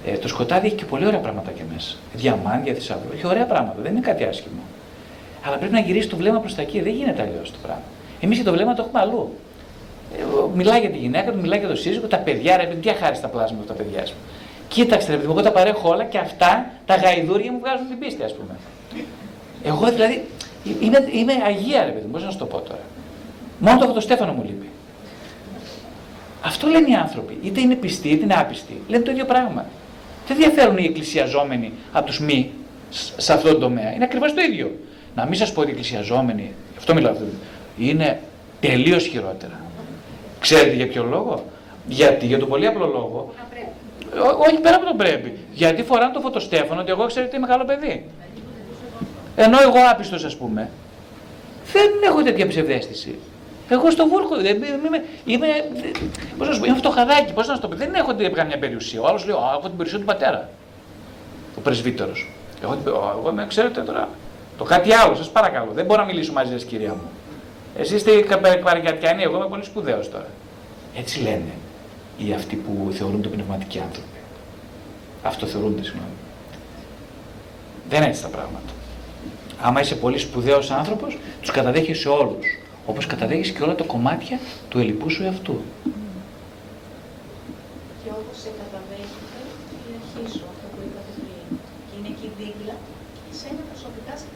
[0.05, 1.95] Ε, το σκοτάδι έχει και πολύ ωραία πράγματα και μέσα.
[2.13, 3.09] Διαμάντια, θησαυρό.
[3.13, 3.81] Έχει ωραία πράγματα.
[3.81, 4.61] Δεν είναι κάτι άσχημο.
[5.45, 6.81] Αλλά πρέπει να γυρίσει το βλέμμα προς τα εκεί.
[6.81, 7.83] Δεν γίνεται αλλιώς το πράγμα.
[8.19, 9.33] Εμείς και το βλέμμα το έχουμε αλλού.
[10.15, 10.23] Ε,
[10.55, 13.27] μιλάει για τη γυναίκα του, μιλάει για τον σύζυγο, τα παιδιά, ρε παιδί, τι αχάριστα
[13.27, 14.15] πλάσματα τα παιδιά σου.
[14.67, 18.23] Κοίταξε, ρε παιδί, εγώ τα παρέχω όλα και αυτά τα γαϊδούρια μου βγάζουν την πίστη,
[18.23, 18.55] ας πούμε.
[19.63, 20.23] Εγώ δηλαδή
[20.81, 22.81] είμαι, είμαι αγία, ρε παιδί, πώς να σου το πω τώρα.
[23.59, 24.69] Μόνο το, το Στέφανο μου λείπει.
[26.41, 27.37] Αυτό λένε οι άνθρωποι.
[27.43, 28.81] Είτε είναι πιστοί είτε είναι άπιστοι.
[28.87, 29.65] Λένε το ίδιο πράγμα.
[30.27, 32.51] Δεν διαφέρουν οι εκκλησιαζόμενοι από τους μη
[33.17, 33.93] σε αυτόν τον τομέα.
[33.93, 34.71] Είναι ακριβώς το ίδιο.
[35.15, 37.13] Να μην σας πω ότι οι εκκλησιαζόμενοι, αυτό μιλάω,
[37.77, 38.19] είναι
[38.59, 39.59] τελείως χειρότερα.
[40.39, 41.43] Ξέρετε για ποιο λόγο;
[41.87, 43.33] Γιατί, για τον πολύ απλό λόγο;
[44.47, 45.37] όχι πέρα από τον πρέπει.
[45.53, 48.05] Γιατί φοράνε το φωτοστέφανο ότι εγώ ξέρετε είμαι μεγάλο παιδί.
[49.35, 50.69] Ενώ εγώ άπιστος, ας πούμε,
[51.73, 53.19] δεν έχω τέτοια ψευδέστηση.
[53.69, 55.47] Εγώ στο βούρκο είμαι, είμαι, είμαι,
[56.37, 58.13] πώς να σου πω, είμαι φτωχαδάκι, πώς να σου το πω, δεν έχω
[58.47, 59.01] μια περιουσία.
[59.01, 60.49] Ο άλλος λέει, έχω την περιουσία του πατέρα,
[61.57, 62.31] ο πρεσβύτερος.
[62.63, 62.77] Εγώ,
[63.19, 64.09] εγώ με ξέρετε τώρα,
[64.57, 67.09] το κάτι άλλο, σας παρακαλώ, δεν μπορώ να μιλήσω μαζί σας κυρία μου.
[67.79, 68.11] Εσείς είστε
[68.63, 70.29] παρικιατιανοί, εγώ είμαι πολύ σπουδαίος τώρα.
[70.95, 71.53] Έτσι λένε
[72.17, 74.19] οι αυτοί που θεωρούνται πνευματικοί άνθρωποι.
[75.23, 76.17] Αυτό θεωρούνται, συγγνώμη.
[77.89, 78.71] Δεν είναι έτσι τα πράγματα.
[79.61, 82.45] Άμα είσαι πολύ σπουδαίος άνθρωπος, τους καταδέχεσαι όλους.
[82.85, 85.61] Όπως καταδέχεις και όλα τα κομμάτια του ελληπού σου εαυτού.
[88.03, 89.39] Και όπως σε καταδέχεται
[89.87, 91.57] η αρχή σου, αυτό που είπατε πριν.
[91.87, 92.75] Και είναι εκεί δίπλα
[93.13, 94.27] και εσένα προσωπικά σε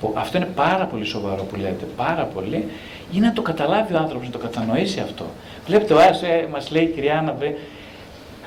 [0.00, 0.20] καταδέχεται.
[0.20, 2.68] Αυτό είναι πάρα πολύ σοβαρό που λέτε, πάρα πολύ.
[3.12, 5.24] Είναι να το καταλάβει ο άνθρωπος, να το κατανοήσει αυτό.
[5.66, 7.36] Βλέπετε, ο Άρης ε, μας λέει η κυρία Άννα,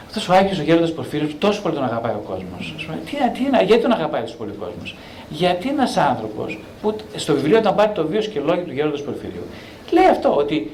[0.07, 2.75] αυτός ο Άγιος ο Γέροντας Πορφύριος, τόσο πολύ τον αγαπάει ο κόσμος.
[3.05, 4.95] Τι, τι, γιατί τον αγαπάει τόσο πολύ ο κόσμος;
[5.29, 9.43] Γιατί ένας άνθρωπος που στο βιβλίο, όταν πάρει το βίος και λόγια του Γέροντας Πορφύριου,
[9.91, 10.71] λέει αυτό, ότι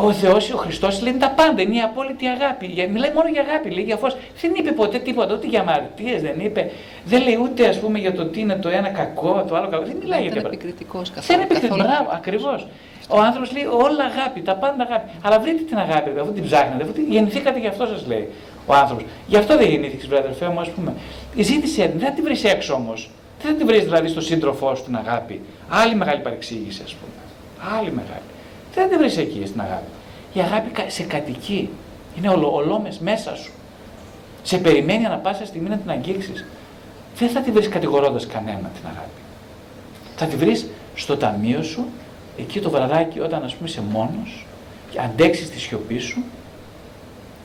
[0.00, 2.88] ο Θεό, ο Χριστός λέει τα πάντα, είναι η απόλυτη αγάπη.
[2.92, 4.16] Μιλάει μόνο για αγάπη, λέει για φως.
[4.40, 6.70] Δεν είπε ποτέ τίποτα, ούτε για αμαρτίες δεν είπε.
[7.04, 9.84] Δεν λέει ούτε ας πούμε για το τι είναι το ένα κακό, το άλλο κακό.
[9.84, 10.48] Δεν μιλάει για τίποτα.
[10.48, 11.26] Δεν είναι επικριτικό καθόλου.
[11.26, 12.66] Δεν είναι επικριτικό, μπράβο, ακριβώς.
[13.08, 15.10] Ο άνθρωπος λέει όλα αγάπη, τα πάντα αγάπη.
[15.22, 18.28] Αλλά βρείτε την αγάπη, αφού την ψάχνετε, αφού γεννηθήκατε γι' αυτό σας λέει
[18.66, 19.04] ο άνθρωπος.
[19.26, 20.94] Γι' αυτό δεν γεννήθηκες, βρε αδερφέ μου, ας πούμε.
[21.36, 23.10] Ζήτησε την, δεν θα την βρεις έξω όμως.
[23.42, 25.40] Δεν θα την βρεις δηλαδή στο σύντροφό σου την αγάπη.
[25.68, 27.12] Άλλη μεγάλη παρεξήγηση, ας πούμε.
[27.78, 28.26] Άλλη μεγάλη.
[28.78, 29.90] Δεν θα την βρεις εκεί στην αγάπη.
[30.32, 31.70] Η αγάπη σε κατοικεί.
[32.16, 33.52] Είναι ολο, ολόμες μέσα σου.
[34.42, 36.44] Σε περιμένει ανα πάσα στιγμή να την αγγίξεις.
[37.16, 39.20] Δεν θα τη βρεις κατηγορώντας κανένα την αγάπη.
[40.16, 41.84] Θα τη βρεις στο ταμείο σου
[42.38, 44.46] εκεί το βραδάκι όταν ας πούμε είσαι μόνος
[44.90, 46.22] και αντέξεις τη σιωπή σου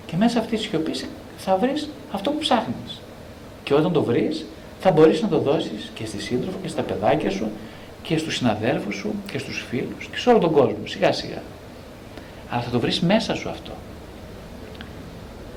[0.05, 0.91] και μέσα αυτή τη σιωπή
[1.37, 3.01] θα βρεις αυτό που ψάχνεις.
[3.63, 4.45] Και όταν το βρεις
[4.79, 7.47] θα μπορείς να το δώσεις και στη σύντροφο και στα παιδάκια σου
[8.03, 11.41] και στους συναδέλφους σου και στους φίλους και σε όλο τον κόσμο, σιγά σιγά.
[12.49, 13.71] Αλλά θα το βρεις μέσα σου αυτό.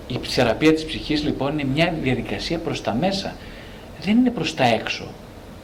[0.07, 3.34] Η θεραπεία της ψυχής λοιπόν είναι μια διαδικασία προς τα μέσα.
[4.01, 5.09] Δεν είναι προς τα έξω.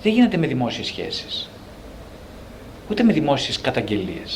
[0.03, 1.51] Δεν γίνεται με δημόσιες σχέσεις
[2.93, 4.33] ούτε με δημόσιες καταγγελίες.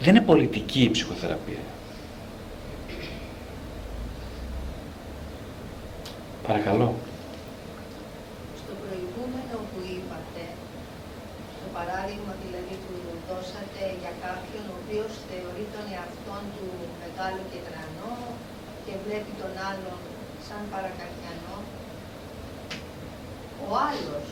[0.00, 1.64] Δεν είναι πολιτική η ψυχοθεραπεία.
[6.46, 6.88] Παρακαλώ.
[8.60, 10.44] Στο προηγούμενο που είπατε,
[11.62, 12.94] το παράδειγμα δηλαδή που
[13.28, 16.66] δώσατε για κάποιον ο οποίος θεωρεί τον εαυτόν του
[17.02, 18.16] μεγάλο και τρανό
[18.84, 19.98] και βλέπει τον άλλον
[20.46, 21.56] σαν παρακατιανό,
[23.66, 24.26] ο άλλος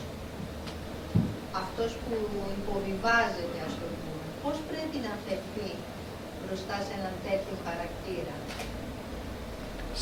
[1.61, 2.15] αυτός που
[2.59, 5.69] υποβιβάζεται, ας το πούμε, πώς πρέπει να φερθεί
[6.41, 8.35] μπροστά σε έναν τέτοιο χαρακτήρα;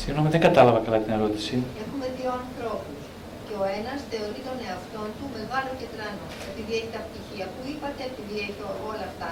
[0.00, 1.54] Συγγνώμη, δεν κατάλαβα καλά την ερώτηση.
[1.82, 3.02] Έχουμε δύο ανθρώπους
[3.46, 7.60] και ο ένας θεωρεί τον εαυτό του μεγάλο και τρανό, επειδή έχει τα πτυχία που
[7.70, 9.30] είπατε, επειδή έχει όλα αυτά.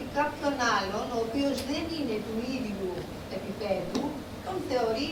[0.00, 2.92] Και κάποιον άλλον, ο οποίος δεν είναι του ίδιου
[3.36, 4.02] επίπεδου,
[4.46, 5.10] τον θεωρεί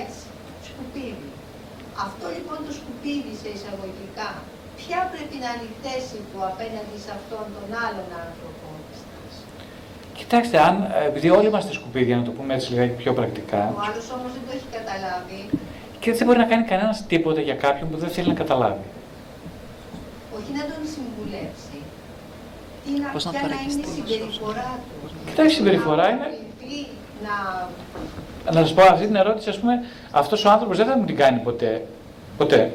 [0.00, 0.24] έτσι,
[0.68, 1.30] σκουπίδι.
[2.06, 4.30] Αυτό λοιπόν το σκουπίδι σε εισαγωγικά
[4.80, 8.66] ποια πρέπει να είναι η θέση του απέναντι σε αυτόν τον άλλον άνθρωπο.
[10.18, 10.74] Κοιτάξτε, αν,
[11.08, 13.60] επειδή όλοι είμαστε σκουπίδια, να το πούμε έτσι λιγάκι πιο πρακτικά.
[13.78, 15.40] Ο άλλος όμως δεν το έχει καταλάβει.
[16.02, 18.86] Και δεν μπορεί να κάνει κανένας τίποτα για κάποιον που δεν θέλει να καταλάβει.
[20.36, 21.75] Όχι να τον συμβουλεύσει.
[22.86, 25.10] Τι να, Πώς να, να είναι η συμπεριφορά του.
[25.26, 26.38] Κοιτάξτε, η συμπεριφορά είναι;
[27.22, 28.52] Να...
[28.52, 31.16] να σας πω αυτή την ερώτηση, ας πούμε, αυτός ο άνθρωπος δεν θα μου την
[31.16, 31.86] κάνει ποτέ.
[32.36, 32.72] Ποτέ.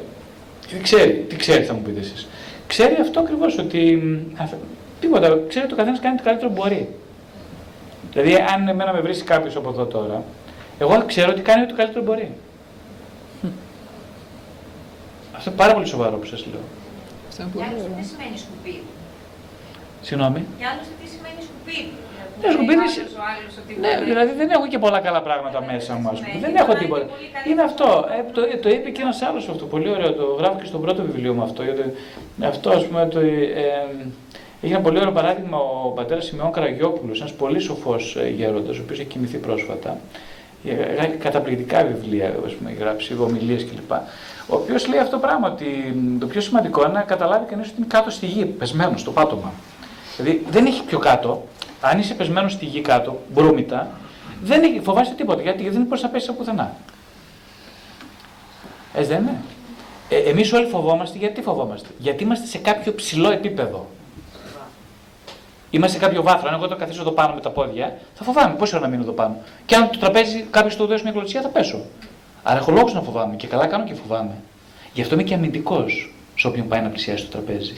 [0.68, 2.28] Τι ξέρει, τι ξέρει θα μου πείτε εσείς.
[2.66, 4.02] Ξέρει αυτό ακριβώς ότι
[5.00, 6.88] τίποτα, ξέρει ότι ο καθένας κάνει το καλύτερο που μπορεί.
[8.12, 10.22] Δηλαδή αν εμένα με βρει κάποιος από εδώ τώρα,
[10.78, 12.32] εγώ ξέρω ότι κάνει το καλύτερο που μπορεί.
[15.36, 16.60] Αυτό είναι πάρα πολύ σοβαρό που σας λέω.
[17.28, 17.44] Αυτό
[17.96, 18.82] δεν σημαίνει σκουπίδι.
[20.02, 20.40] Συγγνώμη.
[20.58, 21.92] Και άλλωστε τι σημαίνει σκουπίδι.
[22.42, 22.78] Ναι, σκουπίδι.
[22.78, 25.92] Ο άλλος, ο άλλος, ότι Ναι, μπορεί- δηλαδή δεν έχω και πολλά καλά πράγματα μέσα
[26.00, 26.38] μου, ας πούμε.
[26.46, 27.04] Δεν έχω τίποτα.
[27.50, 27.86] Είναι αυτό.
[28.18, 29.64] Ε, το, το είπε και ένας άλλος αυτό.
[29.74, 30.12] Πολύ ωραίο.
[30.20, 31.62] Το γράφω και στο πρώτο βιβλίο μου αυτό.
[31.62, 31.82] Γιατί
[32.52, 33.86] αυτό, ας πούμε, το, ε,
[34.64, 38.98] έχει ένα πολύ ωραίο παράδειγμα ο πατέρας Σιμεών Καραγιόπουλος, ένας πολύ σοφός γέροντας, ο οποίος
[38.98, 39.96] έχει κοιμηθεί πρόσφατα.
[40.98, 43.92] Έχει καταπληκτικά βιβλία, ας πούμε, έχει γράψει ομιλίε κλπ.
[44.48, 45.66] Ο οποίος λέει αυτό το πράγμα, ότι
[46.20, 49.52] το πιο σημαντικό είναι να καταλάβει κανείς ότι είναι κάτω στη γη, πεσμένος στο πάτωμα.
[50.16, 51.46] Δηλαδή δεν έχει πιο κάτω.
[51.80, 53.90] Αν είσαι πεσμένος στη γη κάτω, μπρούμητα,
[54.42, 56.74] δεν έχει, φοβάσαι τίποτα γιατί δεν μπορείς να πέσεις από πουθενά.
[58.94, 59.40] Έτσι δεν είναι.
[60.08, 63.86] Ε, Εμείς όλοι φοβόμαστε γιατί φοβόμαστε; Γιατί είμαστε σε κάποιο ψηλό επίπεδο.
[65.70, 66.48] Είμαστε σε κάποιο βάθρο.
[66.48, 68.54] Αν εγώ το καθίσω εδώ πάνω με τα πόδια, θα φοβάμαι.
[68.54, 69.36] Πόση ώρα να μείνω εδώ πάνω;
[69.66, 71.84] Και αν το τραπέζι κάποιος του δώσει μια κλωτσιά, θα πέσω.
[72.42, 73.36] Άρα έχω λόγους να φοβάμαι.
[73.36, 74.34] Και καλά κάνω και φοβάμαι.
[74.94, 77.76] Γι' αυτό είμαι και αμυντικός σε όποιον πάει να πλησιάσει το τραπέζι.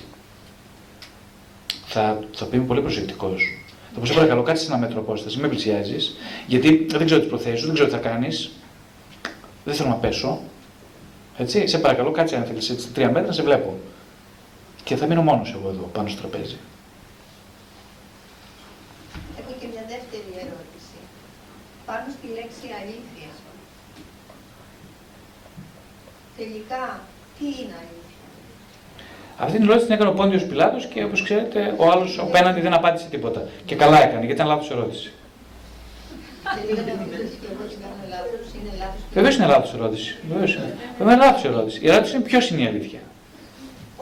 [1.97, 3.43] Θα, θα πει είμαι πολύ προσεκτικός.
[3.95, 6.17] Θα πω σε παρακαλώ, κάτσε σε ένα μέτρο απόσταση, μην με πλησιάζεις,
[6.47, 8.51] γιατί δεν ξέρω τις προθέσεις σου, δεν ξέρω τι θα κάνεις.
[9.65, 10.41] Δεν θέλω να πέσω.
[11.37, 13.79] Έτσι, σε παρακαλώ, κάτσε αν θέλεις έτσι τρία μέτρα, να σε βλέπω.
[14.85, 16.57] Και θα μείνω μόνος εγώ εδώ, πάνω στο τραπέζι.
[19.39, 20.97] Έχω και μια δεύτερη ερώτηση.
[21.87, 23.31] Πάνω στη λέξη αλήθεια.
[26.37, 27.01] Τελικά,
[27.39, 28.14] τι είναι αλήθεια;
[29.39, 32.75] Αυτή την ερώτηση την έκανε ο Πόντιος Πιλάτος και όπως ξέρετε, ο άλλος απέναντι δεν
[32.75, 33.41] απάντησε τίποτα.
[33.65, 35.13] Και καλά έκανε, γιατί ήταν λάθος ερώτηση.
[36.55, 39.01] Τελικά να μην πεις και εγώ ότι κάνω λάθος, είναι λάθος.
[39.09, 40.11] και- Βεβαίως είναι λάθος ερώτηση.
[40.31, 40.71] Βεβαίως είναι.
[40.99, 41.77] Βεβαίως είναι λάθος ερώτηση.
[41.85, 43.03] Η ερώτηση είναι ποιος είναι η αλήθεια.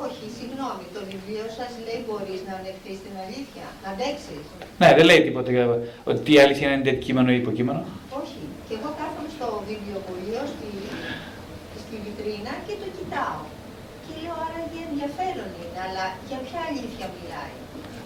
[0.06, 4.42] Όχι, συγγνώμη, το βιβλίο σας λέει μπορείς να ανεχθείς την αλήθεια, να αντέξεις.
[4.80, 5.64] Ναι, δεν λέει τίποτα για
[6.10, 7.82] ότι η αλήθεια είναι αντικείμενο ή υποκείμενο.
[8.20, 8.40] Όχι.
[8.66, 10.68] Και εγώ κάθομαι στο βιβλιοπωλείο, στη,
[11.82, 13.40] στη βιτρίνα και το κοιτάω.
[14.04, 17.52] Και λέω άραγε ενδιαφέρον είναι, αλλά για ποια αλήθεια μιλάει.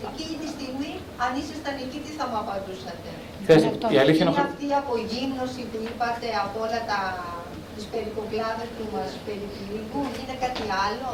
[0.08, 0.90] Εκείνη τη στιγμή,
[1.24, 3.10] αν ήσασταν εκεί, τι θα μου απαντούσατε;
[3.48, 4.32] Ξέρετε, η αλήθεια είναι.
[4.34, 7.00] Είναι ο- αυτή η απογύμνωση που είπατε από όλα τα
[7.74, 11.10] τις περικοκλάδες που μας περιπλήγουν, είναι κάτι άλλο;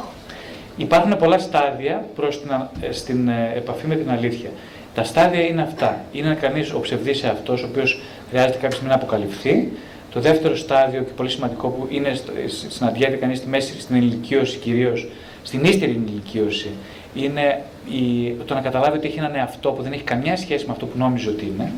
[0.85, 4.49] Υπάρχουν πολλά στάδια προς την, α- ε, στην ε, επαφή με την αλήθεια.
[4.97, 5.89] Τα στάδια είναι αυτά.
[6.11, 9.71] Είναι κανείς ο ψευδής εαυτός, ο οποίος χρειάζεται κάποια στιγμή να αποκαλυφθεί.
[10.13, 13.81] Το δεύτερο στάδιο και πολύ σημαντικό που είναι, στο- ε, σ- συναντιέται κανείς στη μέση,
[13.81, 15.07] στην ηλικίωση κυρίως,
[15.43, 16.69] στην ύστερη ηλικίωση,
[17.15, 20.71] είναι η, το να καταλάβει ότι έχει έναν εαυτό που δεν έχει καμιά σχέση με
[20.71, 21.71] αυτό που νόμιζε ότι είναι.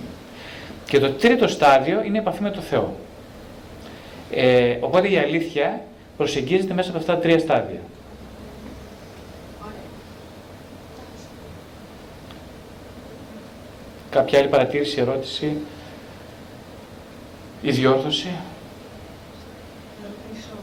[0.85, 2.95] Και το τρίτο στάδιο είναι η επαφή με το Θεό.
[4.31, 5.81] Ε, οπότε η αλήθεια
[6.17, 7.79] προσεγγίζεται μέσα από αυτά τα τρία στάδια.
[14.09, 15.57] Κάποια άλλη παρατήρηση, ερώτηση,
[17.61, 18.31] η διόρθωση;
[20.01, 20.55] Να ρωτήσω,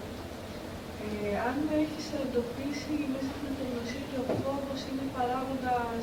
[1.02, 6.00] ε, αν έχεις εντοπίσει μέσα από την γνωσία ότι ο φόβος είναι παράγοντας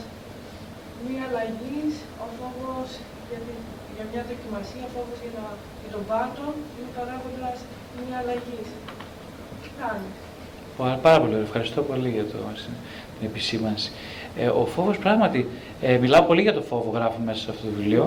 [1.05, 1.81] μία αλλαγή,
[2.23, 2.89] ο φόβος
[3.29, 3.63] για, την-
[3.95, 7.57] για μια δοκιμασία, ο φόβος για, να- για τον πάτο είναι παράγοντας
[7.99, 8.61] μία αλλαγή.
[9.61, 10.13] Τι κάνεις;
[10.77, 11.47] Πα- Πάρα πολύ ωραία.
[11.49, 12.37] Ευχαριστώ πολύ για το,
[13.17, 13.89] την επισήμανση.
[14.41, 15.39] Ε, ο φόβος πράγματι,
[15.81, 18.05] ε, μιλάω πολύ για το φόβο, γράφω μέσα σε αυτό το βιβλίο,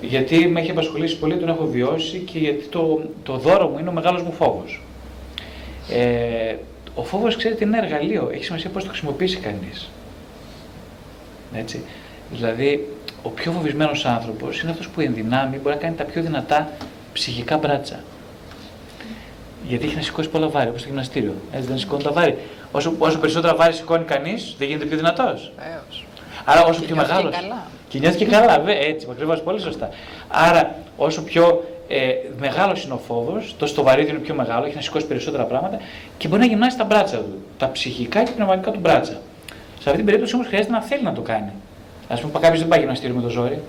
[0.00, 2.82] γιατί με έχει απασχολήσει πολύ, τον έχω βιώσει και γιατί το,
[3.22, 4.82] το δώρο μου είναι ο μεγάλος μου φόβος.
[5.90, 6.54] Ε,
[6.94, 8.30] ο φόβος, ξέρετε, είναι ένα εργαλείο.
[8.32, 9.88] Έχει σημασία πώς το χρησιμοποιήσει κανείς.
[11.54, 11.84] Έτσι.
[12.30, 12.88] Δηλαδή,
[13.22, 16.68] ο πιο φοβισμένος άνθρωπος είναι αυτός που εν δυνάμει μπορεί να κάνει τα πιο δυνατά
[17.12, 18.00] ψυχικά μπράτσα.
[19.68, 21.34] Γιατί έχει να σηκώσει πολλά βάρη, όπως το γυμναστήριο.
[21.52, 22.38] Έτσι δεν σηκώνει τα βάρη.
[22.72, 25.52] Όσο, όσο περισσότερα βάρη σηκώνει κανείς, δεν γίνεται πιο δυνατός.
[25.58, 26.06] Βεβαίως.
[26.44, 27.40] Άρα όσο Και πιο νιώθει και μεγάλος.
[27.40, 27.62] καλά.
[27.88, 29.88] Και νιώθει και καλά, βέβαια, έτσι, ακριβώς, πολύ σωστά.
[30.28, 34.74] Άρα, όσο πιο ε, μεγάλος είναι ο φόβος, τόσο το βαρύδι είναι πιο μεγάλο, έχει
[34.74, 35.78] να σηκώσει περισσότερα πράγματα
[36.18, 37.42] και μπορεί να γυμνάσει τα μπράτσα του.
[37.58, 39.20] Τα ψυχικά και πνευματικά του μπράτσα.
[39.86, 41.52] Σε αυτή την περίπτωση όμως χρειάζεται να θέλει να το κάνει.
[42.08, 43.60] Α πούμε, κάποιος δεν πάει γυμναστήριο με το ζόρι.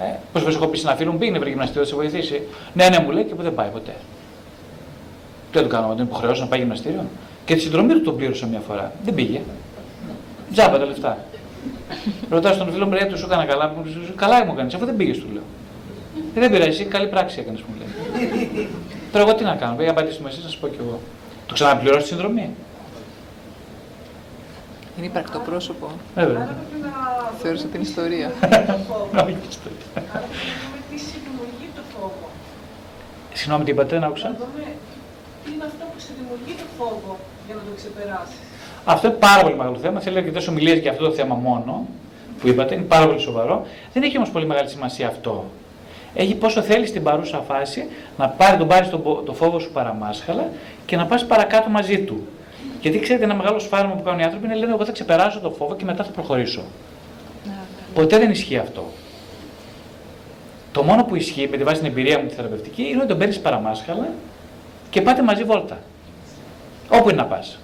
[0.00, 2.42] Ε, Πώς φορέ έχω πει σε ένα φίλο μου, πήγαινε βρε γυμναστήριο, θα σε βοηθήσει.
[2.72, 3.94] Ναι, ναι, μου λέει και δεν πάει ποτέ.
[5.50, 7.04] Τι θα του κάνω, δεν υποχρεώσω να πάει γυμναστήριο.
[7.44, 8.92] Και τη συνδρομή του τον πλήρωσα μια φορά.
[9.04, 9.40] Δεν πήγε.
[10.52, 11.18] Τζάμπα τα λεφτά.
[12.30, 13.68] Ρωτάω στον φίλο μου, ρε, του σου έκανα καλά.
[13.76, 15.42] Μου λέει, Καλά μου κάνει, αφού δεν πήγες, του λέω.
[16.34, 18.68] Ε, δεν πειράζει, εσύ καλή πράξη έκανες, μου λέει.
[19.12, 21.00] Τώρα εγώ τι να κάνω, πήγα να πατήσουμε εσεί, να σα πω κι εγώ.
[21.46, 22.50] Το ξαναπληρώσει τη συνδρομή.
[24.96, 25.86] Είναι υπαρκτό πρόσωπο.
[26.14, 26.36] Βέβαια.
[26.42, 26.92] Άρα πρέπει να
[27.42, 28.28] Θεώρησα δούμε την τι ιστορία.
[28.40, 29.08] δημιουργεί το φόβο.
[29.22, 29.86] Όχι, ιστορία.
[30.16, 30.96] Άρα πρέπει να δούμε τι
[31.26, 32.26] δημιουργεί το φόβο.
[33.38, 34.28] Συγγνώμη, τι είπατε, να άκουσα.
[34.28, 34.62] Να δούμε
[35.42, 37.12] τι είναι αυτό που σε δημιουργεί το φόβο
[37.46, 38.38] για να το ξεπεράσεις.
[38.94, 39.98] Αυτό είναι πάρα πολύ μεγάλο θέμα.
[40.04, 41.72] Θέλει αρκετές ομιλίες για αυτό το θέμα μόνο
[42.38, 42.72] που είπατε.
[42.74, 43.56] Είναι πάρα πολύ σοβαρό.
[43.92, 45.34] Δεν έχει όμως πολύ μεγάλη σημασία αυτό.
[46.14, 47.86] Έχει πόσο θέλεις στην παρούσα φάση
[48.18, 50.44] να πάρει τον πάρει τον, πο- το φόβο σου παραμάσχαλα
[50.86, 52.26] και να πας παρακάτω μαζί του.
[52.80, 55.50] Γιατί ξέρετε, ένα μεγάλο σφάλμα που κάνουν οι άνθρωποι είναι λένε: Εγώ θα ξεπεράσω το
[55.50, 56.62] φόβο και μετά θα προχωρήσω.
[57.94, 58.84] Ποτέ δεν ισχύει αυτό.
[60.72, 63.18] Το μόνο που ισχύει με τη βάση την εμπειρία μου τη θεραπευτική είναι ότι τον
[63.18, 64.08] παίρνεις παραμάσχαλα
[64.90, 65.78] και πάτε μαζί βόλτα.
[66.88, 67.58] Όπου είναι να πας.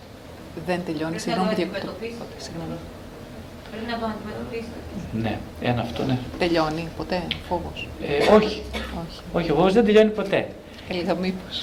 [0.67, 1.49] Δεν τελειώνει, Πρέπει να συγγνώμη.
[1.49, 1.79] το διακόπτω.
[1.79, 2.25] αντιμετωπίσετε.
[2.37, 2.77] Συγγνώμη.
[3.71, 4.79] Πρέπει να το αντιμετωπίσετε.
[5.23, 5.39] Ναι,
[5.71, 6.19] ένα αυτό, ναι.
[6.39, 7.89] Τελειώνει ποτέ, φόβος.
[8.09, 8.63] Ε, όχι, Όχι.
[9.33, 10.49] όχι, ο φόβος δεν τελειώνει ποτέ.
[10.91, 11.63] Έλεγα μήπως.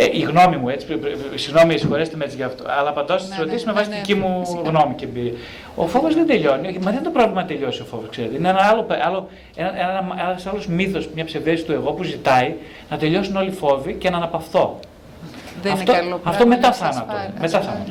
[0.00, 3.18] Ε, η γνώμη μου, έτσι, πρε- πρε- συγγνώμη, συγχωρέστε με έτσι γι' αυτό, αλλά απαντώ
[3.18, 4.68] στι Ναι, ερωτήσεις ναι, με βάση ναι, τη ναι, δική μου φυσικά.
[4.70, 5.32] γνώμη και εμπειρία.
[5.74, 8.36] Ο φόβος δεν τελειώνει, όχι, μα δεν είναι το πρόβλημα να τελειώσει ο φόβος, ξέρετε.
[8.36, 12.54] Είναι ένα άλλο, άλλο, ένα, ένα, ένας άλλος μύθος, μια ψευδέστηση του εγώ που ζητάει
[12.90, 14.78] να τελειώσουν όλοι οι φόβοι και να αναπαυθώ.
[15.62, 17.12] Δεν αυτό, είναι καλό αυτό πράγμα μετά να σας θάνατο.
[17.12, 17.32] πάρει.
[17.40, 17.90] Μετά θάνατο.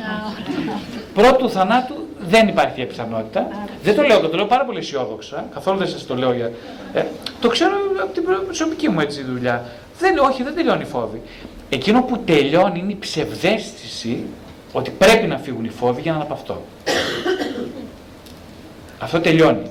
[1.14, 3.48] Πρώτου θανάτου δεν υπάρχει η πιθανότητα.
[3.84, 5.46] Δεν το λέω, το λέω πάρα πολύ αισιόδοξα.
[5.54, 6.52] Καθόλου δεν σας το λέω για.
[6.94, 7.04] Ε,
[7.42, 7.72] το ξέρω
[8.04, 9.66] από την προσωπική μου έτσι δουλειά.
[10.00, 11.22] Δεν, όχι, δεν τελειώνει η φόβη.
[11.70, 14.24] Εκείνο που τελειώνει είναι η ψευδέστηση
[14.74, 16.62] ότι πρέπει να φύγουν οι φόβοι για να αναπαυτώ.
[19.00, 19.62] Αυτό τελειώνει.
[19.64, 19.70] Το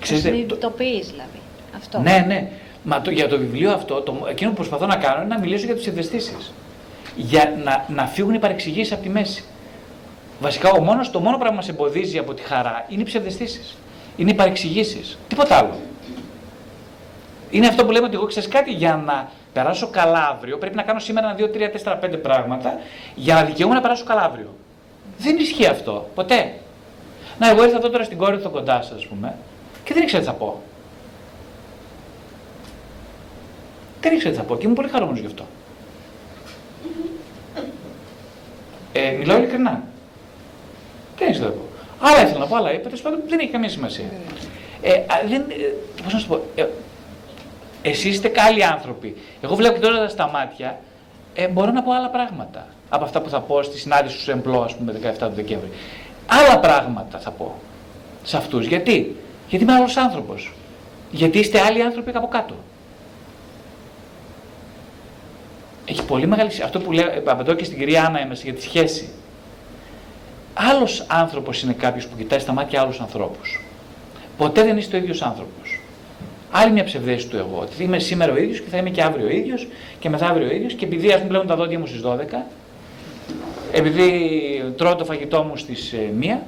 [0.00, 1.38] Ξέρετε, το- συνειδητοποιείς δηλαδή.
[1.76, 1.98] Αυτό.
[2.00, 2.50] ναι, ναι.
[2.86, 5.64] Μα το, για το βιβλίο αυτό, το, εκείνο που προσπαθώ να κάνω είναι να μιλήσω
[5.66, 6.52] για τις ευαισθήσεις.
[7.16, 9.44] Για να, να φύγουν οι παρεξηγήσεις από τη μέση.
[10.40, 13.76] Βασικά, ο μόνος, το μόνο πράγμα που μας εμποδίζει από τη χαρά είναι οι ψευδεστήσεις.
[14.16, 15.18] Είναι οι παρεξηγήσεις.
[15.28, 15.76] Τίποτα άλλο.
[17.50, 20.82] Είναι αυτό που λέμε ότι εγώ ξέρεις κάτι, για να περάσω καλά αύριο, πρέπει να
[20.82, 22.78] κάνω σήμερα ένα, δύο, τρία, τέσσερα, πέντε πράγματα
[23.14, 24.54] για να δικαιούμαι να περάσω καλά αύριο.
[25.18, 26.08] Δεν ισχύει αυτό.
[26.14, 26.52] Ποτέ.
[27.38, 29.34] Να, εγώ ήρθα εδώ τώρα στην κόρη του κοντά σας, ας πούμε,
[29.84, 30.62] και δεν ήξερα τι θα πω.
[34.00, 35.44] Δεν ήξερα τι θα πω και ήμουν πολύ χαρούμενος γι' αυτό.
[38.92, 39.82] Ε, μιλάω ειλικρινά.
[41.18, 41.68] Δεν ήξερα τι θα πω.
[42.06, 44.04] Άλλα ήθελα να πω, άλλα είπα, τέλος πάντων δεν έχει καμία σημασία.
[44.82, 46.66] Ε, α, δεν, ε, πώς να σου πω, ε,
[47.86, 49.16] εσείς είστε καλοί άνθρωποι.
[49.40, 50.78] Εγώ βλέπω τώρα στα μάτια,
[51.34, 54.60] ε, μπορώ να πω άλλα πράγματα από αυτά που θα πω στη συνάντηση του Εμπλό,
[54.60, 55.70] ας πούμε, 17 του Δεκέμβρη.
[56.26, 57.54] Άλλα πράγματα θα πω
[58.22, 58.66] σε αυτούς.
[58.66, 59.16] Γιατί;
[59.48, 60.52] Γιατί είμαι άλλος άνθρωπος.
[61.10, 62.54] Γιατί είστε άλλοι άνθρωποι από κάτω.
[65.84, 66.64] Έχει πολύ μεγάλη σημασία.
[66.64, 69.12] Αυτό που λέω, απαντώ και στην κυρία Άννα Έμεση για τη σχέση.
[70.54, 73.60] Άλλος άνθρωπος είναι κάποιος που κοιτάει στα μάτια άλλους ανθρώπους.
[74.36, 75.80] Ποτέ δεν είσαι ο ίδιος άνθρωπος.
[76.56, 77.58] Άλλη μια ψευδέστηση του εγώ.
[77.60, 79.68] Ότι είμαι σήμερα ο ίδιος και θα είμαι και αύριο ο ίδιος
[79.98, 82.08] και μεθαύριο ο ίδιος και επειδή α πούμε πλέον τα δόντια μου στις 12,
[83.72, 84.10] επειδή
[84.76, 86.38] τρώω το φαγητό μου στις 1,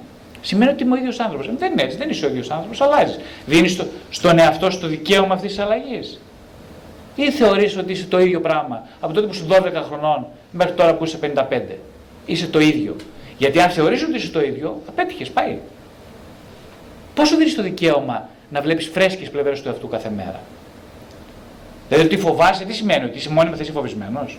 [0.40, 1.50] σημαίνει ότι είμαι ο ίδιος άνθρωπος.
[1.58, 3.18] Δεν είναι έτσι, δεν είσαι ο ίδιος άνθρωπος, αλλάζεις.
[3.46, 6.20] Δίνεις στο, στον εαυτό σου το δικαίωμα αυτής της αλλαγής.
[7.14, 10.94] Ή θεωρείς ότι είσαι το ίδιο πράγμα από τότε που είσαι 12 χρονών μέχρι τώρα
[10.94, 11.60] που είσαι 55.
[12.26, 12.96] Είσαι το ίδιο.
[13.38, 15.58] Γιατί αν θεωρείς ότι είσαι το ίδιο, θα πέτυχες, πάει.
[17.14, 20.40] Πόσο δίνεις το δικαίωμα να βλέπεις φρέσκες πλευρές του εαυτού κάθε μέρα.
[21.88, 24.38] Δηλαδή ότι φοβάσαι, τι σημαίνει, ότι είσαι μόνιμα θα είσαι φοβισμένος.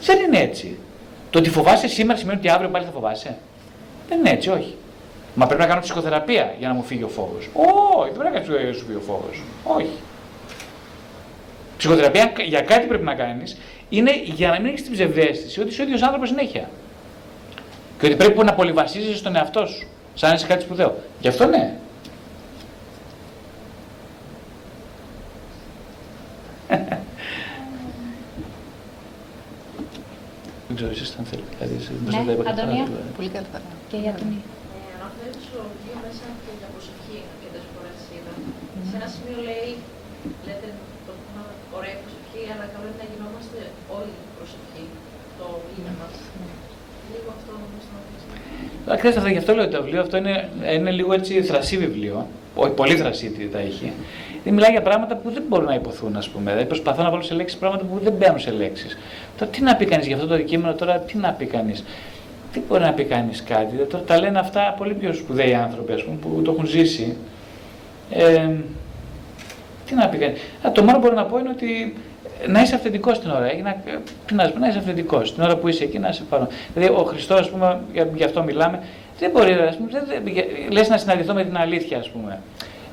[0.00, 0.78] Δεν είναι έτσι.
[1.30, 3.36] Το ότι φοβάσαι σήμερα σημαίνει ότι αύριο πάλι θα φοβάσαι.
[4.08, 4.74] Δεν είναι έτσι, όχι.
[5.34, 7.48] Μα πρέπει να κάνω ψυχοθεραπεία για να μου φύγει ο φόβος.
[7.54, 9.42] Όχι, δεν πρέπει να κάνει σου φύγει ο φόβος.
[9.64, 9.90] Όχι.
[11.76, 13.56] Ψυχοθεραπεία για κάτι πρέπει να κάνεις
[13.88, 16.70] είναι για να μην έχεις την ψευδέστηση ότι είσαι ο ίδιος άνθρωπος συνέχεια.
[17.98, 19.86] Και ότι πρέπει να πολυβασίζεσαι στον εαυτό σου.
[20.14, 20.96] Σαν να είσαι κάτι σπουδαίο.
[21.20, 21.76] Γι' αυτό ναι.
[30.66, 31.16] Δεν ξέρω εσείς
[31.66, 31.84] αν θέλετε.
[31.84, 32.84] Δηλαδή, εσείς Ναι, πώς θα τα είπα καλά, Αντωνία.
[32.90, 33.10] δηλαδή.
[33.18, 33.58] Πολύ καλά θα
[33.90, 34.28] Και για την
[34.76, 38.34] Ε, αναφέρεται στο βιβλίο μέσα και για προσευχή αρκετές φορές είδα.
[38.88, 39.70] Σε ένα σημείο λέει,
[40.46, 40.68] λέτε
[41.06, 41.42] το πούμε,
[41.76, 43.58] ωραία η προσευχή, αλλά καλό είναι να γινόμαστε
[43.98, 44.84] όλοι προσευχή,
[45.38, 46.14] το είναι μας.
[47.12, 48.22] Λίγο αυτό όμως να πεις.
[48.94, 50.34] Ακριβώ αυτό, γι' αυτό λέω ότι το βιβλίο αυτό είναι,
[50.76, 52.16] είναι λίγο έτσι θρασί βιβλίο.
[52.62, 53.86] Όχι, πολύ θρασί τα έχει.
[54.46, 56.50] Δεν μιλάει για πράγματα που δεν μπορούν να υποθούν, ας πούμε.
[56.50, 58.98] Δηλαδή προσπαθώ να βάλω σε λέξεις πράγματα που δεν μπαίνουν σε λέξεις.
[59.38, 61.84] Τώρα τι να πει κανείς για αυτό το αντικείμενο, τώρα τι να πει κανείς.
[62.52, 63.66] Τι μπορεί να πει κανείς κάτι.
[63.70, 67.16] Δηλαδή, τώρα τα λένε αυτά πολύ πιο σπουδαίοι άνθρωποι, ας πούμε, που το έχουν ζήσει.
[68.10, 68.50] Ε,
[69.86, 70.40] τι να πει κανείς.
[70.72, 71.96] Το μόνο που μπορώ να πω είναι ότι
[72.48, 73.52] να είσαι αυθεντικός την ώρα.
[73.52, 73.76] Ή να,
[74.26, 75.34] τι να, σου πω, να είσαι αυθεντικός.
[75.34, 76.48] Την ώρα που είσαι εκεί να είσαι παρόν.
[76.74, 78.82] Δηλαδή, ο Χριστός, ας πούμε, για, γι' αυτό μιλάμε,
[79.18, 82.40] δεν μπορεί ας πούμε, δεν, δεν, λες να συναντηθώ με την αλήθεια, ας πούμε.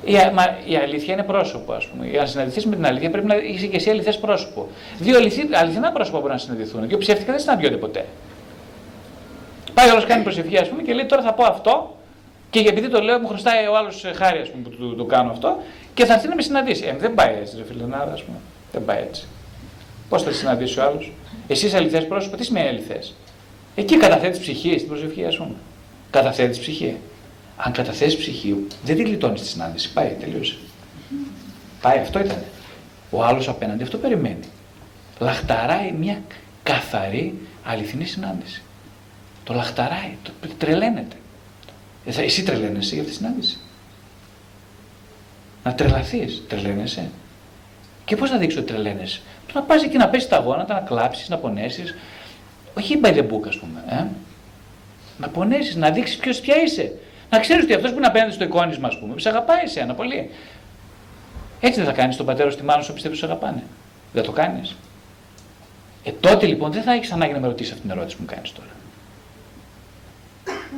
[0.04, 2.06] Η, α- μα, η αλήθεια είναι πρόσωπο, ας πούμε.
[2.06, 4.68] Για να συναντηθείς με την αλήθεια πρέπει να είσαι και εσύ αληθές πρόσωπο.
[4.98, 6.88] Δύο αληθι, αληθινά πρόσωπα μπορούν να συναντηθούν.
[6.88, 8.04] Δύο ψεύτικα δεν συναντιόνται ποτέ.
[9.74, 11.96] Πάει ο άλλος κάνει προσευχή, ας πούμε, και λέει τώρα θα πω αυτό,
[12.50, 15.30] και επειδή το λέω, μου χρωστάει ο άλλος χάρη, ας πούμε, που του το κάνω
[15.30, 15.56] αυτό,
[15.94, 16.84] και θα έρθει να με συναντήσει.
[16.86, 18.36] Ε, δεν πάει έτσι, ρε φιλενάρα, ας πούμε.
[18.72, 19.26] Δεν πάει έτσι.
[20.08, 21.12] Πώς θα σε συναντήσει ο άλλος;
[21.46, 23.14] Εσύ είσαι αληθές πρόσωπο, τι σημαίνει αληθές;
[23.74, 25.54] Εκεί καταθέτεις ψυχή στην προσευχή, ας πούμε.
[26.10, 26.96] Καταθέτεις ψυχή.
[27.56, 29.92] Αν καταθέσεις ψυχή, δεν τη γλιτώνεις τη συνάντηση.
[29.92, 30.56] Πάει, τελείωσε.
[31.80, 32.42] Πάει, αυτό ήταν.
[33.10, 34.44] Ο άλλος απέναντι αυτό περιμένει.
[35.18, 36.22] Λαχταράει μια
[36.62, 38.62] καθαρή αληθινή συνάντηση.
[39.44, 41.16] Το λαχταράει, το τρελαίνεται.
[42.04, 43.58] Ε, θα- εσύ τρελαίνεσαι για αυτή τη συνάντηση.
[45.64, 47.10] Να τρελαθείς, τρελαίνεσαι.
[48.04, 50.80] Και πώς να δείξει ότι τρελαίνεσαι; Το να πας εκεί να πέσεις τα γόνατα, να
[50.80, 51.94] κλάψεις, να πονέσεις.
[52.78, 53.84] Όχι by the book, ας πούμε.
[53.88, 54.04] Ε;
[55.18, 56.92] Να πονέσεις, να δείξεις ποιος πια είσαι.
[57.34, 60.30] Να ξέρεις ότι αυτός που είναι απέναντι στο εικόνισμα, ας πούμε, σε αγαπάει εσένα πολύ.
[61.60, 63.62] Έτσι δεν θα κάνεις τον πατέρα στη μάνα σου πιστεύει ότι σε αγαπάνε.
[64.12, 64.76] Δεν το κάνεις.
[66.04, 68.34] Ε, τότε λοιπόν δεν θα έχεις ανάγκη να με ρωτήσεις αυτή την ερώτηση που μου
[68.34, 68.68] κάνεις τώρα.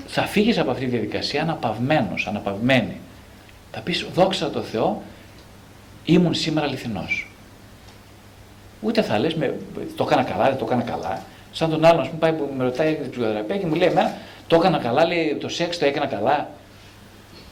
[0.06, 3.00] Θα φύγεις από αυτή τη διαδικασία αναπαυμένος, αναπαυμένη.
[3.72, 5.02] Θα πεις δόξα τω Θεώ,
[6.04, 7.30] ήμουν σήμερα αληθινός.
[8.80, 9.54] Ούτε θα λες, με,
[9.96, 11.22] το έκανα καλά, δεν το έκανα καλά.
[11.52, 13.88] Σαν τον άλλον, ας πούμε, πάει που με ρωτάει για την ψυχοθεραπεία και μου λέει,
[13.88, 14.14] Εμένα
[14.46, 16.48] το έκανα καλά, λέει, το σεξ το έκανα καλά.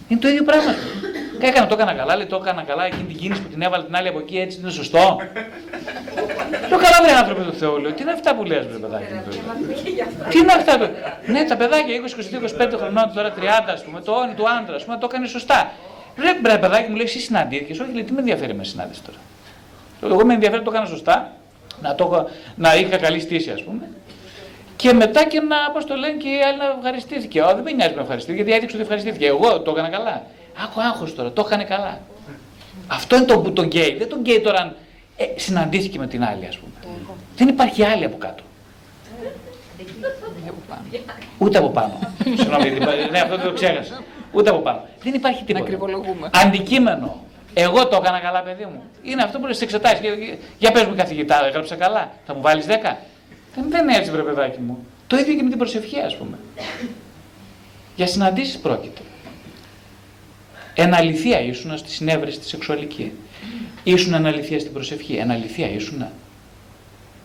[0.08, 0.74] Είναι το ίδιο πράγμα.
[1.40, 3.84] Και έκανα, το έκανα καλά, λέει, το έκανα καλά, εκείνη την κίνηση που την έβαλε
[3.84, 5.18] την άλλη από εκεί, έτσι είναι σωστό.
[6.68, 9.22] Λέω καλά, βρε άνθρωποι του Θεού, λέω, τι είναι αυτά που λες, βρε παιδάκι μου.
[9.24, 10.28] τώρα.
[10.28, 10.78] Τι είναι αυτά.
[10.78, 10.88] το-
[11.26, 14.74] Ναι, τα παιδάκια 20, 22, 25 χρονών, τώρα 30, ας πούμε, το όνει του άντρα,
[14.76, 15.70] ας πούμε, το έκανε σωστά.
[16.16, 17.78] Ρε μπρε, παιδάκι μου λέει, εσύ συναντήθηκες.
[17.80, 19.18] Όχι, λέει, τι με ενδιαφέρει με συνάντηση τώρα.
[20.02, 21.32] Λέω, Εγώ με ενδιαφέρει να το έκανα σωστά,
[21.82, 23.88] να, το, έχω- να είχα καλή στήση, ας πούμε.
[24.76, 27.42] Και μετά και να, πώς το λένε, και η άλλη να ευχαριστήθηκε.
[27.42, 29.26] Ω, δεν με νοιάζει με ευχαριστήθηκε, γιατί έδειξε ότι ευχαριστήθηκε.
[29.26, 30.22] Εγώ το έκανα καλά.
[30.64, 32.01] Άκου άγχος τώρα, το έκανε καλά.
[32.86, 33.94] Αυτό είναι το που τον γκέι.
[33.98, 34.76] Δεν τον γκέι τώρα αν
[35.16, 36.72] ε, συναντήθηκε με την άλλη, ας πούμε.
[37.36, 38.42] Δεν υπάρχει άλλη από κάτω.
[41.38, 41.98] Ούτε από πάνω.
[42.24, 44.02] Συγγνώμη, δεν είπα- ναι, αυτό δεν το ξέχασα.
[44.32, 44.80] Ούτε από πάνω.
[45.02, 45.64] Δεν υπάρχει Να τίποτα.
[45.64, 46.30] κρυβολογούμε.
[46.44, 47.22] Αντικείμενο.
[47.55, 48.82] Εγώ το έκανα καλά, παιδί μου.
[49.02, 50.01] Είναι αυτό που λες στι εξετάσεις.
[50.01, 52.10] Για, για, για πες μου, καθηγητά, έγραψα καλά.
[52.26, 52.96] Θα μου βάλεις 10.
[53.55, 54.86] Δεν, δεν είναι έτσι, βρε παιδάκι μου.
[55.06, 56.39] Το ίδιο και με την προσευχή, ας πούμε.
[57.97, 59.01] Για συναντήσεις πρόκειται.
[60.74, 63.12] Εν αληθεία ήσουν στη συνέβρεση της σεξουαλική.
[63.82, 65.14] Ήσουν εν αληθεία στην προσευχή.
[65.14, 66.06] Εν αληθεία ήσουν.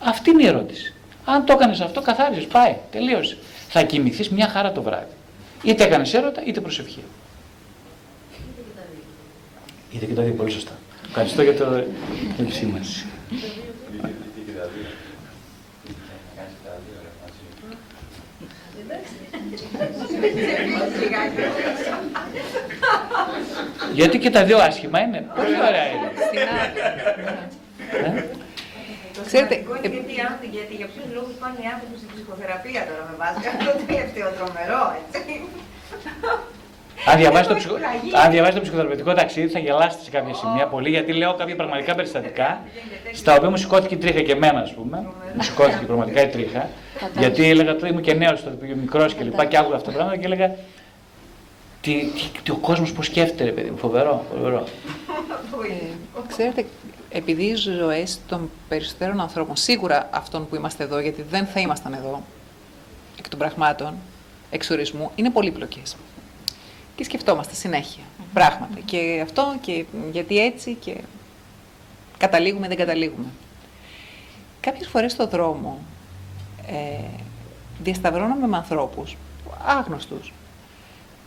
[0.00, 0.94] Αυτή είναι η ερώτηση.
[1.24, 2.46] Αν το έκανες αυτό, καθάριζες.
[2.46, 2.76] Πάει.
[2.90, 3.36] Τελείωσε.
[3.68, 5.12] Θα κοιμηθείς μια χαρά το βράδυ.
[5.62, 7.02] Είτε έκανες έρωτα, είτε προσευχή.
[9.92, 10.72] Είτε και τα δύο, πολύ σωστά.
[11.08, 11.64] Ευχαριστώ για το
[12.36, 13.06] την επισήμανση.
[13.30, 14.88] Και τα δύο.
[16.26, 17.44] Να κάνεις και τα δύο, ρε, μαζί.
[23.92, 25.26] Γιατί και τα δύο άσχημα είναι.
[25.36, 26.10] Πολύ ωραία είναι.
[28.06, 28.24] Ε;
[29.26, 32.80] Ξέρετε, Εγώ είναι γιατί, οι άνθρωποι- γιατί για ποιους λόγους πάνε οι άνθρωποι στην ψυχοθεραπεία
[32.88, 35.20] τώρα με βάση αυτό το τελευταίο τρομερό, έτσι.
[37.06, 37.74] Αν διαβάσει το, Έχω ψυχο...
[37.74, 38.24] εκπλαγεί.
[38.24, 41.94] Αν διαβάσει το ψυχοθεραπευτικό ταξίδι θα γελάσετε σε κάποια σημεία πολύ γιατί λέω κάποια πραγματικά
[41.94, 42.60] περιστατικά
[43.12, 45.06] στα οποία μου σηκώθηκε η τρίχα και εμένα, ας πούμε.
[45.34, 46.68] Μου σηκώθηκε πραγματικά η τρίχα.
[47.18, 49.96] γιατί έλεγα τώρα ήμουν και νέος τότε που μικρός και λοιπά και άκουγα αυτά τα
[49.96, 50.54] πράγματα και έλεγα.
[51.80, 54.24] Τι, τι, τι ο κόσμος πώς σκέφτεται, ρε παιδί μου, φοβερό.
[54.34, 54.64] φοβερό.
[55.70, 56.64] Ε, ξέρετε,
[57.10, 61.92] επειδή οι ζωές των περισσότερων ανθρώπων, σίγουρα αυτών που είμαστε εδώ, γιατί δεν θα ήμασταν
[61.92, 62.22] εδώ,
[63.18, 63.94] εκ των πραγμάτων,
[64.50, 65.96] εξορισμού, είναι πολύπλοκες.
[67.00, 68.02] Και σκεφτόμαστε συνέχεια
[68.32, 68.78] πράγματα.
[68.84, 70.96] Και αυτό και γιατί έτσι και
[72.18, 73.26] καταλήγουμε, δεν καταλήγουμε.
[74.60, 75.78] Κάποιες φορές στο δρόμο
[76.66, 77.04] ε,
[77.82, 79.16] διασταυρώνομαι με ανθρώπους
[79.66, 80.32] άγνωστους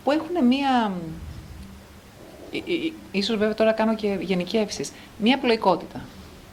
[0.04, 0.92] που έχουν μία
[2.50, 4.92] Ί- ί- Ίσως βέβαια τώρα κάνω και γενικεύσεις.
[5.18, 6.00] Μία πλοϊκότητα.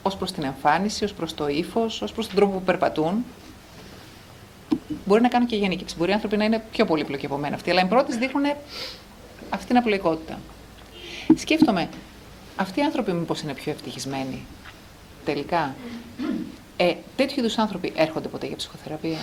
[0.02, 3.26] Ως προς την εμφάνιση, ως προς το ύφος, ως προς τον τρόπο που περπατούν.
[5.06, 5.95] Μπορεί να κάνω και γενικεύση.
[5.98, 8.45] Μπορεί οι άνθρωποι να είναι πιο πολύπλοκοι από μένα αυτοί, αλλά οι πρώτες δείχνουν
[9.53, 10.40] αυτή την απλοϊκότητα.
[11.36, 11.90] Σκέφτομαι,
[12.56, 14.45] αυτοί οι άνθρωποι μήπως είναι πιο ευτυχισμένοι.
[15.26, 15.76] Τελικά;
[16.78, 19.18] Ε, τέτοιου είδους άνθρωποι έρχονται ποτέ για ψυχοθεραπεία;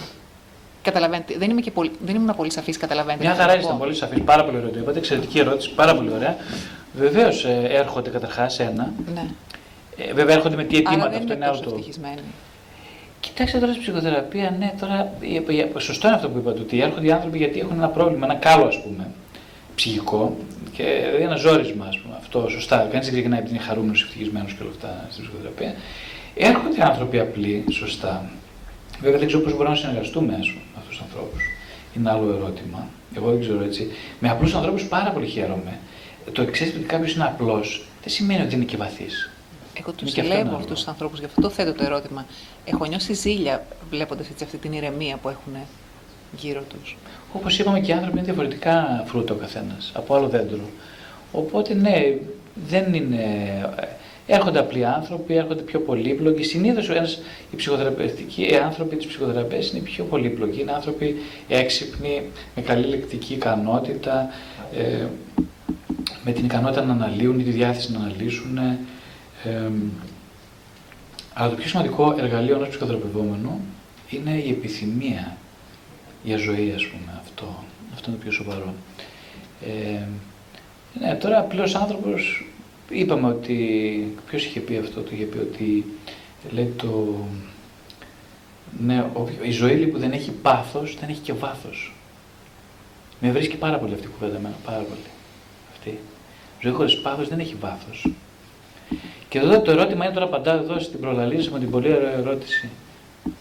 [0.82, 3.22] Καταλαβαίνετε, δεν, είμαι και πολύ, δεν ήμουν πολύ σαφής, καταλαβαίνετε.
[3.24, 3.84] Μια τι θέλω χαρά να ήσταν πω.
[3.84, 4.20] πολύ σαφή.
[4.20, 4.98] Πάρα πολύ ωραία το είπατε.
[4.98, 5.70] Εξαιρετική ερώτηση.
[5.74, 6.36] Πάρα πολύ ωραία.
[6.94, 8.92] Βεβαίως έρχονται καταρχάς ένα.
[9.14, 9.24] Ναι.
[9.96, 11.10] Ε, βέβαια έρχονται με τι Άρα αιτήματα.
[11.10, 11.74] δεν Αυτό είναι είναι άλλο τόσο το.
[11.76, 12.20] ευτυχισμένοι.
[13.20, 17.06] Κοιτάξτε τώρα στη ψυχοθεραπεία, ναι, τώρα η- η- σωστό είναι αυτό που είπατε, ότι έρχονται
[17.06, 19.06] οι άνθρωποι γιατί έχουν ένα πρόβλημα, ένα κάλο ας πούμε,
[19.80, 20.36] ψυχικό
[20.72, 22.14] και δηλαδή ένα ζόρισμα, ας πούμε.
[22.22, 22.76] Αυτό σωστά.
[22.76, 25.74] Κανείς δεν ξεκινάει επειδή είναι χαρούμενος, ευτυχισμένος και όλα αυτά στην ψυχοθεραπεία.
[26.34, 28.30] Έρχονται άνθρωποι απλοί, σωστά.
[29.02, 31.42] Βέβαια δεν ξέρω πώς μπορούμε να συνεργαστούμε ας πούμε, με αυτούς τους ανθρώπους.
[31.96, 32.80] Είναι άλλο ερώτημα.
[33.16, 33.90] Εγώ δεν ξέρω έτσι.
[34.20, 35.78] Με απλούς ανθρώπους πάρα πολύ χαίρομαι.
[36.32, 39.30] Το εξή ότι κάποιος είναι απλός δεν σημαίνει ότι είναι και βαθύς.
[39.80, 40.64] Εγώ τους Είναι και αυτό ένα ζηλεύω άλλο.
[40.64, 42.26] αυτού τους ανθρώπους, γι' αυτό θέτω το ερώτημα.
[42.64, 45.52] Έχω νιώσει ζήλια βλέποντας αυτή την ηρεμία που έχουν
[46.36, 46.96] γύρω τους.
[47.32, 50.68] Όπως είπαμε και οι άνθρωποι είναι διαφορετικά φρούτα ο καθένας από άλλο δέντρο.
[51.32, 52.14] Οπότε ναι,
[52.68, 53.24] δεν είναι.
[54.26, 56.42] Έρχονται απλοί άνθρωποι, έρχονται πιο πολύπλοκοι.
[56.42, 56.88] Συνήθως
[57.52, 60.60] οι ψυχοθεραπευτικοί οι άνθρωποι της ψυχοθεραπείας είναι πιο πολύπλοκοι.
[60.60, 61.16] Είναι άνθρωποι
[61.48, 62.22] έξυπνοι,
[62.54, 64.28] με καλή λεκτική ικανότητα,
[64.76, 65.06] ε,
[66.24, 68.58] με την ικανότητα να αναλύουν ή τη διάθεση να αναλύσουν.
[68.58, 69.70] Ε,
[71.34, 73.60] αλλά το πιο σημαντικό εργαλείο ενός ψυχοθεραπευόμενου
[74.10, 75.36] είναι η επιθυμία
[76.22, 77.64] για ζωή, ας πούμε, αυτό.
[77.94, 78.74] Αυτό είναι το πιο σοβαρό.
[79.66, 80.06] Ε,
[81.00, 82.44] ναι, τώρα απλός άνθρωπος,
[82.88, 83.56] είπαμε ότι,
[84.28, 85.84] ποιος είχε πει αυτό, το είχε πει ότι,
[86.50, 87.14] λέει το,
[88.80, 89.04] ναι,
[89.42, 91.92] η ζωή που δεν έχει πάθος, δεν έχει και βάθος.
[93.20, 95.10] Με βρίσκει πάρα πολύ αυτή η κουβέντα εμένα, πάρα πολύ.
[95.72, 95.88] Αυτή.
[95.88, 98.06] Η ζωή χωρίς πάθος δεν έχει βάθος.
[99.28, 102.68] Και εδώ το ερώτημα είναι τώρα απαντάω εδώ στην προλαλήση με την πολύ ωραία ερώτηση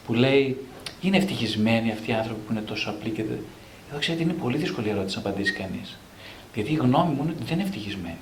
[0.05, 0.57] που λέει
[1.01, 3.39] είναι ευτυχισμένοι αυτοί οι άνθρωποι που είναι τόσο απλοί και δεν...
[3.89, 5.97] Εδώ ξέρετε είναι πολύ δύσκολη ερώτηση να απαντήσει κανείς.
[6.53, 8.17] Γιατί η γνώμη μου είναι ότι δεν είναι ευτυχισμένοι.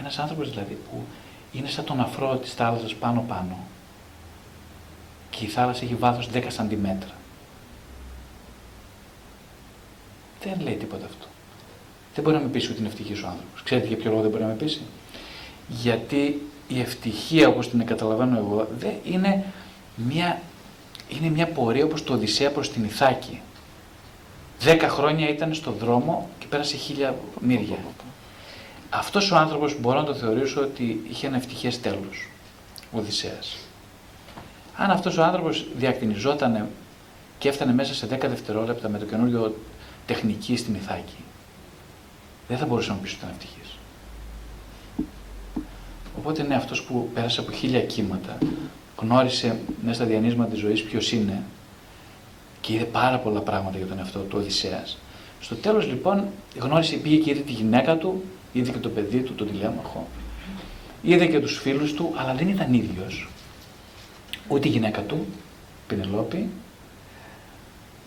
[0.00, 1.02] Ένας άνθρωπος δηλαδή που
[1.52, 3.58] είναι σαν τον αφρό της θάλασσας πάνω-πάνω
[5.30, 7.14] και η θάλασσα έχει βάθος 10 σαντιμέτρα.
[10.42, 11.26] Δεν λέει τίποτα αυτό.
[12.14, 13.62] Δεν μπορεί να με πείσει ότι είναι ευτυχής ο άνθρωπος.
[13.62, 14.80] Ξέρετε για ποιο λόγο δεν μπορεί να με πείσει;
[15.68, 19.44] Γιατί η ευτυχία όπως την καταλαβαίνω εγώ δεν είναι
[19.96, 20.40] μια,
[21.08, 23.40] είναι μια πορεία όπως το Οδυσσέα προς την Ιθάκη.
[24.60, 27.76] Δέκα χρόνια ήταν στο δρόμο και πέρασε χίλια μύρια.
[28.90, 32.28] Αυτός ο άνθρωπος μπορώ να το θεωρήσω ότι είχε ένα ευτυχές τέλος,
[32.92, 33.56] ο Οδυσσέας.
[34.76, 36.68] Αν αυτός ο άνθρωπος διακτηνιζόταν
[37.38, 39.56] και έφτανε μέσα σε 10 δευτερόλεπτα με το καινούριο
[40.06, 41.24] τεχνική στην Ιθάκη,
[42.48, 43.78] δεν θα μπορούσε να πεις ότι ήταν ευτυχής.
[46.18, 48.38] Οπότε ναι, αυτός που πέρασε από χίλια κύματα,
[48.96, 51.42] γνώρισε μέσα στα διανύσματα της ζωής ποιος είναι
[52.60, 54.98] και είδε πάρα πολλά πράγματα για τον εαυτό του Οδυσσέας.
[55.40, 56.28] Στο τέλος λοιπόν
[56.58, 60.06] γνώρισε, πήγε και είδε τη γυναίκα του, είδε και το παιδί του, τον τηλέμαχο,
[61.02, 63.28] είδε και τους φίλους του, αλλά δεν ήταν ίδιος.
[64.48, 65.26] Ούτε η γυναίκα του,
[65.86, 66.48] Πινελόπη,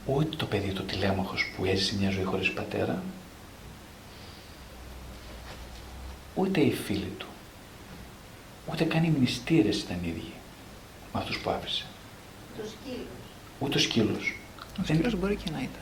[0.05, 3.03] ούτε το παιδί του τηλέμαχος που έζησε μια ζωή χωρίς πατέρα,
[6.35, 7.27] ούτε οι φίλοι του,
[8.71, 10.33] ούτε καν οι μνηστήρες ήταν ίδιοι
[11.13, 11.85] με αυτούς που άφησε.
[12.57, 13.05] Το σκύλο.
[13.59, 14.37] Ούτε ο σκύλος.
[14.81, 15.81] Ο σκύλος μπορεί και να ήταν.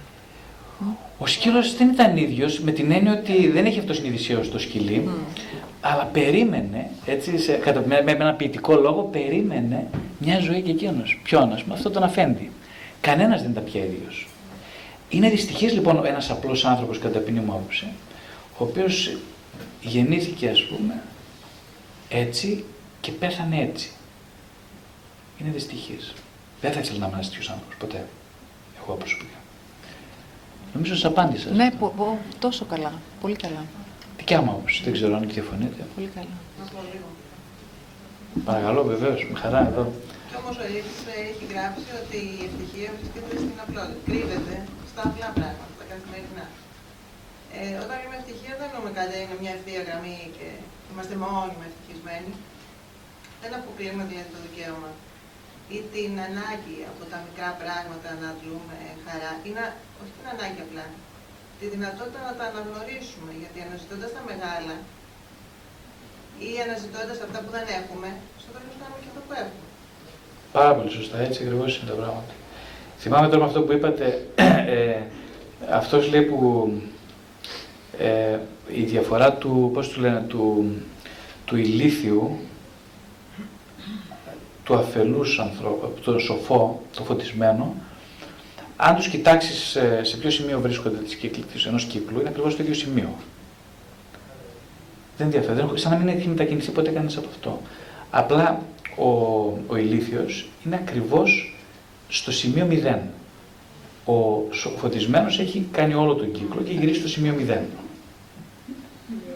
[1.17, 5.09] Ο σκύλος δεν ήταν ίδιος με την έννοια ότι δεν έχει αυτοσυνειδησία το σκυλί,
[5.81, 9.87] αλλά περίμενε, έτσι, σε, κατά, με, με, ένα ποιητικό λόγο, περίμενε
[10.19, 11.19] μια ζωή και εκείνος.
[11.23, 12.51] Ποιον, α πούμε, αυτό τον αφέντη.
[13.01, 14.27] Κανένας δεν ήταν πια ίδιος.
[15.09, 17.87] Είναι δυστυχής λοιπόν ένας απλός άνθρωπος, κατά ταπεινή μου άποψη,
[18.57, 19.17] ο οποίος
[19.81, 21.01] γεννήθηκε, ας πούμε,
[22.09, 22.63] έτσι
[23.01, 23.91] και πέθανε έτσι
[25.39, 25.97] είναι δυστυχή.
[26.61, 28.01] Δεν θα ήθελα να είμαι ένας τέτοιος άνθρωπος ποτέ.
[28.81, 29.39] Εγώ προσωπικά.
[30.73, 31.49] Νομίζω σας απάντησα.
[31.49, 32.07] Ναι, πο, πο,
[32.39, 32.93] τόσο καλά.
[33.21, 33.63] Πολύ καλά.
[34.17, 34.83] Δικιά μου άποψη.
[34.83, 35.81] Δεν ξέρω αν διαφωνείτε.
[35.95, 36.35] Πολύ καλά.
[38.49, 39.19] Παρακαλώ, βεβαίως.
[39.31, 39.83] Με χαρά εδώ.
[40.29, 40.99] Κι όμως ο Ήλιος
[41.29, 43.99] έχει γράψει ότι η ευτυχία βρίσκεται στην απλότητα.
[44.07, 44.55] Κρύβεται
[44.91, 46.45] στα απλά πράγματα, τα καθημερινά.
[47.57, 50.47] Ε, όταν λέμε ευτυχία δεν εννοούμε κάτι, είναι μια ευθεία γραμμή και
[50.89, 52.31] είμαστε μόνιμοι ευτυχισμένοι.
[53.41, 54.91] Δεν αποκλείουμε δηλαδή το δικαίωμα
[55.75, 59.65] ή την ανάγκη από τα μικρά πράγματα να αντλούμε χαρά, ή να,
[60.01, 60.85] όχι την ανάγκη απλά,
[61.59, 64.75] τη δυνατότητα να τα αναγνωρίσουμε, γιατί αναζητώντας τα μεγάλα
[66.47, 68.09] ή αναζητώντας αυτά που δεν έχουμε,
[68.41, 69.65] στο τέλος κάνουμε και αυτό που έχουμε.
[70.57, 72.33] Πάρα πολύ σωστά, έτσι ακριβώς είναι τα πράγματα.
[73.01, 74.05] Θυμάμαι τώρα με αυτό που είπατε,
[74.75, 75.01] ε,
[75.79, 76.39] αυτός λέει που
[77.97, 78.39] ε,
[78.79, 80.73] η διαφορά του, πώς του λένε, του,
[81.45, 82.39] του ηλίθιου
[84.67, 87.75] του αφελούς ανθρώπου, το σοφό, το φωτισμένο,
[88.75, 92.63] αν τους κοιτάξεις σε, σε ποιο σημείο βρίσκονται της κύκλης, ενός κύκλου, είναι ακριβώς το
[92.63, 93.15] ίδιο σημείο.
[95.17, 97.61] Δεν ενδιαφέρει, σαν να μην έχει μετακινηθεί ποτέ κανείς από αυτό.
[98.09, 98.61] Απλά
[98.97, 99.07] ο,
[99.67, 101.55] ο ηλίθιος είναι ακριβώς
[102.09, 102.97] στο σημείο 0.
[104.05, 104.43] Ο
[104.77, 107.57] φωτισμένος έχει κάνει όλο τον κύκλο και γυρίσει στο σημείο 0.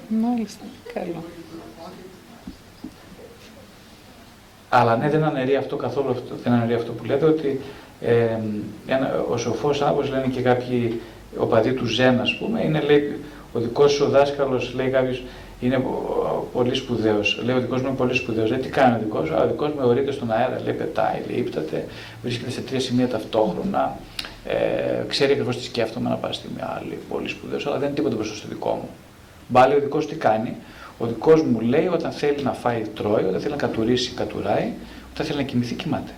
[0.08, 0.64] Μάλιστα,
[0.94, 1.24] καλό.
[4.74, 7.60] Αλλά ναι, δεν αναιρεί αυτό καθόλου, αυτό, δεν αναιρεί αυτό που λέτε, ότι
[8.02, 8.38] ε,
[8.88, 11.02] ένα, ο σοφός άνθρωπος, λένε και κάποιοι
[11.38, 13.20] οπαδοί του Ζεν, ας πούμε, είναι, λέει,
[13.54, 15.24] ο δικός σου δάσκαλος, λέει κάποιος,
[15.62, 15.84] είναι
[16.54, 17.42] πολύ σπουδαίος.
[17.44, 18.50] Λέει, ο δικός μου είναι πολύ σπουδαίος.
[18.50, 21.38] Λέει, τι κάνει ο δικός; Σου, ο δικός μου ορείται στον αέρα, λέει, πετάει, λέει,
[21.38, 21.86] ύπταται,
[22.24, 23.98] βρίσκεται σε τρία σημεία ταυτόχρονα,
[24.46, 27.96] ε, ξέρει ακριβώς τι σκέφτομαι να πάει στη μια άλλη, πολύ σπουδαίος, αλλά δεν είναι
[27.96, 28.90] τίποτα μπροστά στο δικό μου.
[29.48, 30.56] Μπάλει ο δικός τι κάνει,
[31.02, 34.74] ο δικός μου λέει όταν θέλει να φάει τρώει, όταν θέλει να κατουρίσει κατουράει,
[35.14, 36.12] όταν θέλει να κοιμηθεί κοιμάται.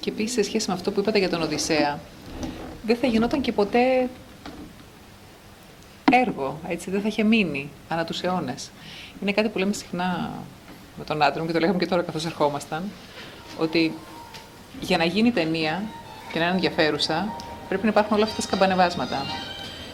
[0.00, 2.00] Και επίσης σε σχέση με αυτό που είπατε για τον Οδυσσέα,
[2.86, 4.08] δεν θα γινόταν και ποτέ
[6.10, 8.70] έργο, έτσι, δεν θα είχε μείνει ανά τους αιώνες.
[9.22, 10.32] Είναι κάτι που λέμε συχνά
[10.98, 12.82] με τον άντρα μου και το λέγαμε και τώρα καθώς ερχόμασταν,
[13.58, 13.92] ότι
[14.80, 15.82] για να γίνει ταινία
[16.32, 17.28] και να είναι ενδιαφέρουσα,
[17.68, 19.16] πρέπει να υπάρχουν όλα αυτά τα σκαμπανεβάσματα.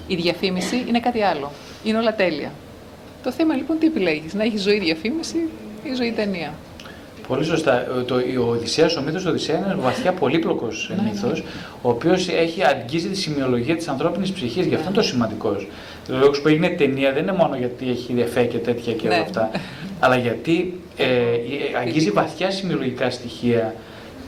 [0.07, 1.51] Η διαφήμιση είναι κάτι άλλο.
[1.85, 2.53] Είναι όλα τέλεια.
[3.23, 5.49] Το θέμα λοιπόν τι επιλέγεις, να έχεις ζωή διαφήμιση
[5.83, 6.55] ή ζωή ταινία;
[7.29, 7.81] Πολύ σωστά.
[7.81, 11.11] Ε, το, ο Οδυσσέας, ο μύθος του Οδυσσέα είναι ένας βαθιά πολύπλοκος Ναι, ναι.
[11.11, 11.43] μύθος,
[11.83, 15.67] ο οποίος έχει αγγίζει τη σημειολογία της ανθρώπινης ψυχής, γι' αυτό είναι το σημαντικός.
[16.11, 19.17] Ο λόγος που έγινε ταινία δεν είναι μόνο γιατί έχει εφέ και τέτοια και όλα
[19.17, 19.23] Ναι.
[19.23, 19.51] αυτά,
[20.01, 21.39] αλλά γιατί ε, ε,
[21.81, 23.75] αγγίζει βαθιά σημειολογικά στοιχεία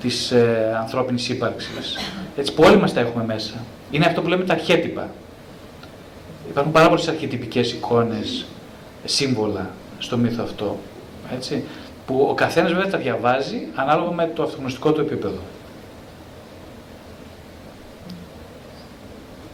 [0.03, 1.97] της ε, ανθρώπινης ύπαρξης.
[2.37, 3.55] Έτσι, που όλοι μας τα έχουμε μέσα.
[3.91, 5.09] Είναι αυτό που λέμε τα αρχέτυπα.
[6.49, 8.47] Υπάρχουν πάρα πολλές αρχετυπικές εικόνες,
[9.05, 10.79] σύμβολα στο μύθο αυτό.
[11.35, 11.65] Έτσι,
[12.07, 15.39] που ο καθένας βέβαια τα διαβάζει ανάλογα με το αυτογνωστικό του επίπεδο.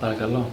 [0.01, 0.47] Παρακαλώ.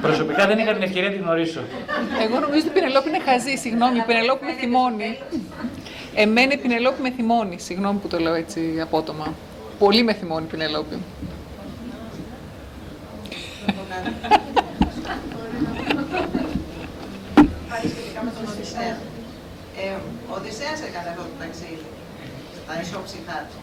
[0.00, 1.60] Προσωπικά δεν είχα την ευκαιρία να την γνωρίσω.
[2.24, 5.18] Εγώ νομίζω ότι η Πινελόπη είναι χαζή, συγγνώμη, η Πινελόπη με θυμώνει.
[6.14, 9.34] Εμένα η Πινελόπη με θυμώνει, συγγνώμη που το λέω έτσι απότομα.
[9.78, 10.96] Πολύ με θυμώνει η Πινελόπη.
[17.70, 18.96] Πάλι σχετικά με τον Οδυσσέα.
[19.82, 19.94] Ε,
[20.30, 21.86] ο Οδυσσέας έκανε αυτό το ταξίδι,
[22.66, 23.58] τα ισόψυχά του.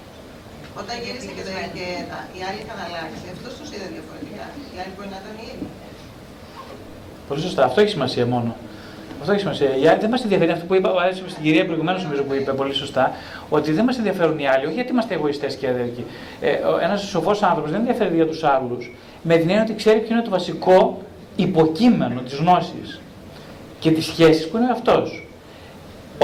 [0.79, 4.45] Όταν γύρισε και, το, και τα, οι άλλοι είχαν αλλάξει, αυτός τους είδε διαφορετικά.
[4.73, 5.67] Οι άλλοι μπορεί να ήταν οι ίδιοι.
[7.29, 7.61] Πολύ σωστά.
[7.69, 8.51] Αυτό έχει σημασία μόνο.
[9.19, 9.71] Αυτό έχει σημασία.
[9.81, 12.51] Οι άλλοι δεν μας ενδιαφέρει αυτό που είπα, άρεσε στην κυρία προηγουμένως, νομίζω που είπε
[12.61, 13.05] πολύ σωστά,
[13.49, 16.03] ότι δεν μας ενδιαφέρουν οι άλλοι, όχι γιατί είμαστε εγωιστές και αδερκοί.
[16.41, 20.13] Ε, Ένας σοφός άνθρωπος δεν ενδιαφέρει για τους άλλους, με την έννοια ότι ξέρει ποιο
[20.15, 21.01] είναι το βασικό
[21.35, 23.01] υποκείμενο της γνώσης
[23.79, 25.27] και της σχέσης που είναι αυτός.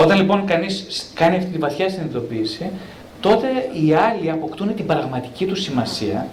[0.01, 2.71] Όταν λοιπόν κανείς κάνει αυτή τη βαθιά συνειδητοποίηση,
[3.19, 3.48] τότε
[3.85, 6.27] οι άλλοι αποκτούν την πραγματική τους σημασία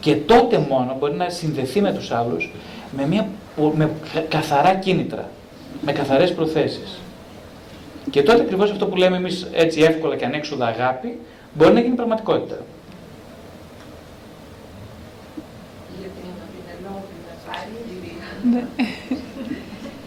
[0.00, 2.50] και τότε μόνο μπορεί να συνδεθεί με τους άλλους
[2.96, 3.28] με, μια,
[3.74, 5.28] με κα- καθαρά κίνητρα,
[5.80, 6.98] με καθαρές προθέσεις.
[8.10, 11.18] Και τότε ακριβώς αυτό που λέμε εμείς έτσι εύκολα και ανέξοδα αγάπη
[11.54, 12.56] μπορεί να γίνει πραγματικότητα.
[15.98, 16.22] Για την
[16.52, 18.26] Πινελόπη να σας κυρία.
[18.52, 18.66] Ναι,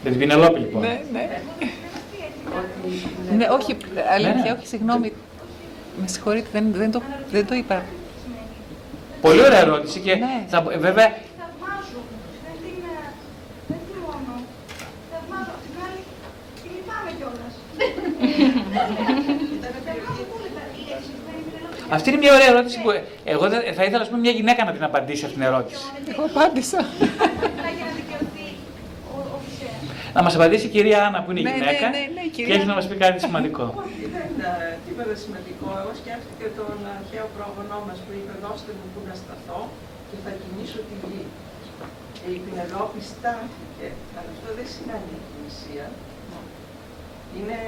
[0.02, 0.82] Για την Πινελόπη λοιπόν.
[0.82, 1.42] ναι, ναι.
[2.58, 3.78] Ότι η Ναι, Πινελόπη- όχι,
[4.14, 4.58] αλήθεια, ναι.
[4.58, 5.12] όχι, συγγνώμη.
[6.02, 7.02] Με συγχωρείτε, δεν, δεν, το,
[7.32, 7.84] δεν το είπα.
[9.22, 10.46] Πολύ ωραία ερώτηση και Ναι.
[10.48, 11.08] θα, βέβαια
[11.40, 12.00] Θαυμάζω.
[12.46, 13.06] Δεν την, ε,
[13.68, 14.36] δεν θυμώνω.
[15.12, 15.52] Θαυμάζω.
[15.58, 16.02] Απ' την άλλη,
[16.62, 17.54] τη λυπάμαι κιόλας.
[19.88, 21.94] Θαυμάζω πολύ τα σχέση με την Πινελόπη.
[21.96, 23.00] αυτή είναι μια ωραία ερώτηση που ε,
[23.34, 25.84] εγώ δεν- θα ήθελα ας πούμε, μια γυναίκα να την απαντήσει αυτήν την ερώτηση.
[26.12, 26.80] Εγώ απάντησα.
[27.78, 28.48] Για να δικαιωθεί
[29.14, 29.82] ο Οδυσσέας.
[30.16, 32.38] Να μας απαντήσει η κυρία Άννα που είναι Ναι, ναι, γυναίκα ναι, ναι, η και
[32.38, 33.66] κυρία έχει να μας πει κάτι σημαντικό.
[33.84, 34.52] Όχι, δεν είναι
[34.86, 35.68] τίποτα σημαντικό.
[35.82, 39.60] Εγώ σκέφτηκα τον αρχαίο πρόγονό μας που είπε: Δώστε μου που να σταθώ
[40.10, 41.24] και θα κινήσω τη γη.
[42.16, 45.86] Και η Πινελόπη στάθηκε, αλλά αυτό δεν σημαίνει εκκινησία.
[47.36, 47.60] Είναι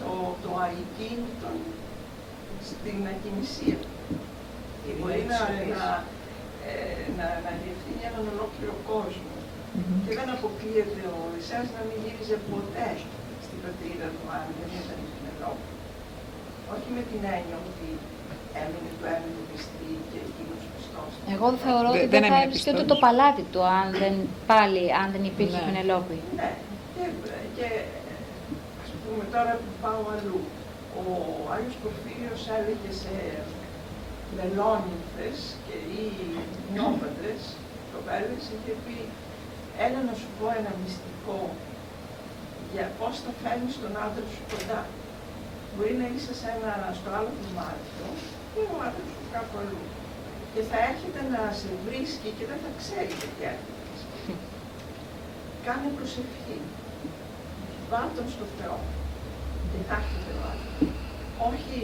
[0.00, 0.10] το,
[0.44, 1.50] το ακίνητο
[2.68, 3.78] στην ακινησία.
[4.98, 5.40] Μπορεί να,
[5.74, 5.86] να,
[6.68, 9.33] ε, να, να διευθύνει έναν ολόκληρο κόσμο.
[10.04, 12.88] Και δεν αποκλείεται ο Οδυσσέας να μην γύριζε ποτέ
[13.46, 15.70] στην πατρίδα του αν δεν ήταν η Πινελόπη.
[16.74, 17.88] Όχι με την έννοια ότι
[18.60, 21.10] έμεινε του έμεινε πιστή και εκείνος πιστός.
[21.34, 22.98] Εγώ θεωρώ Δεν- ότι δεν δεν θα έμεινε έβρισκε ούτε πιστός.
[23.00, 24.14] το παλάτι του αν δεν,
[24.52, 25.66] πάλι, αν δεν υπήρχε Ναι.
[25.68, 26.16] Πενελόπη.
[26.40, 26.50] Ναι,
[26.94, 27.04] και,
[27.56, 27.66] και
[28.84, 30.40] ας πούμε τώρα που πάω αλλού,
[31.00, 31.02] ο
[31.54, 33.14] Άγιος Πορφύριος έλεγε σε
[34.36, 36.04] μελόνυμφες και ή
[36.76, 37.40] νόμπαντες
[37.92, 38.96] κοπέλες, είχε πει
[39.84, 41.40] έλα να σου πω ένα μυστικό
[42.74, 44.80] για πώς θα φέρνεις τον άντρα σου κοντά.
[45.72, 48.08] Μπορεί να είσαι σε ένα, στο άλλο δωμάτιο
[48.52, 49.82] και ο άντρας σου κάπου αλλού.
[50.52, 53.82] Και θα έρχεται να σε βρίσκει και δεν θα ξέρει γιατί έρχεται.
[55.66, 56.58] Κάνε προσευχή.
[57.90, 58.78] Βάλ' τον στο Θεό.
[59.70, 60.78] Και θα έρχεται ο άντρας.
[61.48, 61.76] Όχι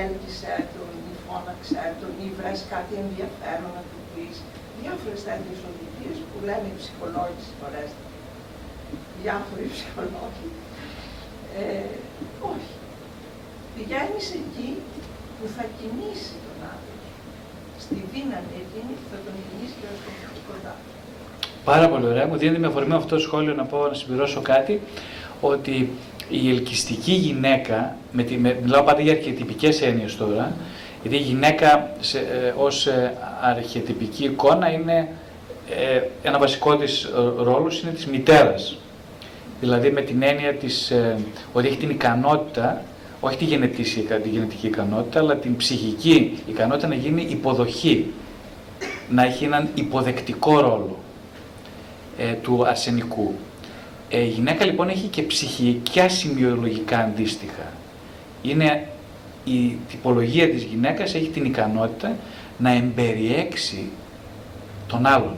[0.00, 4.36] έλκυσε τον ή φώναξε τον ή βρες κάτι ενδιαφέρον να του πεις.
[4.82, 7.90] Διάφορες τέτοιες οδηγίες που λένε οι ψυχολόγοι φορές.
[9.22, 10.46] Διάφοροι ψυχολόγοι.
[11.58, 11.92] Ε,
[12.52, 12.74] όχι.
[13.74, 14.70] Πηγαίνεις εκεί
[15.36, 17.16] που θα κινήσει τον άντρα σου.
[17.84, 20.74] Στη δύναμη εκείνη που θα τον κινήσει και θα τον φέρει κοντά.
[21.70, 22.26] Πάρα πολύ ωραία.
[22.30, 24.74] Μου δίνεται με αφορμή αυτό το σχόλιο να πω να συμπληρώσω κάτι
[25.40, 25.76] ότι
[26.28, 30.56] η ελκυστική γυναίκα, με τη, με, μιλάω πάντα για αρχιετυπικές έννοιες τώρα,
[31.02, 35.08] γιατί η γυναίκα σε, ε, ως ε, αρχιετυπική εικόνα είναι
[35.70, 37.08] ε, ένα βασικό της ε,
[37.42, 38.76] ρόλος είναι της μητέρας.
[39.60, 41.16] Δηλαδή με την έννοια της, ε,
[41.52, 42.82] ότι έχει την ικανότητα,
[43.20, 48.12] όχι τη γενετήσια, τη γενετική ικανότητα, αλλά την ψυχική ικανότητα να γίνει υποδοχή,
[49.10, 50.98] να έχει έναν υποδεκτικό ρόλο
[52.18, 53.34] ε, του αρσενικού.
[54.10, 57.72] Ε, η γυναίκα λοιπόν έχει και ψυχικά σημειολογικά αντίστοιχα.
[58.42, 58.86] Είναι
[59.48, 62.16] η τυπολογία της γυναίκας έχει την ικανότητα
[62.58, 63.88] να εμπεριέξει
[64.86, 65.34] τον άλλον.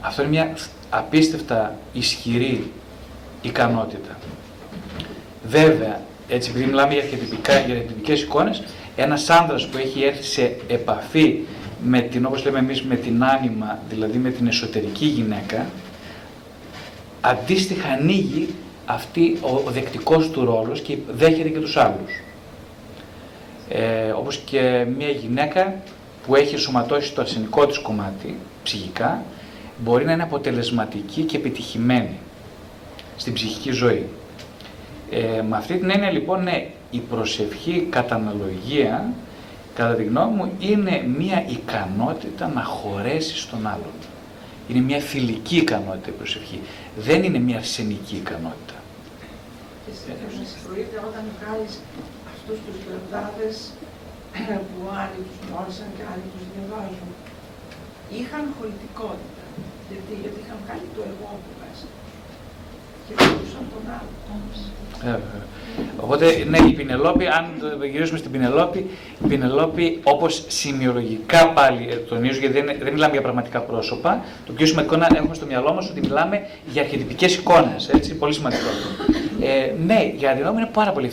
[0.00, 0.56] Αυτό είναι μια
[0.90, 2.70] απίστευτα ισχυρή
[3.42, 4.18] ικανότητα.
[5.48, 8.62] Βέβαια, έτσι επειδή μιλάμε για, αρχιτυπικά, για αρχιτυπικές εικόνες,
[8.96, 11.40] ένας άνδρας που έχει έρθει σε επαφή
[11.84, 15.66] με την, όπως λέμε εμείς, με την άνοιμα, δηλαδή με την εσωτερική γυναίκα,
[17.20, 18.48] αντίστοιχα ανοίγει
[18.86, 22.22] αυτή ο, ο δεκτικός του ρόλος και δέχεται και τους άλλους.
[23.68, 25.74] Ε, όπως και μια γυναίκα
[26.26, 29.22] που έχει σωματώσει το αρσενικό της κομμάτι, ψυχικά,
[29.78, 32.18] μπορεί να είναι αποτελεσματική και επιτυχημένη
[33.16, 34.06] στην ψυχική ζωή.
[35.10, 39.12] Ε, με αυτή την έννοια λοιπόν, ναι, η προσευχή κατά αναλογία,
[39.74, 43.94] κατά τη γνώμη μου, είναι μια ικανότητα να χωρέσεις στον άλλον.
[44.68, 46.60] Είναι μια φιλική ικανότητα η προσευχή.
[46.96, 48.74] Δεν είναι μια αρσενική ικανότητα.
[49.86, 50.12] Και σε
[51.08, 51.78] όταν βγάλεις
[52.46, 53.56] αυτούς τους λεπτάδες
[54.68, 57.10] που άλλοι τους γνώρισαν και άλλοι τους διαβάζουν.
[58.16, 59.44] Είχαν χωρητικότητα.
[59.88, 61.86] Γιατί, γιατί είχαν βγάλει το εγώ από μέσα.
[63.04, 64.12] Και μπορούσαν τον άλλο.
[65.06, 65.18] Ε,
[65.96, 67.44] οπότε, ναι, η Πινελόπη, αν
[67.90, 68.78] γυρίσουμε στην Πινελόπη,
[69.24, 74.52] η Πινελόπη όπως σημειολογικά πάλι ε, τονίζω, γιατί δεν, δεν μιλάμε για πραγματικά πρόσωπα, το
[74.52, 77.88] πιο σημαντικό να έχουμε στο μυαλό μας ότι μιλάμε για αρχιτυπικέ εικόνες.
[77.88, 78.68] Έτσι, πολύ σημαντικό.
[79.40, 81.06] Ε, ναι, για την είναι πάρα πολύ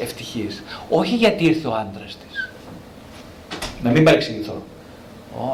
[0.00, 0.62] ευτυχής.
[0.88, 2.50] Όχι γιατί ήρθε ο άντρας της.
[3.82, 4.62] Να μην παρεξηγηθώ.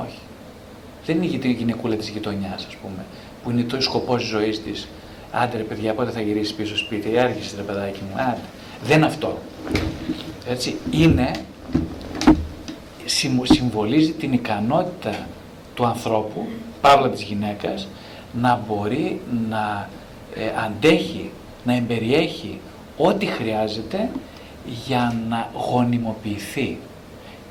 [0.01, 0.19] Όχι.
[1.06, 3.05] Δεν είναι γιατί η γυναικούλα της γειτονιάς, ας πούμε,
[3.43, 4.89] που είναι το σκοπός της ζωής της
[5.36, 8.40] Άντε ρε παιδιά, πότε θα γυρίσει πίσω σπίτι, άργησε ρε παιδάκι μου, άντε.
[8.85, 9.39] Δεν είναι αυτό.
[10.48, 11.31] Έτσι, είναι,
[13.43, 15.27] συμβολίζει την ικανότητα
[15.74, 16.47] του ανθρώπου,
[16.81, 17.89] παύλα της γυναίκας,
[18.32, 19.89] να μπορεί να
[20.35, 21.31] ε, αντέχει,
[21.65, 22.61] να εμπεριέχει
[22.97, 24.11] ό,τι χρειάζεται
[24.86, 26.78] για να γονιμοποιηθεί.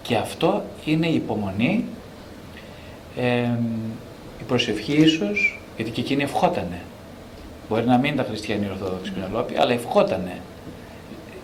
[0.01, 1.85] Και αυτό είναι η υπομονή,
[4.39, 6.81] η προσευχή ίσως, γιατί και εκείνη ευχότανε.
[7.73, 10.37] Μπορεί να μην ήταν χριστιανή Ορθόδοξη Πινελόπη, αλλά ευχότανε.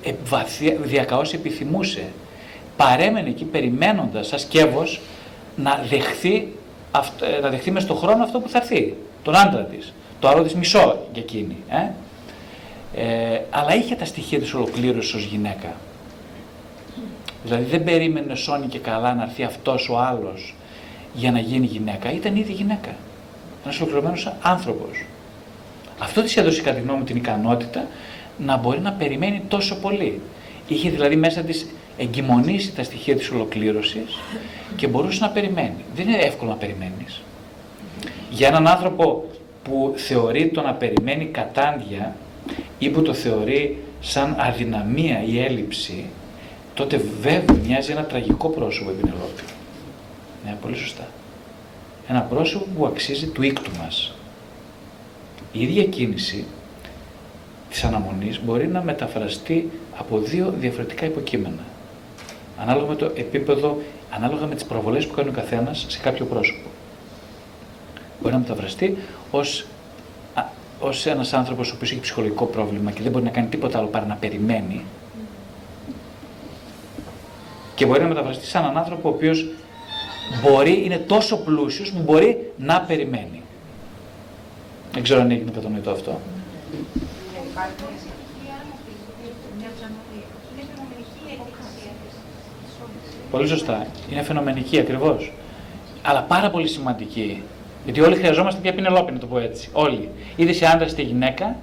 [0.03, 0.14] Ε,
[0.81, 2.03] διακαώς επιθυμούσε.
[2.77, 5.01] Παρέμενε εκεί περιμένοντας σαν σκεύος
[5.56, 6.47] να δεχθεί,
[7.38, 8.95] ε, να δεχθεί μες στον χρόνο αυτό που θα έρθει.
[9.23, 9.93] Τον άντρα της.
[10.19, 11.56] Το άλλο της μισό για εκείνη.
[11.69, 11.91] Ε;
[13.03, 15.73] Ε, αλλά είχε τα στοιχεία της ολοκλήρωσης ως γυναίκα.
[17.43, 20.56] Δηλαδή δεν περίμενε σώνει και καλά να έρθει αυτός ο άλλος
[21.14, 22.11] για να γίνει γυναίκα.
[22.11, 22.95] Ήταν ήδη γυναίκα.
[23.64, 25.06] Ένας ολοκληρωμένος άνθρωπος.
[25.99, 27.88] Αυτό της έδωσε κατά τη γνώμη την ικανότητα
[28.38, 30.21] να μπορεί να περιμένει τόσο πολύ.
[30.67, 31.65] Είχε δηλαδή μέσα της
[31.97, 34.19] εγκυμονήσει τα στοιχεία της ολοκλήρωσης
[34.76, 35.84] και μπορούσε να περιμένει.
[35.95, 37.21] Δεν είναι εύκολο να περιμένεις.
[38.30, 39.26] Για έναν άνθρωπο
[39.63, 42.15] που θεωρεί το να περιμένει κατάντια
[42.80, 46.05] ή που το θεωρεί σαν αδυναμία ή έλλειψη,
[46.73, 49.41] τότε βέβαια μοιάζει ένα τραγικό πρόσωπο η Πινελόπη.
[50.45, 51.07] Ναι, πολύ σωστά.
[52.07, 54.13] Ένα πρόσωπο που αξίζει του ίκτου μας
[55.51, 56.45] η ίδια κίνηση
[57.69, 61.63] της αναμονής μπορεί να μεταφραστεί από δύο διαφορετικά υποκείμενα.
[62.61, 63.77] Ανάλογα με το επίπεδο,
[64.11, 66.69] ανάλογα με τις προβολές που κάνει ο καθένας σε κάποιο πρόσωπο.
[68.21, 68.97] Μπορεί να μεταφραστεί
[69.31, 69.65] ως,
[70.80, 73.88] ως ένας άνθρωπος ο οποίος έχει ψυχολογικό πρόβλημα και δεν μπορεί να κάνει τίποτα άλλο
[73.88, 74.84] παρά να περιμένει
[77.80, 79.47] και μπορεί να μεταφραστεί σαν έναν άνθρωπο ο οποίος
[80.41, 83.39] μπορεί, είναι τόσο πλούσιος που μπορεί να περιμένει.
[84.99, 86.19] Δεν ξέρω αν έγινε κατανοητό αυτό.
[93.31, 93.88] Πολύ σωστά.
[94.11, 95.31] Είναι φαινομενική ακριβώς.
[96.01, 97.43] Αλλά πάρα πολύ σημαντική.
[97.84, 99.69] Γιατί όλοι χρειαζόμαστε μια πινελόπη, να το πω έτσι.
[99.73, 100.09] Όλοι.
[100.35, 101.55] Είτε σε άντρα είτε γυναίκα,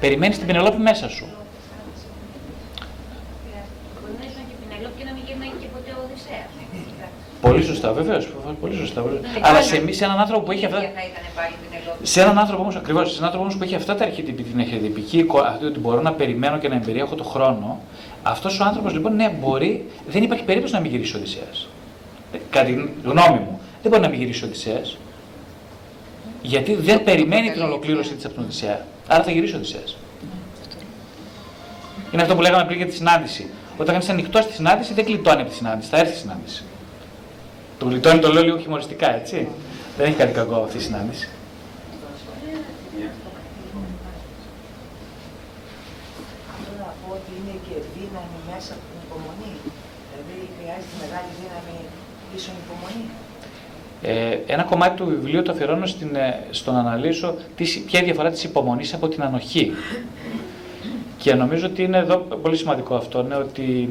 [0.00, 1.26] περιμένεις την πινελόπη μέσα σου.
[7.40, 8.28] Πολύ σωστά, βεβαίως.
[8.60, 9.04] Πολύ σωστά.
[9.40, 10.82] Αλλά σε, σε έναν άνθρωπο που έχει αυτά.
[12.02, 14.60] Σε έναν άνθρωπο όμως, ακριβώς, σε έναν άνθρωπο όμως που έχει αυτά τα αρχιτυπική, την
[14.60, 17.80] αρχιτυπική αυτή ότι μπορώ να περιμένω και να εμπεριέχω το χρόνο,
[18.22, 21.68] αυτός ο άνθρωπος λοιπόν, ναι, μπορεί, δεν υπάρχει περίπτωση να μην γυρίσει ο Οδυσσέας.
[22.32, 22.72] Ε, κατά τη
[23.04, 24.98] γνώμη μου, δεν μπορεί να μην γυρίσει ο Οδυσσέας.
[26.42, 28.86] Γιατί δεν περιμένει την ολοκλήρωση της από τον Οδυσσέα.
[29.08, 29.96] Άρα θα γυρίσει ο Οδυσσέας.
[32.12, 33.50] Είναι αυτό που λέγαμε πριν για τη συνάντηση.
[33.72, 36.64] Όταν κάνεις ανοιχτό στη συνάντηση, δεν κλειτώνει από τη συνάντηση, θα έρθει η συνάντηση.
[37.78, 39.48] Το γλιτώνει το λέω λίγο χειμωριστικά, έτσι.
[39.96, 41.28] Δεν έχει κάτι κακό αυτή η συνάντηση.
[48.58, 49.54] μέσα από την υπομονή.
[50.10, 51.76] Δηλαδή χρειάζεται μεγάλη δύναμη
[52.36, 53.04] ίσον υπομονή.
[54.02, 58.08] Ε, ένα κομμάτι του βιβλίου το αφιερώνω στην, ε, στο να αναλύσω τι, ποια είναι
[58.08, 59.72] η διαφορά της υπομονής από την ανοχή.
[61.18, 63.88] Και νομίζω ότι είναι εδώ πολύ σημαντικό αυτό, ναι, ότι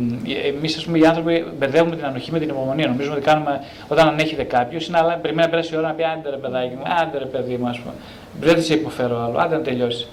[0.57, 2.85] εμείς οι άνθρωποι μπερδεύουμε την ανοχή με την υπομονή.
[2.85, 6.03] Νομίζουμε ότι κάνουμε, όταν ανέχεται κάποιος, είναι αλλά περιμένει να περάσει η ώρα να πει
[6.03, 7.93] άντε ρε παιδάκι μου, άντε ρε παιδί μου, ας πούμε.
[8.39, 10.07] Δεν σε υποφέρω άλλο, άντε να τελειώσει.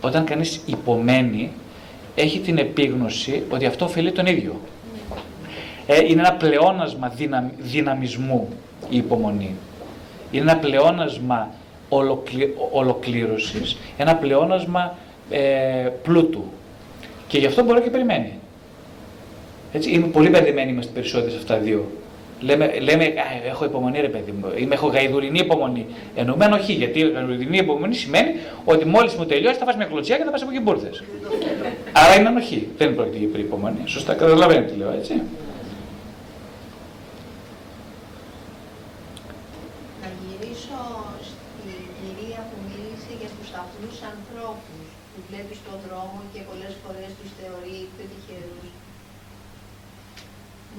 [0.00, 1.52] Όταν κανείς υπομένει,
[2.14, 4.60] έχει την επίγνωση ότι αυτό ωφελεί τον ίδιο.
[5.86, 7.12] Ε, είναι ένα πλεόνασμα
[7.58, 8.48] δυναμισμού
[8.88, 9.54] η υπομονή.
[10.30, 11.50] Είναι ένα πλεόνασμα
[11.88, 14.94] ολοκλη, ολοκλήρωσης, ένα πλεόνασμα
[15.30, 16.44] ε, πλούτου.
[17.28, 18.32] Και γι' αυτό μπορεί και περιμένει.
[19.72, 21.86] Έτσι, είμαι πολύ μπερδεμένοι είμαστε περισσότεροι σε αυτά τα δύο.
[22.40, 25.86] Λέμε, λέμε α, έχω υπομονή ρε παιδί μου, είμαι, έχω γαϊδουρινή υπομονή.
[26.16, 28.30] Εννοούμε ανοχή, γιατί η γαϊδουρινή υπομονή σημαίνει
[28.64, 31.02] ότι μόλις μου τελειώσει θα φας μια κλωτσιά και θα πας από εκεί μπουρδες.
[31.92, 33.82] Άρα είναι ανοχή, δεν πρόκειται για υπομονή.
[33.84, 35.22] Σωστά, καταλαβαίνετε τι λέω, έτσι.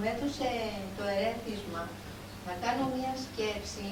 [0.03, 0.49] Μου έδωσε
[0.97, 1.83] το ερέθισμα
[2.47, 3.89] να κάνω μία σκέψη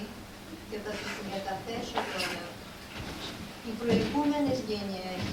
[0.69, 2.45] και θα σας την μεταθέσω τώρα.
[3.68, 5.23] Οι προηγούμενες γενιές,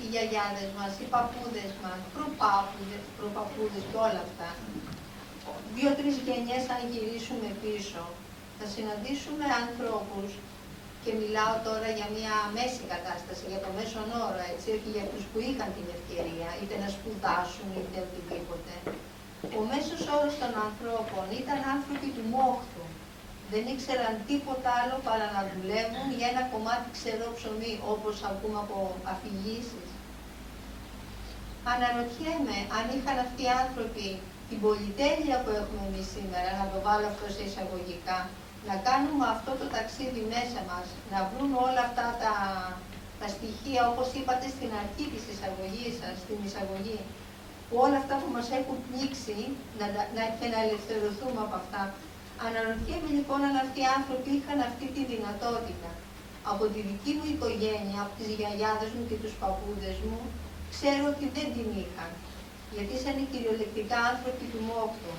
[0.00, 4.50] οι γιαγιάδες μας, οι παππούδες μας, προπάπουδες, προπαππούδες και όλα αυτά,
[5.74, 8.02] δύο-τρεις γενιές αν γυρίσουμε πίσω,
[8.58, 10.30] θα συναντήσουμε ανθρώπους
[11.02, 15.22] και μιλάω τώρα για μια μέση κατάσταση, για το μέσον όρο, έτσι, όχι για τους
[15.30, 18.74] που είχαν την ευκαιρία, είτε να σπουδάσουν, είτε οτιδήποτε,
[19.58, 22.84] ο μέσος όρος των ανθρώπων ήταν άνθρωποι του μόχθου.
[23.52, 28.78] Δεν ήξεραν τίποτα άλλο παρά να δουλεύουν για ένα κομμάτι ξερό ψωμί, όπως ακούμε από
[29.12, 29.88] αφηγήσεις.
[31.72, 34.06] Αναρωτιέμαι αν είχαν αυτοί οι άνθρωποι
[34.48, 38.18] την πολυτέλεια που έχουμε εμείς σήμερα, να το βάλω αυτό σε εισαγωγικά,
[38.68, 42.34] να κάνουμε αυτό το ταξίδι μέσα μας, να βρουν όλα αυτά τα,
[43.20, 47.00] τα στοιχεία, όπως είπατε στην αρχή της εισαγωγής σας, στην εισαγωγή,
[47.82, 49.38] όλα αυτά που μας έχουν πνίξει
[49.78, 49.86] να,
[50.16, 51.82] να, και να ελευθερωθούμε από αυτά.
[52.46, 55.90] Αναρωτιέμαι λοιπόν αν αυτοί οι άνθρωποι είχαν αυτή τη δυνατότητα.
[56.52, 60.20] Από τη δική μου οικογένεια, από τις γιαγιάδες μου και τους παππούδες μου,
[60.74, 62.10] ξέρω ότι δεν την είχαν.
[62.74, 65.14] Γιατί ήσαν κυριολεκτικά άνθρωποι του μόχτου.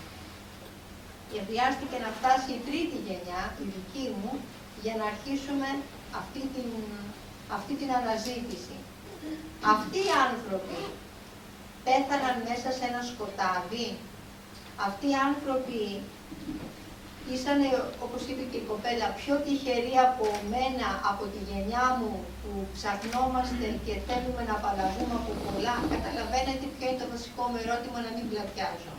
[1.30, 4.32] Και χρειάστηκε να φτάσει η τρίτη γενιά, η δική μου,
[4.84, 5.69] για να αρχίσουμε
[6.22, 6.69] αυτή την,
[7.57, 8.76] αυτή την αναζήτηση.
[9.73, 10.80] Αυτοί οι άνθρωποι
[11.88, 13.88] πέθαναν μέσα σε ένα σκοτάδι.
[14.88, 15.82] Αυτοί οι άνθρωποι
[17.34, 17.60] ήσαν,
[18.06, 23.66] όπως είπε και η κοπέλα, πιο τυχεροί από μένα, από τη γενιά μου, που ψαχνόμαστε
[23.86, 25.76] και θέλουμε να απαλλαγούμε από πολλά.
[25.95, 28.94] Καταλαβαίνετε ποιο είναι το βασικό μου ερώτημα να μην πλατιάζω.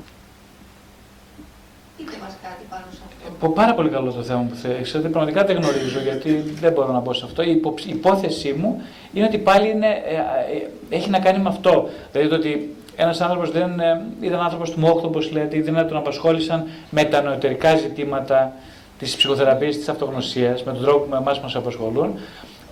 [1.97, 3.49] Πείτε μας κάτι πάνω σε αυτό.
[3.61, 4.91] Πάρα πολύ καλό το θέμα που θες.
[5.15, 6.31] Πραγματικά δεν γνωρίζω γιατί
[6.63, 7.43] δεν μπορώ να πω σε αυτό.
[7.43, 8.83] Η υπόθεσή μου
[9.13, 11.89] είναι ότι πάλι είναι, ε, ε, έχει να κάνει με αυτό.
[12.13, 15.89] Δηλαδή το ότι ένας άνθρωπος δεν ε, ήταν άνθρωπος του μόχθου, όπως λέτε, ή δεν
[15.89, 18.53] τον απασχόλησαν με τα νοητερικά ζητήματα
[18.99, 22.19] της ψυχοθεραπείας, της αυτογνωσίας, με τον τρόπο που εμάς μας απασχολούν.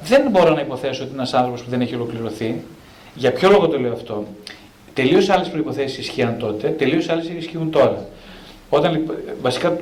[0.03, 2.63] Δεν μπορώ να υποθέσω ότι είναι ένας άνθρωπος που δεν έχει ολοκληρωθεί.
[3.15, 4.25] Για ποιο λόγο το λέω αυτό;
[4.95, 8.07] Τελείως άλλες προποθέσει ισχύαν τότε, τελείως άλλες ισχύουν τώρα.
[8.69, 9.05] Όταν,
[9.43, 9.77] βασικά,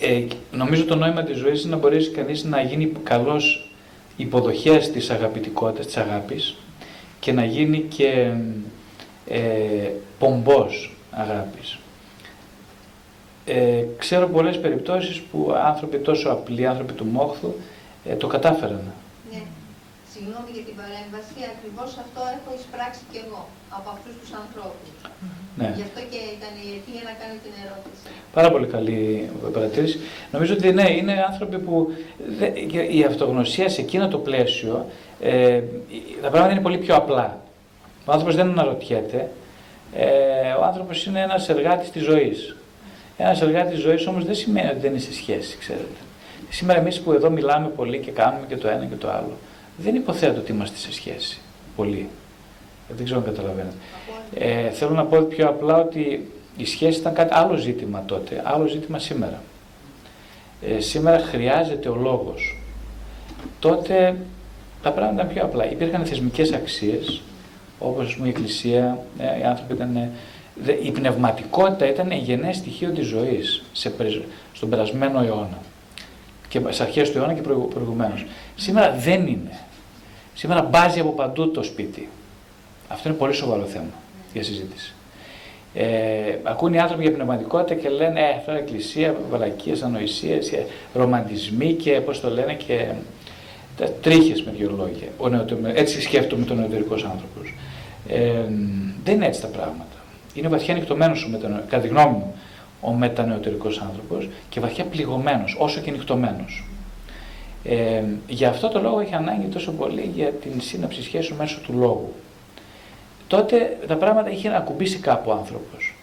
[0.00, 0.22] ε,
[0.52, 3.70] νομίζω το νόημα της ζωής είναι να μπορέσει κανείς να γίνει καλός
[4.16, 6.56] υποδοχέας της αγαπητικότητας, της αγάπης
[7.20, 8.32] και να γίνει και
[9.30, 11.78] ε, πομπός αγάπης.
[13.44, 17.52] Ε, ξέρω πολλές περιπτώσεις που άνθρωποι τόσο απλοί, άνθρωποι του μόχθου,
[18.04, 18.82] ε, το κατάφεραν.
[19.32, 19.42] Ναι.
[20.12, 23.42] Συγγνώμη για την παρέμβαση, ακριβώς αυτό έχω εισπράξει και εγώ
[23.78, 24.94] από αυτούς τους ανθρώπους.
[25.58, 25.72] Ναι.
[25.76, 28.02] Γι' αυτό και ήταν η αιτία να κάνω την ερώτηση.
[28.36, 29.98] Πάρα πολύ καλή παρατήρηση.
[30.34, 31.74] Νομίζω ότι ναι, είναι άνθρωποι που
[32.98, 34.86] η αυτογνωσία σε εκείνο το πλαίσιο,
[35.20, 35.62] ε,
[36.22, 37.40] τα πράγματα είναι πολύ πιο απλά.
[38.04, 39.30] Ο άνθρωπος δεν αναρωτιέται.
[39.94, 42.56] Ε, ο άνθρωπος είναι ένας εργάτης της ζωής.
[43.16, 46.00] Ένας εργάτης της ζωής όμως δεν σημαίνει ότι δεν είναι σε σχέση, ξέρετε.
[46.48, 49.36] Σήμερα εμείς που εδώ μιλάμε πολύ και κάνουμε και το ένα και το άλλο,
[49.76, 51.40] δεν υποθέτω ότι είμαστε σε σχέση.
[51.76, 52.08] Πολύ.
[52.88, 53.76] Δεν ξέρω αν καταλαβαίνετε.
[54.34, 58.66] Ε, θέλω να πω πιο απλά ότι η σχέση ήταν κάτι άλλο ζήτημα τότε, άλλο
[58.66, 59.42] ζήτημα σήμερα.
[60.62, 62.58] Ε, σήμερα χρειάζεται ο λόγος.
[63.58, 64.16] Τότε
[64.82, 65.70] τα πράγματα ήταν πιο απλά.
[65.70, 67.22] Υπήρχαν θεσμικές αξίες,
[67.80, 70.10] όπως πούμε η Εκκλησία, ε, οι άνθρωποι ήταν, ε,
[70.82, 73.92] η πνευματικότητα ήταν γενναίες στοιχείο της ζωής σε,
[74.52, 75.58] στον περασμένο αιώνα
[76.48, 78.26] και σε αρχές του αιώνα και προηγουμένως.
[78.56, 79.60] Σήμερα δεν είναι.
[80.34, 82.08] Σήμερα μπάζει από παντού το σπίτι.
[82.88, 83.90] Αυτό είναι πολύ σοβαρό θέμα
[84.32, 84.94] για συζήτηση.
[85.74, 90.66] Ε, ακούν οι άνθρωποι για πνευματικότητα και λένε ε, αυτό είναι εκκλησία, βαλακίες, ανοησίες, ε,
[90.94, 92.86] ρομαντισμοί και πώς το λένε και
[94.00, 95.72] τρίχες με δύο λόγια.
[95.74, 97.54] έτσι σκέφτομαι τον νεωτερικό άνθρωπος.
[98.10, 98.44] Ε,
[99.04, 99.84] δεν είναι έτσι τα πράγματα.
[100.34, 101.14] Είναι βαθιά νυχτωμένο,
[101.68, 102.34] κατά τη γνώμη μου,
[102.80, 106.64] ο μετανεωτερικός άνθρωπος και βαθιά πληγωμένος, όσο και νυχτωμένος.
[107.64, 111.72] Ε, γι' αυτό το λόγο έχει ανάγκη τόσο πολύ για την σύναψη σχέσεων μέσω του
[111.72, 112.14] λόγου.
[113.26, 115.94] Τότε τα πράγματα είχε να ακουμπήσει κάπου ο άνθρωπος.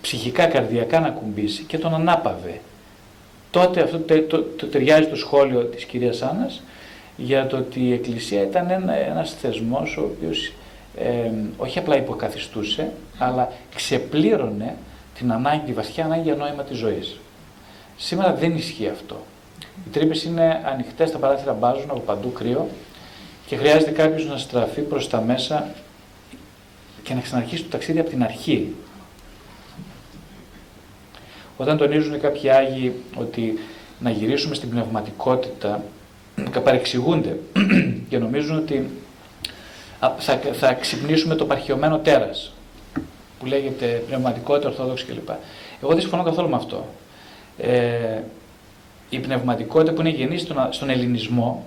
[0.00, 2.60] Ψυχικά, καρδιακά να ακουμπήσει και τον ανάπαβε.
[3.50, 6.62] Τότε αυτό το, το, το, ταιριάζει το σχόλιο της κυρίας Άννας
[7.16, 10.52] για το ότι η Εκκλησία ήταν ένα, ένας θεσμός ο οποίος
[10.96, 14.76] ε, όχι απλά υποκαθιστούσε, αλλά ξεπλήρωνε
[15.14, 17.20] την ανάγκη, τη βαθιά ανάγκη για νόημα της ζωής.
[17.96, 19.24] Σήμερα δεν ισχύει αυτό.
[19.86, 22.68] Οι τρύπες είναι ανοιχτές, τα παράθυρα μπάζουν από παντού κρύο
[23.46, 25.68] και χρειάζεται κάποιος να στραφεί προς τα μέσα
[27.02, 28.74] και να ξαναρχίσει το ταξίδι από την αρχή.
[31.56, 33.58] Όταν τονίζουν κάποιοι Άγιοι ότι
[34.00, 35.84] να γυρίσουμε στην πνευματικότητα,
[36.64, 37.38] παρεξηγούνται
[38.08, 38.90] και νομίζουν ότι
[40.18, 42.52] θα, θα ξυπνήσουμε το παρχιωμένο τέρας
[43.38, 45.28] που λέγεται πνευματικότητα, ορθόδοξη κλπ.
[45.82, 46.86] Εγώ δεν συμφωνώ καθόλου με αυτό.
[47.58, 48.20] Ε,
[49.10, 50.38] η πνευματικότητα που είναι γεννή
[50.70, 51.64] στον, ελληνισμό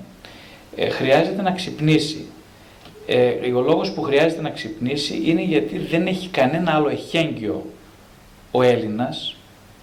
[0.76, 2.26] ε, χρειάζεται να ξυπνήσει.
[3.06, 7.66] Ε, ο λόγος που χρειάζεται να ξυπνήσει είναι γιατί δεν έχει κανένα άλλο εχέγγυο
[8.52, 9.36] ο Έλληνας,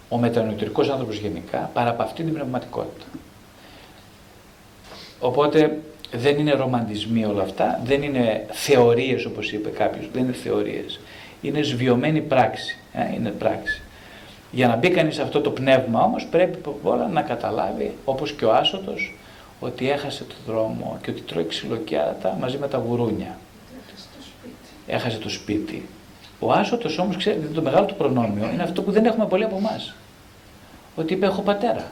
[0.09, 3.05] ο μετανοητρικός άνθρωπος γενικά, παρά από αυτή την πνευματικότητα.
[5.19, 5.79] Οπότε
[6.11, 10.99] δεν είναι ρομαντισμοί όλα αυτά, δεν είναι θεωρίες όπως είπε κάποιος, δεν είναι θεωρίες.
[11.41, 13.81] Είναι σβιωμένη πράξη, ε, είναι πράξη.
[14.51, 18.45] Για να μπει κανείς σε αυτό το πνεύμα όμως πρέπει όλα να καταλάβει όπως και
[18.45, 19.17] ο Άσωτος
[19.59, 23.37] ότι έχασε το δρόμο και ότι τρώει ξυλοκιάτα μαζί με τα γουρούνια.
[24.87, 25.87] Έχασε το σπίτι.
[26.39, 29.57] Ο Άσωτος όμως ξέρετε το μεγάλο του προνόμιο είναι αυτό που δεν έχουμε πολλοί από
[29.57, 29.93] εμάς.
[30.95, 31.91] Ότι είπε έχω πατέρα.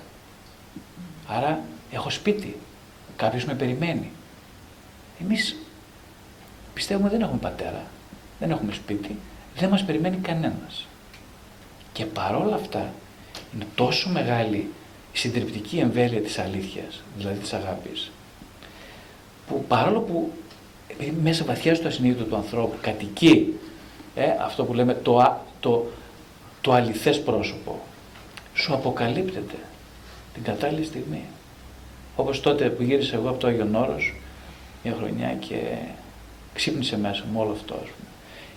[1.28, 1.60] Άρα
[1.92, 2.56] έχω σπίτι.
[3.20, 4.10] Κάποιος με περιμένει.
[5.22, 5.56] Εμείς
[6.74, 7.84] πιστεύουμε δεν έχουμε πατέρα.
[8.40, 9.16] Δεν έχουμε σπίτι.
[9.56, 10.88] Δεν μας περιμένει κανένας.
[11.94, 12.94] Και παρόλα αυτά
[13.54, 14.72] είναι τόσο μεγάλη
[15.14, 18.12] η συντριπτική εμβέλεια της αλήθειας, δηλαδή της αγάπης,
[19.48, 20.32] που παρόλο που
[21.22, 23.60] μέσα βαθιά στο ασυνείδητο του ανθρώπου κατοικεί
[24.16, 25.86] ε, αυτό που λέμε το, το,
[26.62, 27.80] το αληθές πρόσωπο,
[28.54, 29.56] σου αποκαλύπτεται
[30.34, 31.24] την κατάλληλη στιγμή.
[32.20, 34.16] Όπως τότε που γύρισα εγώ από το Άγιον Όρος,
[34.84, 35.56] μια χρονιά και
[36.54, 37.80] ξύπνησε μέσα μου όλο αυτό.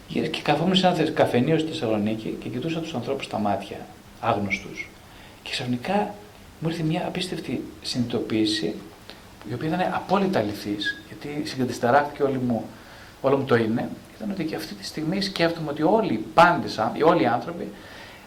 [0.08, 3.76] Και καθόμουν σε ένα καφενείο στη Θεσσαλονίκη και κοιτούσα τους ανθρώπους στα μάτια,
[4.20, 4.90] άγνωστους.
[5.42, 6.14] Και ξαφνικά
[6.60, 8.74] μου ήρθε μια απίστευτη συνειδητοποίηση,
[9.50, 12.64] η οποία ήταν απόλυτα αληθής, γιατί συγκατισταράχθηκε όλη μου,
[13.20, 16.78] όλο μου το είναι, ήταν ότι και αυτή τη στιγμή σκέφτομαι ότι όλοι οι πάντες,
[17.04, 17.68] όλοι οι άνθρωποι,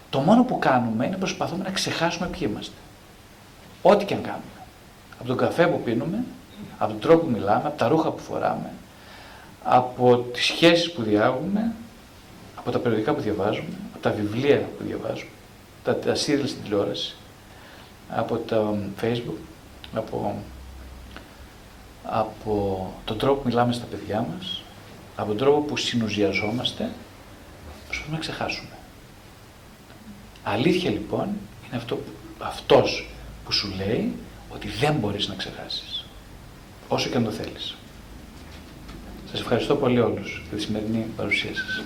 [0.10, 2.76] το μόνο που κάνουμε είναι προσπαθούμε να ξεχάσουμε ποιοι είμαστε.
[3.82, 4.55] Ό,τι και αν κάνουμε.
[5.19, 6.23] Από τον καφέ που πίνουμε,
[6.77, 8.71] από τον τρόπο που μιλάμε, από τα ρούχα που φοράμε,
[9.63, 11.73] από τις σχέσεις που διάγουμε,
[12.55, 15.29] από τα περιοδικά που διαβάζουμε, από τα βιβλία που διαβάζουμε,
[15.83, 17.15] τα, τα στην τηλεόραση,
[18.09, 19.39] από το facebook,
[19.93, 20.35] από,
[22.03, 24.61] από τον τρόπο που μιλάμε στα παιδιά μας,
[25.15, 26.89] από τον τρόπο που συνουζιαζόμαστε,
[27.87, 28.69] προσπαθούμε να ξεχάσουμε.
[30.43, 31.23] Αλήθεια λοιπόν
[31.67, 31.99] είναι αυτό,
[32.39, 33.09] αυτός
[33.45, 34.13] που σου λέει
[34.56, 36.06] ότι δεν μπορείς να ξεχάσεις,
[36.88, 37.76] όσο και αν το θέλεις.
[39.32, 41.84] Σας ευχαριστώ πολύ όλους για τη σημερινή παρουσία σας.